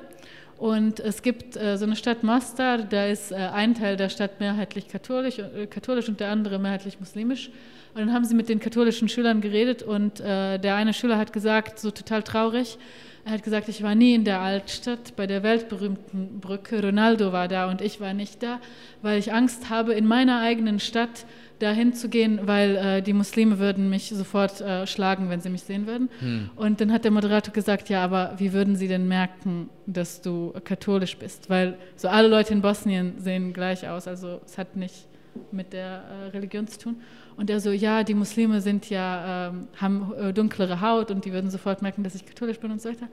[0.58, 4.40] Und es gibt äh, so eine Stadt Mostar, da ist äh, ein Teil der Stadt
[4.40, 7.50] mehrheitlich katholisch, äh, katholisch und der andere mehrheitlich muslimisch.
[7.94, 11.34] Und dann haben sie mit den katholischen Schülern geredet und äh, der eine Schüler hat
[11.34, 12.78] gesagt, so total traurig,
[13.26, 16.84] er hat gesagt, ich war nie in der Altstadt bei der weltberühmten Brücke.
[16.84, 18.60] Ronaldo war da und ich war nicht da,
[19.02, 21.26] weil ich Angst habe, in meiner eigenen Stadt
[21.60, 25.64] dahin zu gehen, weil äh, die Muslime würden mich sofort äh, schlagen, wenn sie mich
[25.64, 26.10] sehen würden.
[26.58, 30.54] Und dann hat der Moderator gesagt, ja, aber wie würden sie denn merken, dass du
[30.66, 31.50] katholisch bist?
[31.50, 35.08] Weil so alle Leute in Bosnien sehen gleich aus, also es hat nicht
[35.52, 37.02] mit der äh, Religion zu tun.
[37.36, 41.34] Und er so, ja, die Muslime sind ja, ähm, haben äh, dunklere Haut und die
[41.34, 43.08] würden sofort merken, dass ich katholisch bin und so weiter.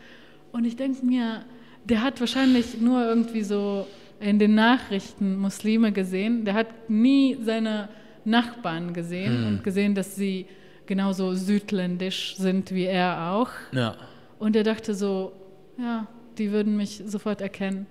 [0.53, 1.45] Und ich denke mir,
[1.85, 3.87] der hat wahrscheinlich nur irgendwie so
[4.21, 6.45] in den Nachrichten Muslime gesehen.
[6.45, 7.89] Der hat nie seine
[8.25, 10.47] Nachbarn gesehen und gesehen, dass sie
[10.87, 13.49] genauso südländisch sind wie er auch.
[13.73, 13.97] Ja.
[14.39, 15.33] Und er dachte so,
[15.79, 16.07] ja,
[16.37, 17.87] die würden mich sofort erkennen.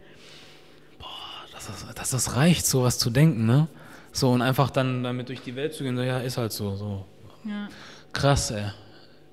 [1.53, 3.67] Dass das, dass das reicht, sowas zu denken, ne?
[4.11, 6.75] So und einfach dann damit durch die Welt zu gehen, so, ja, ist halt so,
[6.75, 7.05] so.
[7.45, 7.69] Ja.
[8.13, 8.65] Krass, ey.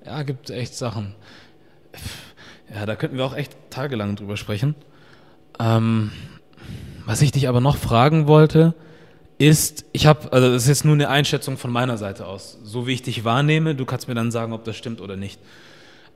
[0.05, 1.15] Ja, gibt echt Sachen.
[2.73, 4.75] Ja, da könnten wir auch echt tagelang drüber sprechen.
[5.59, 6.11] Ähm,
[7.05, 8.73] was ich dich aber noch fragen wollte,
[9.37, 12.87] ist, ich habe, also das ist jetzt nur eine Einschätzung von meiner Seite aus, so
[12.87, 15.39] wie ich dich wahrnehme, du kannst mir dann sagen, ob das stimmt oder nicht.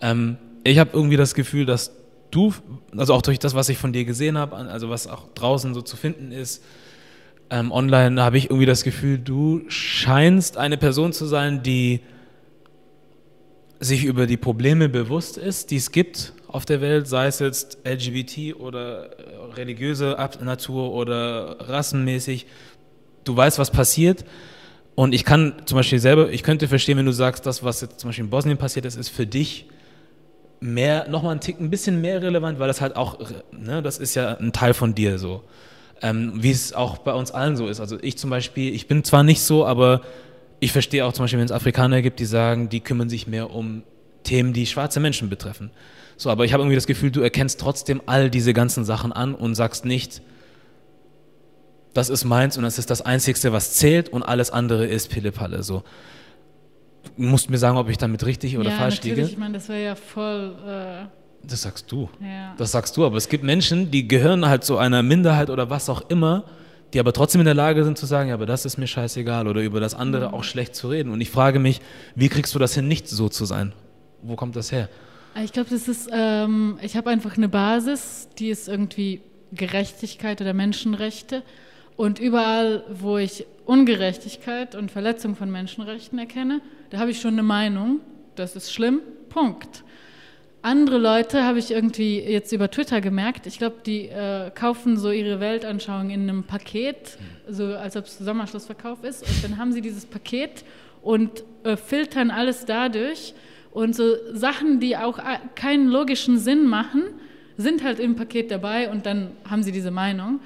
[0.01, 1.91] Ähm, ich habe irgendwie das Gefühl, dass
[2.31, 2.53] du,
[2.95, 5.81] also auch durch das, was ich von dir gesehen habe, also was auch draußen so
[5.81, 6.63] zu finden ist,
[7.51, 11.99] ähm, online habe ich irgendwie das Gefühl, du scheinst eine Person zu sein, die
[13.79, 17.79] sich über die Probleme bewusst ist, die es gibt auf der Welt, sei es jetzt
[17.83, 22.45] LGBT oder äh, religiöse Natur oder rassenmäßig.
[23.25, 24.23] Du weißt, was passiert.
[24.95, 27.99] Und ich kann zum Beispiel selber, ich könnte verstehen, wenn du sagst, das, was jetzt
[27.99, 29.67] zum Beispiel in Bosnien passiert ist, ist für dich
[30.59, 33.19] mehr, nochmal ein Tick, ein bisschen mehr relevant, weil das halt auch,
[33.51, 35.43] ne, das ist ja ein Teil von dir so.
[36.01, 37.79] Ähm, wie es auch bei uns allen so ist.
[37.79, 40.01] Also ich zum Beispiel, ich bin zwar nicht so, aber
[40.59, 43.51] ich verstehe auch zum Beispiel, wenn es Afrikaner gibt, die sagen, die kümmern sich mehr
[43.51, 43.83] um
[44.23, 45.71] Themen, die schwarze Menschen betreffen.
[46.17, 49.33] So, aber ich habe irgendwie das Gefühl, du erkennst trotzdem all diese ganzen Sachen an
[49.33, 50.21] und sagst nicht,
[51.93, 55.63] das ist meins und das ist das Einzigste, was zählt und alles andere ist Pillepalle.
[55.63, 55.83] So.
[57.17, 59.29] Du musst mir sagen, ob ich damit richtig oder ja, falsch natürlich, liege.
[59.29, 61.09] Ich meine, das wäre ja voll,
[61.43, 62.09] Das sagst du.
[62.21, 62.53] äh, ja.
[62.57, 65.89] Das sagst du, aber es gibt Menschen, die gehören halt zu einer Minderheit oder was
[65.89, 66.43] auch immer,
[66.93, 69.47] die aber trotzdem in der Lage sind zu sagen, ja, aber das ist mir scheißegal
[69.47, 71.11] oder über das andere auch schlecht zu reden.
[71.11, 71.81] Und ich frage mich,
[72.15, 73.73] wie kriegst du das hin, nicht so zu sein?
[74.21, 74.89] Wo kommt das her?
[75.43, 79.21] Ich glaube, das ist, ähm, ich habe einfach eine Basis, die ist irgendwie
[79.53, 81.43] Gerechtigkeit oder Menschenrechte.
[81.95, 87.43] Und überall, wo ich Ungerechtigkeit und Verletzung von Menschenrechten erkenne, da habe ich schon eine
[87.43, 88.01] Meinung,
[88.35, 89.83] das ist schlimm, Punkt.
[90.63, 95.09] Andere Leute habe ich irgendwie jetzt über Twitter gemerkt, ich glaube, die äh, kaufen so
[95.09, 97.17] ihre Weltanschauung in einem Paket,
[97.49, 99.23] so als ob es Sommerschlussverkauf ist.
[99.23, 100.63] Und dann haben sie dieses Paket
[101.01, 103.33] und äh, filtern alles dadurch.
[103.71, 107.05] Und so Sachen, die auch äh, keinen logischen Sinn machen,
[107.57, 110.41] sind halt im Paket dabei und dann haben sie diese Meinung.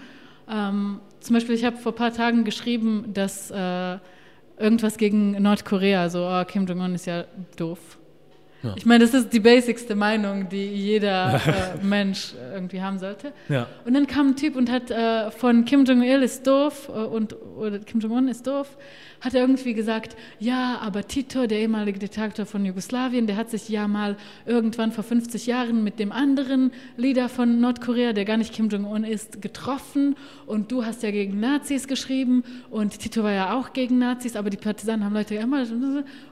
[0.50, 3.98] Ähm, zum Beispiel, ich habe vor ein paar Tagen geschrieben, dass äh,
[4.58, 7.26] irgendwas gegen Nordkorea, so oh, Kim Jong-un ist ja
[7.58, 7.98] doof.
[8.66, 8.74] Ja.
[8.76, 11.36] Ich meine, das ist die basicste Meinung, die jeder
[11.82, 13.32] äh, Mensch irgendwie haben sollte.
[13.50, 13.68] Ja.
[13.86, 17.36] Und dann kam ein Typ und hat äh, von Kim Jong-il ist doof äh, und
[17.58, 18.78] oder Kim Jong-un ist doof,
[19.22, 23.70] hat er irgendwie gesagt, ja, aber Tito, der ehemalige Diktator von Jugoslawien, der hat sich
[23.70, 28.54] ja mal irgendwann vor 50 Jahren mit dem anderen Leader von Nordkorea, der gar nicht
[28.54, 30.16] Kim Jong-un ist, getroffen
[30.46, 34.50] und du hast ja gegen Nazis geschrieben und Tito war ja auch gegen Nazis, aber
[34.50, 35.66] die Partisanen haben Leute ja immer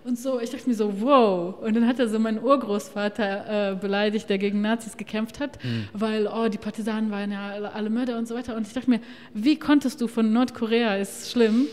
[0.04, 0.40] und so.
[0.40, 1.56] Ich dachte mir so, wow.
[1.62, 5.88] Und dann hat er so meinen Urgroßvater äh, beleidigt, der gegen Nazis gekämpft hat, mhm.
[5.94, 8.56] weil, oh, die Partisanen waren ja alle, Mörder und so weiter.
[8.56, 9.00] Und ich dachte mir,
[9.34, 11.68] wie konntest du von Nordkorea, ist schlimm,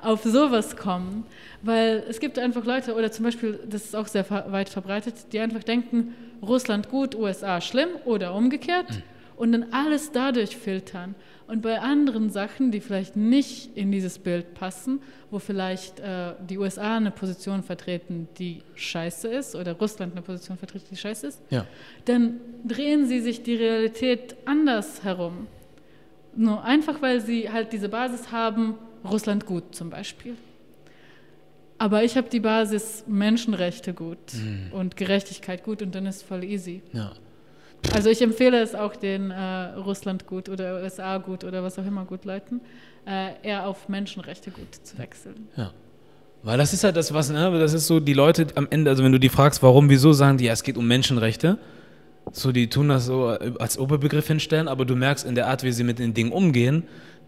[0.00, 1.24] auf sowas kommen?
[1.62, 5.40] Weil es gibt einfach Leute, oder zum Beispiel, das ist auch sehr weit verbreitet, die
[5.40, 9.02] einfach denken, Russland gut, USA schlimm oder umgekehrt mhm.
[9.36, 11.14] und dann alles dadurch filtern.
[11.48, 15.00] Und bei anderen Sachen, die vielleicht nicht in dieses Bild passen,
[15.30, 20.58] wo vielleicht äh, die USA eine Position vertreten, die scheiße ist, oder Russland eine Position
[20.58, 21.64] vertreten, die scheiße ist, ja.
[22.06, 25.46] dann drehen sie sich die Realität anders herum.
[26.34, 28.74] Nur einfach, weil sie halt diese Basis haben,
[29.10, 30.34] Russland gut zum Beispiel.
[31.78, 34.72] Aber ich habe die Basis Menschenrechte gut mhm.
[34.72, 36.82] und Gerechtigkeit gut und dann ist voll easy.
[36.92, 37.12] Ja.
[37.92, 41.86] Also ich empfehle es auch den äh, Russland gut oder USA gut oder was auch
[41.86, 42.60] immer gut Leuten,
[43.06, 45.48] äh, eher auf Menschenrechte gut zu wechseln.
[45.56, 45.72] Ja.
[46.42, 49.04] Weil das ist halt das, was, ne, das ist so, die Leute am Ende, also
[49.04, 51.58] wenn du die fragst, warum, wieso, sagen die, ja, es geht um Menschenrechte.
[52.32, 55.70] So, die tun das so als Oberbegriff hinstellen, aber du merkst in der Art, wie
[55.70, 56.82] sie mit den Dingen umgehen,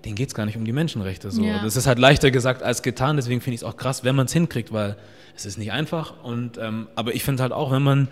[0.05, 1.31] denen geht es gar nicht um die Menschenrechte.
[1.31, 1.43] So.
[1.43, 1.63] Ja.
[1.63, 4.27] Das ist halt leichter gesagt als getan, deswegen finde ich es auch krass, wenn man
[4.27, 4.97] es hinkriegt, weil
[5.37, 6.23] es ist nicht einfach.
[6.23, 8.09] Und, ähm, aber ich finde halt auch, wenn man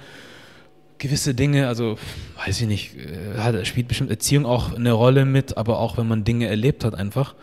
[0.99, 1.99] gewisse Dinge, also
[2.45, 6.25] weiß ich nicht, äh, spielt bestimmt Erziehung auch eine Rolle mit, aber auch wenn man
[6.25, 7.35] Dinge erlebt hat einfach,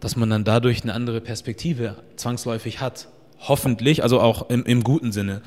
[0.00, 3.08] dass man dann dadurch eine andere Perspektive zwangsläufig hat.
[3.38, 5.42] Hoffentlich, also auch im, im guten Sinne.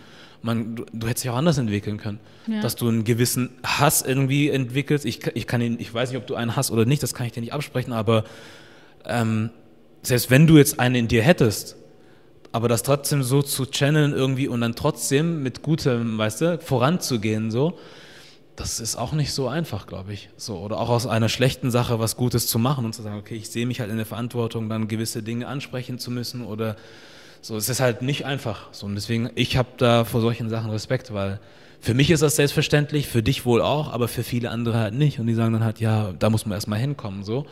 [0.46, 2.20] Man, du, du hättest dich auch anders entwickeln können.
[2.46, 2.62] Ja.
[2.62, 5.04] Dass du einen gewissen Hass irgendwie entwickelst.
[5.06, 7.26] Ich, ich, kann ihn, ich weiß nicht, ob du einen hast oder nicht, das kann
[7.26, 8.26] ich dir nicht absprechen, aber
[9.06, 9.50] ähm,
[10.04, 11.78] selbst wenn du jetzt einen in dir hättest,
[12.52, 17.50] aber das trotzdem so zu channeln irgendwie und dann trotzdem mit gutem, weißt du, voranzugehen,
[17.50, 17.78] so,
[18.56, 20.30] das ist auch nicht so einfach, glaube ich.
[20.38, 23.36] So, oder auch aus einer schlechten Sache was Gutes zu machen und zu sagen, okay,
[23.36, 26.78] ich sehe mich halt in der Verantwortung, dann gewisse Dinge ansprechen zu müssen oder
[27.46, 27.58] so.
[27.58, 28.70] Es ist halt nicht einfach.
[28.72, 31.40] So, und deswegen, ich habe da vor solchen Sachen Respekt, weil
[31.80, 35.20] für mich ist das selbstverständlich, für dich wohl auch, aber für viele andere halt nicht.
[35.20, 37.46] Und die sagen dann halt, ja, da muss man erstmal hinkommen, so.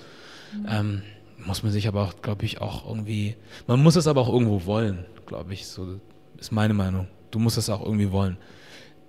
[0.54, 0.68] Mhm.
[0.70, 1.02] Ähm,
[1.46, 3.36] muss man sich aber auch, glaube ich, auch irgendwie,
[3.68, 6.00] man muss es aber auch irgendwo wollen, glaube ich, so
[6.40, 7.08] ist meine Meinung.
[7.32, 8.38] Du musst es auch irgendwie wollen.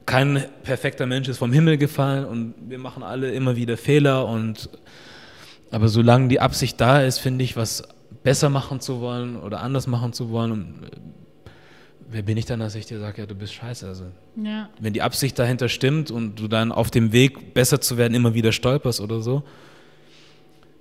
[0.07, 4.69] Kein perfekter Mensch ist vom Himmel gefallen und wir machen alle immer wieder Fehler und
[5.71, 7.83] aber solange die Absicht da ist, finde ich, was
[8.23, 10.91] besser machen zu wollen oder anders machen zu wollen, und, äh,
[12.11, 13.87] wer bin ich dann, dass ich dir sage, ja, du bist scheiße.
[13.87, 14.05] Also,
[14.43, 14.69] ja.
[14.81, 18.35] Wenn die Absicht dahinter stimmt und du dann auf dem Weg, besser zu werden, immer
[18.35, 19.43] wieder stolperst oder so,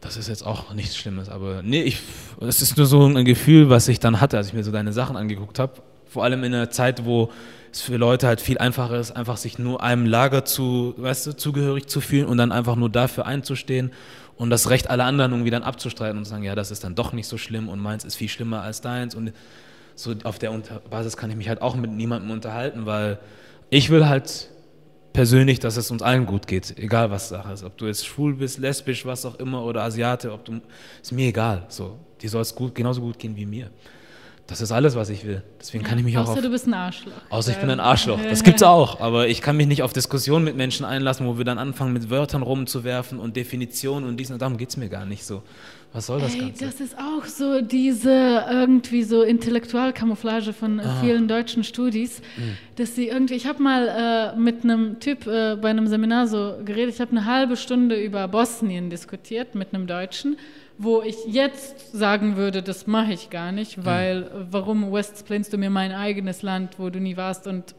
[0.03, 1.99] das ist jetzt auch nichts Schlimmes, aber nee, ich,
[2.39, 4.91] das ist nur so ein Gefühl, was ich dann hatte, als ich mir so deine
[4.91, 5.81] Sachen angeguckt habe.
[6.05, 7.31] Vor allem in einer Zeit, wo
[7.71, 11.37] es für Leute halt viel einfacher ist, einfach sich nur einem Lager zu, weißt du,
[11.37, 13.91] zugehörig zu fühlen und dann einfach nur dafür einzustehen
[14.37, 16.95] und das Recht aller anderen irgendwie dann abzustreiten und zu sagen, ja, das ist dann
[16.95, 19.33] doch nicht so schlimm und meins ist viel schlimmer als deins und
[19.95, 20.49] so auf der
[20.89, 23.19] Basis kann ich mich halt auch mit niemandem unterhalten, weil
[23.69, 24.49] ich will halt
[25.13, 27.63] persönlich, dass es uns allen gut geht, egal was Sache ist.
[27.63, 30.59] Ob du jetzt schwul bist, lesbisch, was auch immer oder Asiate, ob du,
[31.01, 31.65] ist mir egal.
[31.69, 33.69] So, die soll es gut, genauso gut gehen wie mir.
[34.47, 35.41] Das ist alles, was ich will.
[35.59, 36.33] Deswegen kann ich mich außer auch.
[36.33, 37.13] Außer du bist ein Arschloch.
[37.29, 38.19] Außer ich bin ein Arschloch.
[38.21, 38.99] Das gibt's auch.
[38.99, 42.09] Aber ich kann mich nicht auf Diskussionen mit Menschen einlassen, wo wir dann anfangen, mit
[42.09, 45.43] Wörtern rumzuwerfen und Definitionen und dies und darum geht's mir gar nicht so.
[45.93, 46.65] Was soll das Ey, Ganze?
[46.65, 51.01] Das ist auch so diese irgendwie so Intellektualkamouflage von ah.
[51.01, 52.57] vielen deutschen Studis, mhm.
[52.75, 56.55] dass sie irgendwie, ich habe mal äh, mit einem Typ äh, bei einem Seminar so
[56.65, 60.37] geredet, ich habe eine halbe Stunde über Bosnien diskutiert mit einem Deutschen,
[60.77, 64.47] wo ich jetzt sagen würde, das mache ich gar nicht, weil mhm.
[64.51, 67.75] warum westplainst du mir mein eigenes Land, wo du nie warst und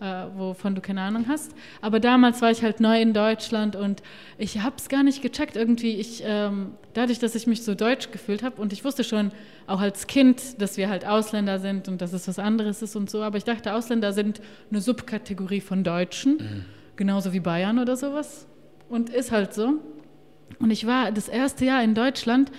[0.00, 1.54] äh, wovon du keine Ahnung hast.
[1.82, 4.02] Aber damals war ich halt neu in Deutschland und
[4.38, 5.56] ich habe es gar nicht gecheckt.
[5.56, 9.30] Irgendwie, ich, ähm, dadurch, dass ich mich so deutsch gefühlt habe und ich wusste schon
[9.66, 13.10] auch als Kind, dass wir halt Ausländer sind und dass es was anderes ist und
[13.10, 13.22] so.
[13.22, 14.40] Aber ich dachte, Ausländer sind
[14.70, 16.64] eine Subkategorie von Deutschen, mhm.
[16.96, 18.46] genauso wie Bayern oder sowas.
[18.88, 19.74] Und ist halt so.
[20.58, 22.50] Und ich war das erste Jahr in Deutschland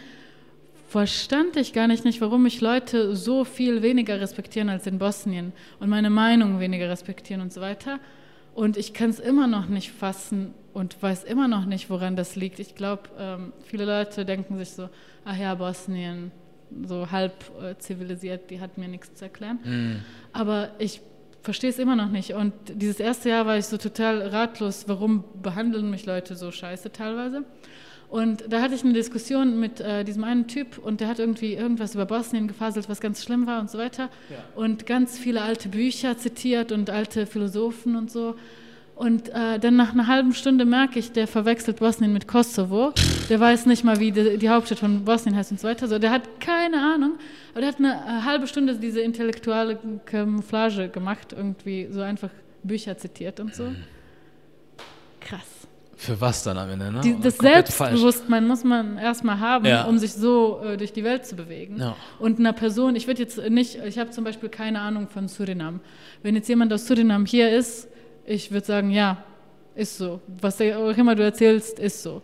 [0.92, 5.54] verstand ich gar nicht, nicht, warum mich Leute so viel weniger respektieren als in Bosnien
[5.80, 8.00] und meine Meinung weniger respektieren und so weiter.
[8.54, 12.36] Und ich kann es immer noch nicht fassen und weiß immer noch nicht, woran das
[12.36, 12.60] liegt.
[12.60, 14.90] Ich glaube, ähm, viele Leute denken sich so,
[15.24, 16.34] ach ja, Bosnien,
[16.86, 19.60] so halb äh, zivilisiert, die hat mir nichts zu erklären.
[19.64, 20.04] Mm.
[20.34, 21.00] Aber ich
[21.42, 22.34] verstehe es immer noch nicht.
[22.34, 26.92] Und dieses erste Jahr war ich so total ratlos, warum behandeln mich Leute so scheiße
[26.92, 27.46] teilweise.
[28.12, 31.54] Und da hatte ich eine Diskussion mit äh, diesem einen Typ und der hat irgendwie
[31.54, 34.10] irgendwas über Bosnien gefaselt, was ganz schlimm war und so weiter.
[34.30, 34.38] Ja.
[34.54, 38.36] Und ganz viele alte Bücher zitiert und alte Philosophen und so.
[38.96, 42.94] Und äh, dann nach einer halben Stunde merke ich, der verwechselt Bosnien mit Kosovo.
[43.30, 45.88] Der weiß nicht mal, wie die, die Hauptstadt von Bosnien heißt und so weiter.
[45.88, 47.14] So, der hat keine Ahnung.
[47.54, 52.30] Aber der hat eine äh, halbe Stunde diese intellektuelle Camouflage gemacht, irgendwie so einfach
[52.62, 53.74] Bücher zitiert und so.
[55.22, 55.61] Krass.
[56.04, 56.92] Für was dann am Ende?
[56.92, 57.02] Ne?
[57.02, 59.84] Die, das Selbstbewusstsein muss man erstmal haben, Ja.
[59.84, 61.78] um sich so äh, durch die Welt zu bewegen.
[61.78, 61.96] Ja.
[62.18, 65.80] Und einer Person, ich würde jetzt nicht, ich habe zum Beispiel keine Ahnung von Surinam.
[66.24, 67.88] Wenn jetzt jemand aus Surinam hier ist,
[68.26, 69.24] ich würde sagen, ja,
[69.76, 70.22] ist so.
[70.42, 72.24] Was auch immer du erzählst, ist so.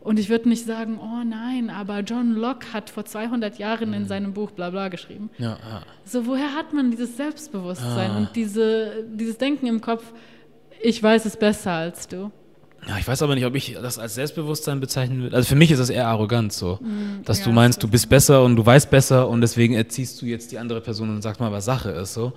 [0.00, 3.94] Und ich würde nicht sagen, oh nein, aber John Locke hat vor 200 Jahren Mhm.
[3.94, 5.30] in seinem Buch bla bla geschrieben.
[5.38, 5.82] Ja, ja.
[6.04, 8.16] So, woher hat man dieses Selbstbewusstsein Ah.
[8.18, 10.04] und diese, dieses Denken im Kopf,
[10.82, 12.30] ich weiß es besser als du?
[12.88, 15.34] Ja, ich weiß aber nicht, ob ich das als Selbstbewusstsein bezeichnen würde.
[15.34, 16.78] Also für mich ist das eher arrogant so,
[17.24, 20.26] dass ja, du meinst, du bist besser und du weißt besser und deswegen erziehst du
[20.26, 22.32] jetzt die andere Person und sagst mal, was Sache ist so.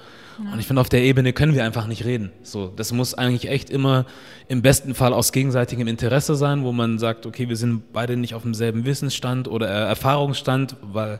[0.51, 2.31] Und ich finde, auf der Ebene können wir einfach nicht reden.
[2.41, 4.05] So, das muss eigentlich echt immer
[4.47, 8.33] im besten Fall aus gegenseitigem Interesse sein, wo man sagt, okay, wir sind beide nicht
[8.33, 11.19] auf demselben Wissensstand oder Erfahrungsstand, weil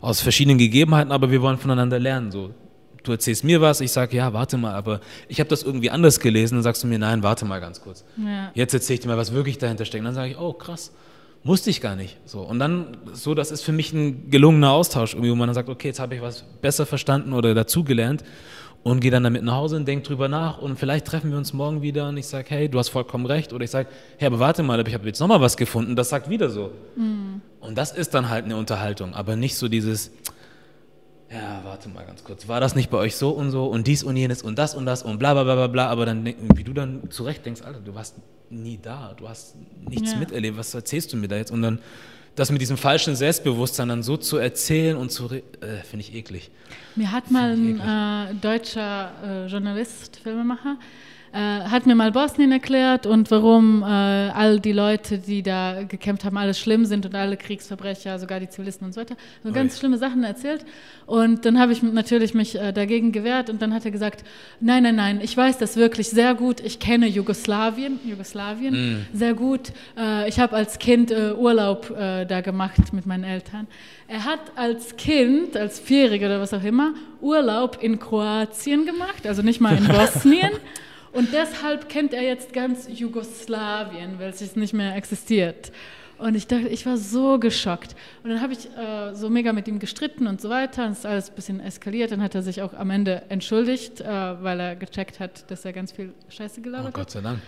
[0.00, 2.30] aus verschiedenen Gegebenheiten, aber wir wollen voneinander lernen.
[2.30, 2.50] So,
[3.08, 6.20] du erzählst mir was, ich sage, ja, warte mal, aber ich habe das irgendwie anders
[6.20, 8.04] gelesen, dann sagst du mir, nein, warte mal ganz kurz.
[8.16, 8.50] Ja.
[8.54, 10.00] Jetzt erzähle ich dir mal, was wirklich dahinter steckt.
[10.00, 10.92] Und dann sage ich, oh, krass,
[11.44, 12.16] wusste ich gar nicht.
[12.26, 15.54] So, und dann, so, das ist für mich ein gelungener Austausch, irgendwie, wo man dann
[15.54, 18.24] sagt, okay, jetzt habe ich was besser verstanden oder dazugelernt
[18.82, 21.52] und gehe dann damit nach Hause und denke drüber nach und vielleicht treffen wir uns
[21.52, 23.52] morgen wieder und ich sage, hey, du hast vollkommen recht.
[23.52, 26.30] Oder ich sage, hey, aber warte mal, ich habe jetzt nochmal was gefunden, das sagt
[26.30, 26.70] wieder so.
[27.60, 30.12] Und das ist dann halt eine Unterhaltung, aber nicht so dieses,
[31.30, 34.02] ja, warte mal ganz kurz, war das nicht bei euch so und so und dies
[34.02, 36.64] und jenes und das und das und bla bla bla bla bla, aber dann, wie
[36.64, 38.16] du dann zurecht denkst, Alter, du warst
[38.50, 39.54] nie da, du hast
[39.88, 40.18] nichts Ja.
[40.18, 41.50] miterlebt, was erzählst du mir da jetzt?
[41.50, 41.80] Und dann
[42.34, 45.40] das mit diesem falschen Selbstbewusstsein dann so zu erzählen und zu, äh,
[45.82, 46.50] finde ich eklig.
[46.94, 50.76] Mir hat mal ein äh, deutscher äh, Journalist, Filmemacher,
[51.32, 56.36] hat mir mal Bosnien erklärt und warum äh, all die Leute, die da gekämpft haben,
[56.36, 59.16] alles schlimm sind und alle Kriegsverbrecher, sogar die Zivilisten und so weiter.
[59.42, 60.64] So ganz schlimme Sachen erzählt.
[61.06, 64.24] Und dann habe ich natürlich mich äh, dagegen gewehrt und dann hat er gesagt,
[64.60, 66.60] nein, nein, nein, ich weiß das wirklich sehr gut.
[66.60, 69.72] Ich kenne Jugoslawien, Jugoslawien sehr gut.
[69.96, 73.66] Äh, ich habe als Kind äh, Urlaub äh, da gemacht mit meinen Eltern.
[74.06, 79.42] Er hat als Kind, als Vierjähriger oder was auch immer, Urlaub in Kroatien gemacht, also
[79.42, 80.50] nicht mal in Bosnien.
[81.12, 85.72] Und deshalb kennt er jetzt ganz Jugoslawien, weil es nicht mehr existiert.
[86.18, 87.94] Und ich dachte, ich war so geschockt.
[88.24, 90.84] Und dann habe ich äh, so mega mit ihm gestritten und so weiter.
[90.86, 92.10] Und es ist alles ein bisschen eskaliert.
[92.10, 95.72] Dann hat er sich auch am Ende entschuldigt, äh, weil er gecheckt hat, dass er
[95.72, 96.94] ganz viel Scheiße Oh gelabert hat.
[96.94, 97.38] Gott sei Dank.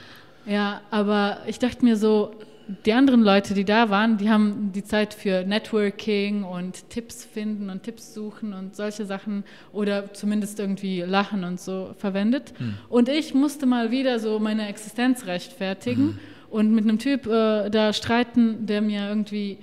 [0.47, 2.35] Ja, aber ich dachte mir so,
[2.84, 7.70] die anderen Leute, die da waren, die haben die Zeit für Networking und Tipps finden
[7.70, 12.52] und Tipps suchen und solche Sachen oder zumindest irgendwie lachen und so verwendet.
[12.88, 16.18] Und ich musste mal wieder so meine Existenz rechtfertigen
[16.51, 19.59] und mit einem Typ äh, da streiten, der mir irgendwie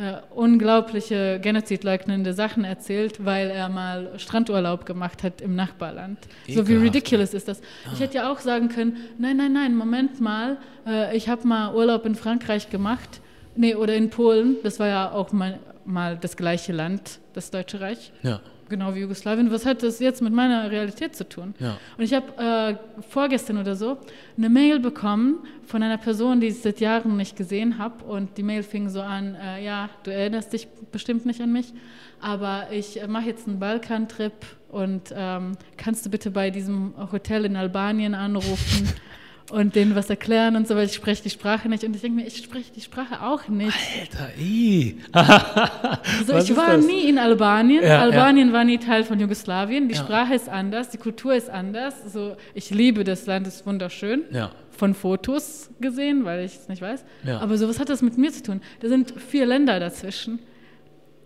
[0.00, 6.18] äh, unglaubliche genozidleugnende Sachen erzählt, weil er mal Strandurlaub gemacht hat im Nachbarland.
[6.48, 6.84] So wie Ekelhaft.
[6.84, 7.60] ridiculous ist das.
[7.92, 10.56] Ich hätte ja auch sagen können, nein, nein, nein, Moment mal,
[10.86, 13.20] äh, ich habe mal Urlaub in Frankreich gemacht,
[13.56, 17.80] nee, oder in Polen, das war ja auch mal, mal das gleiche Land, das Deutsche
[17.80, 18.40] Reich, Ja,
[18.70, 19.50] genau wie Jugoslawien.
[19.50, 21.54] Was hat das jetzt mit meiner Realität zu tun?
[21.58, 21.76] ja.
[21.98, 23.98] Und ich habe äh, vorgestern oder so
[24.38, 28.04] eine Mail bekommen von einer Person, die ich seit Jahren nicht gesehen habe.
[28.04, 31.72] Und die Mail fing so an, äh, ja, du erinnerst dich bestimmt nicht an mich,
[32.20, 34.32] aber ich äh, mache jetzt einen Balkantrip
[34.70, 38.88] und ähm, kannst du bitte bei diesem Hotel in Albanien anrufen
[39.50, 41.82] und denen was erklären und so, weil ich spreche die Sprache nicht.
[41.84, 43.76] Und ich denke mir, ich spreche die Sprache auch nicht.
[44.00, 44.96] Alter, i.
[45.12, 46.86] Also Was ich war das?
[46.86, 47.82] nie in Albanien.
[47.82, 49.88] Ja, Albanien war nie Teil von Jugoslawien.
[49.88, 50.00] Die Ja.
[50.02, 51.94] Sprache ist anders, die Kultur ist anders.
[52.04, 54.22] Also ich liebe das Land, es ist wunderschön.
[54.30, 54.50] Ja.
[54.70, 57.04] Von Fotos gesehen, weil ich es nicht weiß.
[57.24, 57.40] Ja.
[57.40, 58.60] Aber so, was hat das mit mir zu tun?
[58.80, 60.38] Da sind vier Länder dazwischen.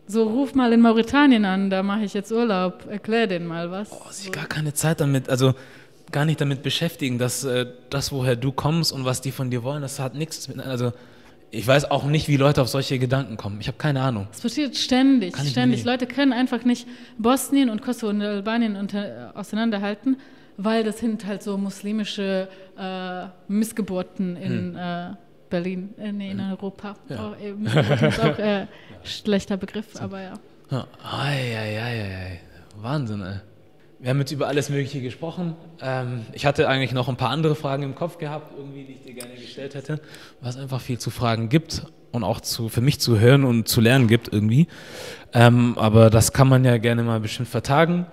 [0.07, 2.87] So, ruf mal in Mauretanien an, da mache ich jetzt Urlaub.
[2.91, 3.91] Erklär denen mal was.
[3.91, 5.55] Oh, sich gar keine Zeit damit, also
[6.13, 9.63] gar nicht damit beschäftigen, dass äh, das, woher du kommst und was die von dir
[9.63, 10.93] wollen, das hat nichts mit, also
[11.55, 13.61] ich weiß auch nicht, wie Leute auf solche Gedanken kommen.
[13.61, 14.27] Ich habe keine Ahnung.
[14.33, 15.79] Es passiert ständig, ständig.
[15.79, 15.85] nicht.
[15.85, 16.87] Leute können einfach nicht
[17.17, 20.17] Bosnien und Kosovo und Albanien unter, auseinanderhalten,
[20.57, 25.11] weil das sind halt so muslimische äh, Missgeburten in äh,
[25.49, 26.97] Berlin, äh, nee, in Europa.
[27.09, 27.17] Hm.
[27.17, 27.31] Ja.
[27.31, 28.67] Oh, äh, Missgeburten ist auch äh,
[29.05, 30.35] schlechter Begriff, aber ja.
[30.71, 30.87] Ja.
[31.05, 32.41] Ei, ei, ei, ei.
[32.81, 33.41] Wahnsinn, ey.
[34.05, 35.57] Wir haben jetzt über alles Mögliche gesprochen.
[35.81, 39.01] Ähm, ich hatte eigentlich noch ein paar andere Fragen im Kopf gehabt, irgendwie, die ich
[39.01, 39.99] dir gerne gestellt hätte,
[40.43, 43.81] was einfach viel zu fragen gibt und auch zu, für mich zu hören und zu
[43.81, 44.69] lernen gibt irgendwie.
[45.33, 48.05] Ähm, aber das kann man ja gerne mal bestimmt vertagen.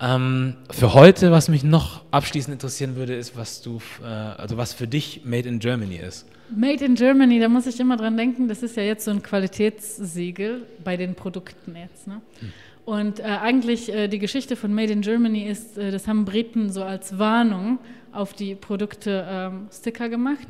[0.00, 4.72] Ähm, für heute, was mich noch abschließend interessieren würde, ist, was du, äh, also was
[4.72, 6.26] für dich Made in Germany ist.
[6.50, 9.22] Made in Germany, da muss ich immer dran denken, das ist ja jetzt so ein
[9.22, 12.08] Qualitätssiegel bei den Produkten jetzt.
[12.08, 12.20] Ne?
[12.40, 12.52] Hm.
[12.84, 16.70] Und äh, eigentlich äh, die Geschichte von Made in Germany ist, äh, das haben Briten
[16.70, 17.78] so als Warnung
[18.12, 20.48] auf die Produkte ähm, Sticker gemacht.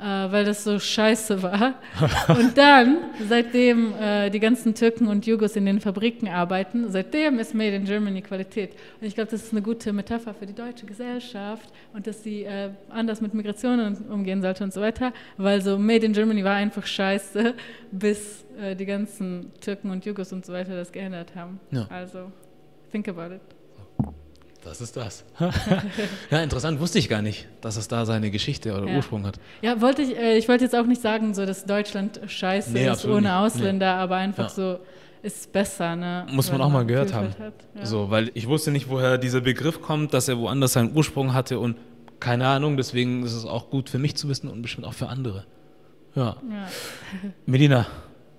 [0.00, 1.74] Äh, weil das so scheiße war.
[2.28, 2.98] Und dann,
[3.28, 7.84] seitdem äh, die ganzen Türken und Jugos in den Fabriken arbeiten, seitdem ist Made in
[7.84, 8.72] Germany Qualität.
[8.98, 12.44] Und ich glaube, das ist eine gute Metapher für die deutsche Gesellschaft und dass sie
[12.44, 16.54] äh, anders mit Migrationen umgehen sollte und so weiter, weil so Made in Germany war
[16.54, 17.54] einfach scheiße,
[17.92, 21.60] bis äh, die ganzen Türken und Jugos und so weiter das geändert haben.
[21.72, 21.86] Ja.
[21.90, 22.32] Also,
[22.90, 23.59] think about it.
[24.62, 25.24] Das ist das.
[26.30, 28.96] ja, interessant, wusste ich gar nicht, dass es da seine Geschichte oder ja.
[28.96, 29.40] Ursprung hat.
[29.62, 32.88] Ja, wollte ich, äh, ich wollte jetzt auch nicht sagen, so dass Deutschland scheiße nee,
[32.88, 34.02] ist ohne Ausländer, nee.
[34.02, 34.50] aber einfach ja.
[34.50, 34.78] so
[35.22, 36.26] ist besser, ne?
[36.30, 37.34] Muss man auch mal gehört haben.
[37.74, 37.86] Ja.
[37.86, 41.58] So, weil ich wusste nicht, woher dieser Begriff kommt, dass er woanders seinen Ursprung hatte
[41.58, 41.76] und
[42.20, 45.08] keine Ahnung, deswegen ist es auch gut für mich zu wissen und bestimmt auch für
[45.08, 45.46] andere.
[46.14, 46.36] Ja.
[46.50, 46.68] ja.
[47.46, 47.86] Melina,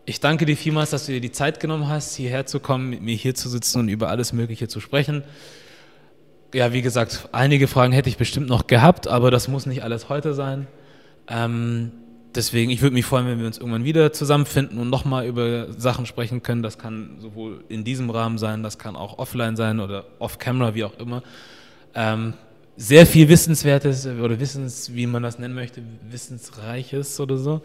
[0.06, 3.02] ich danke dir vielmals, dass du dir die Zeit genommen hast, hierher zu kommen, mit
[3.02, 5.24] mir hier zu sitzen und über alles Mögliche zu sprechen
[6.54, 10.10] ja, wie gesagt, einige Fragen hätte ich bestimmt noch gehabt, aber das muss nicht alles
[10.10, 10.68] heute sein.
[11.28, 11.92] Ähm,
[12.36, 16.06] deswegen, ich würde mich freuen, wenn wir uns irgendwann wieder zusammenfinden und nochmal über Sachen
[16.06, 16.64] sprechen können.
[16.64, 20.84] Das kann sowohl in diesem Rahmen sein, das kann auch offline sein oder off-camera, wie
[20.84, 21.24] auch immer.
[21.94, 22.34] Ähm,
[22.78, 27.62] sehr viel Wissenswertes oder Wissens, wie man das nennen möchte, Wissensreiches oder so.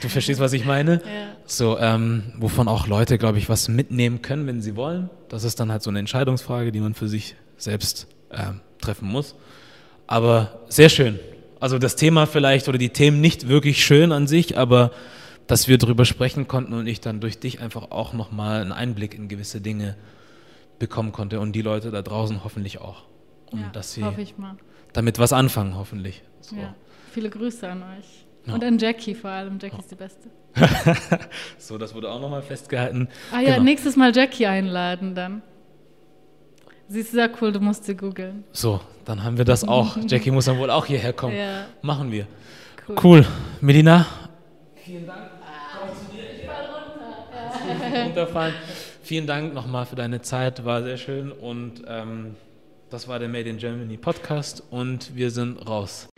[0.00, 0.94] Du verstehst, was ich meine?
[0.94, 1.00] Ja.
[1.44, 5.10] So, ähm, wovon auch Leute, glaube ich, was mitnehmen können, wenn sie wollen.
[5.28, 9.34] Das ist dann halt so eine Entscheidungsfrage, die man für sich selbst äh, treffen muss.
[10.06, 11.18] Aber sehr schön.
[11.60, 14.90] Also das Thema vielleicht oder die Themen nicht wirklich schön an sich, aber
[15.46, 19.14] dass wir darüber sprechen konnten und ich dann durch dich einfach auch nochmal einen Einblick
[19.14, 19.96] in gewisse Dinge
[20.78, 23.04] bekommen konnte und die Leute da draußen hoffentlich auch.
[23.50, 24.04] Und ja, dass sie
[24.92, 26.22] damit was anfangen, hoffentlich.
[26.40, 26.56] So.
[26.56, 26.74] Ja.
[27.12, 28.26] Viele Grüße an euch.
[28.46, 28.54] Ja.
[28.54, 29.58] Und an Jackie vor allem.
[29.60, 30.28] Jackie ist die Beste.
[31.58, 33.08] so, das wurde auch nochmal festgehalten.
[33.32, 33.64] Ah ja, genau.
[33.64, 35.42] nächstes Mal Jackie einladen dann.
[36.88, 38.44] Sie ist sehr cool, du musst sie googeln.
[38.52, 39.96] So, dann haben wir das auch.
[40.06, 41.36] Jackie muss dann wohl auch hierher kommen.
[41.36, 41.66] Ja.
[41.82, 42.26] Machen wir.
[42.88, 42.96] Cool.
[43.02, 43.26] cool.
[43.60, 44.06] Melina?
[44.76, 45.30] Vielen Dank.
[45.42, 47.96] Ah, ich fall runter.
[47.96, 48.04] Ja.
[48.04, 48.54] Runterfallen.
[49.02, 52.34] Vielen Dank nochmal für deine Zeit, war sehr schön und ähm,
[52.90, 56.08] das war der Made in Germany Podcast und wir sind raus.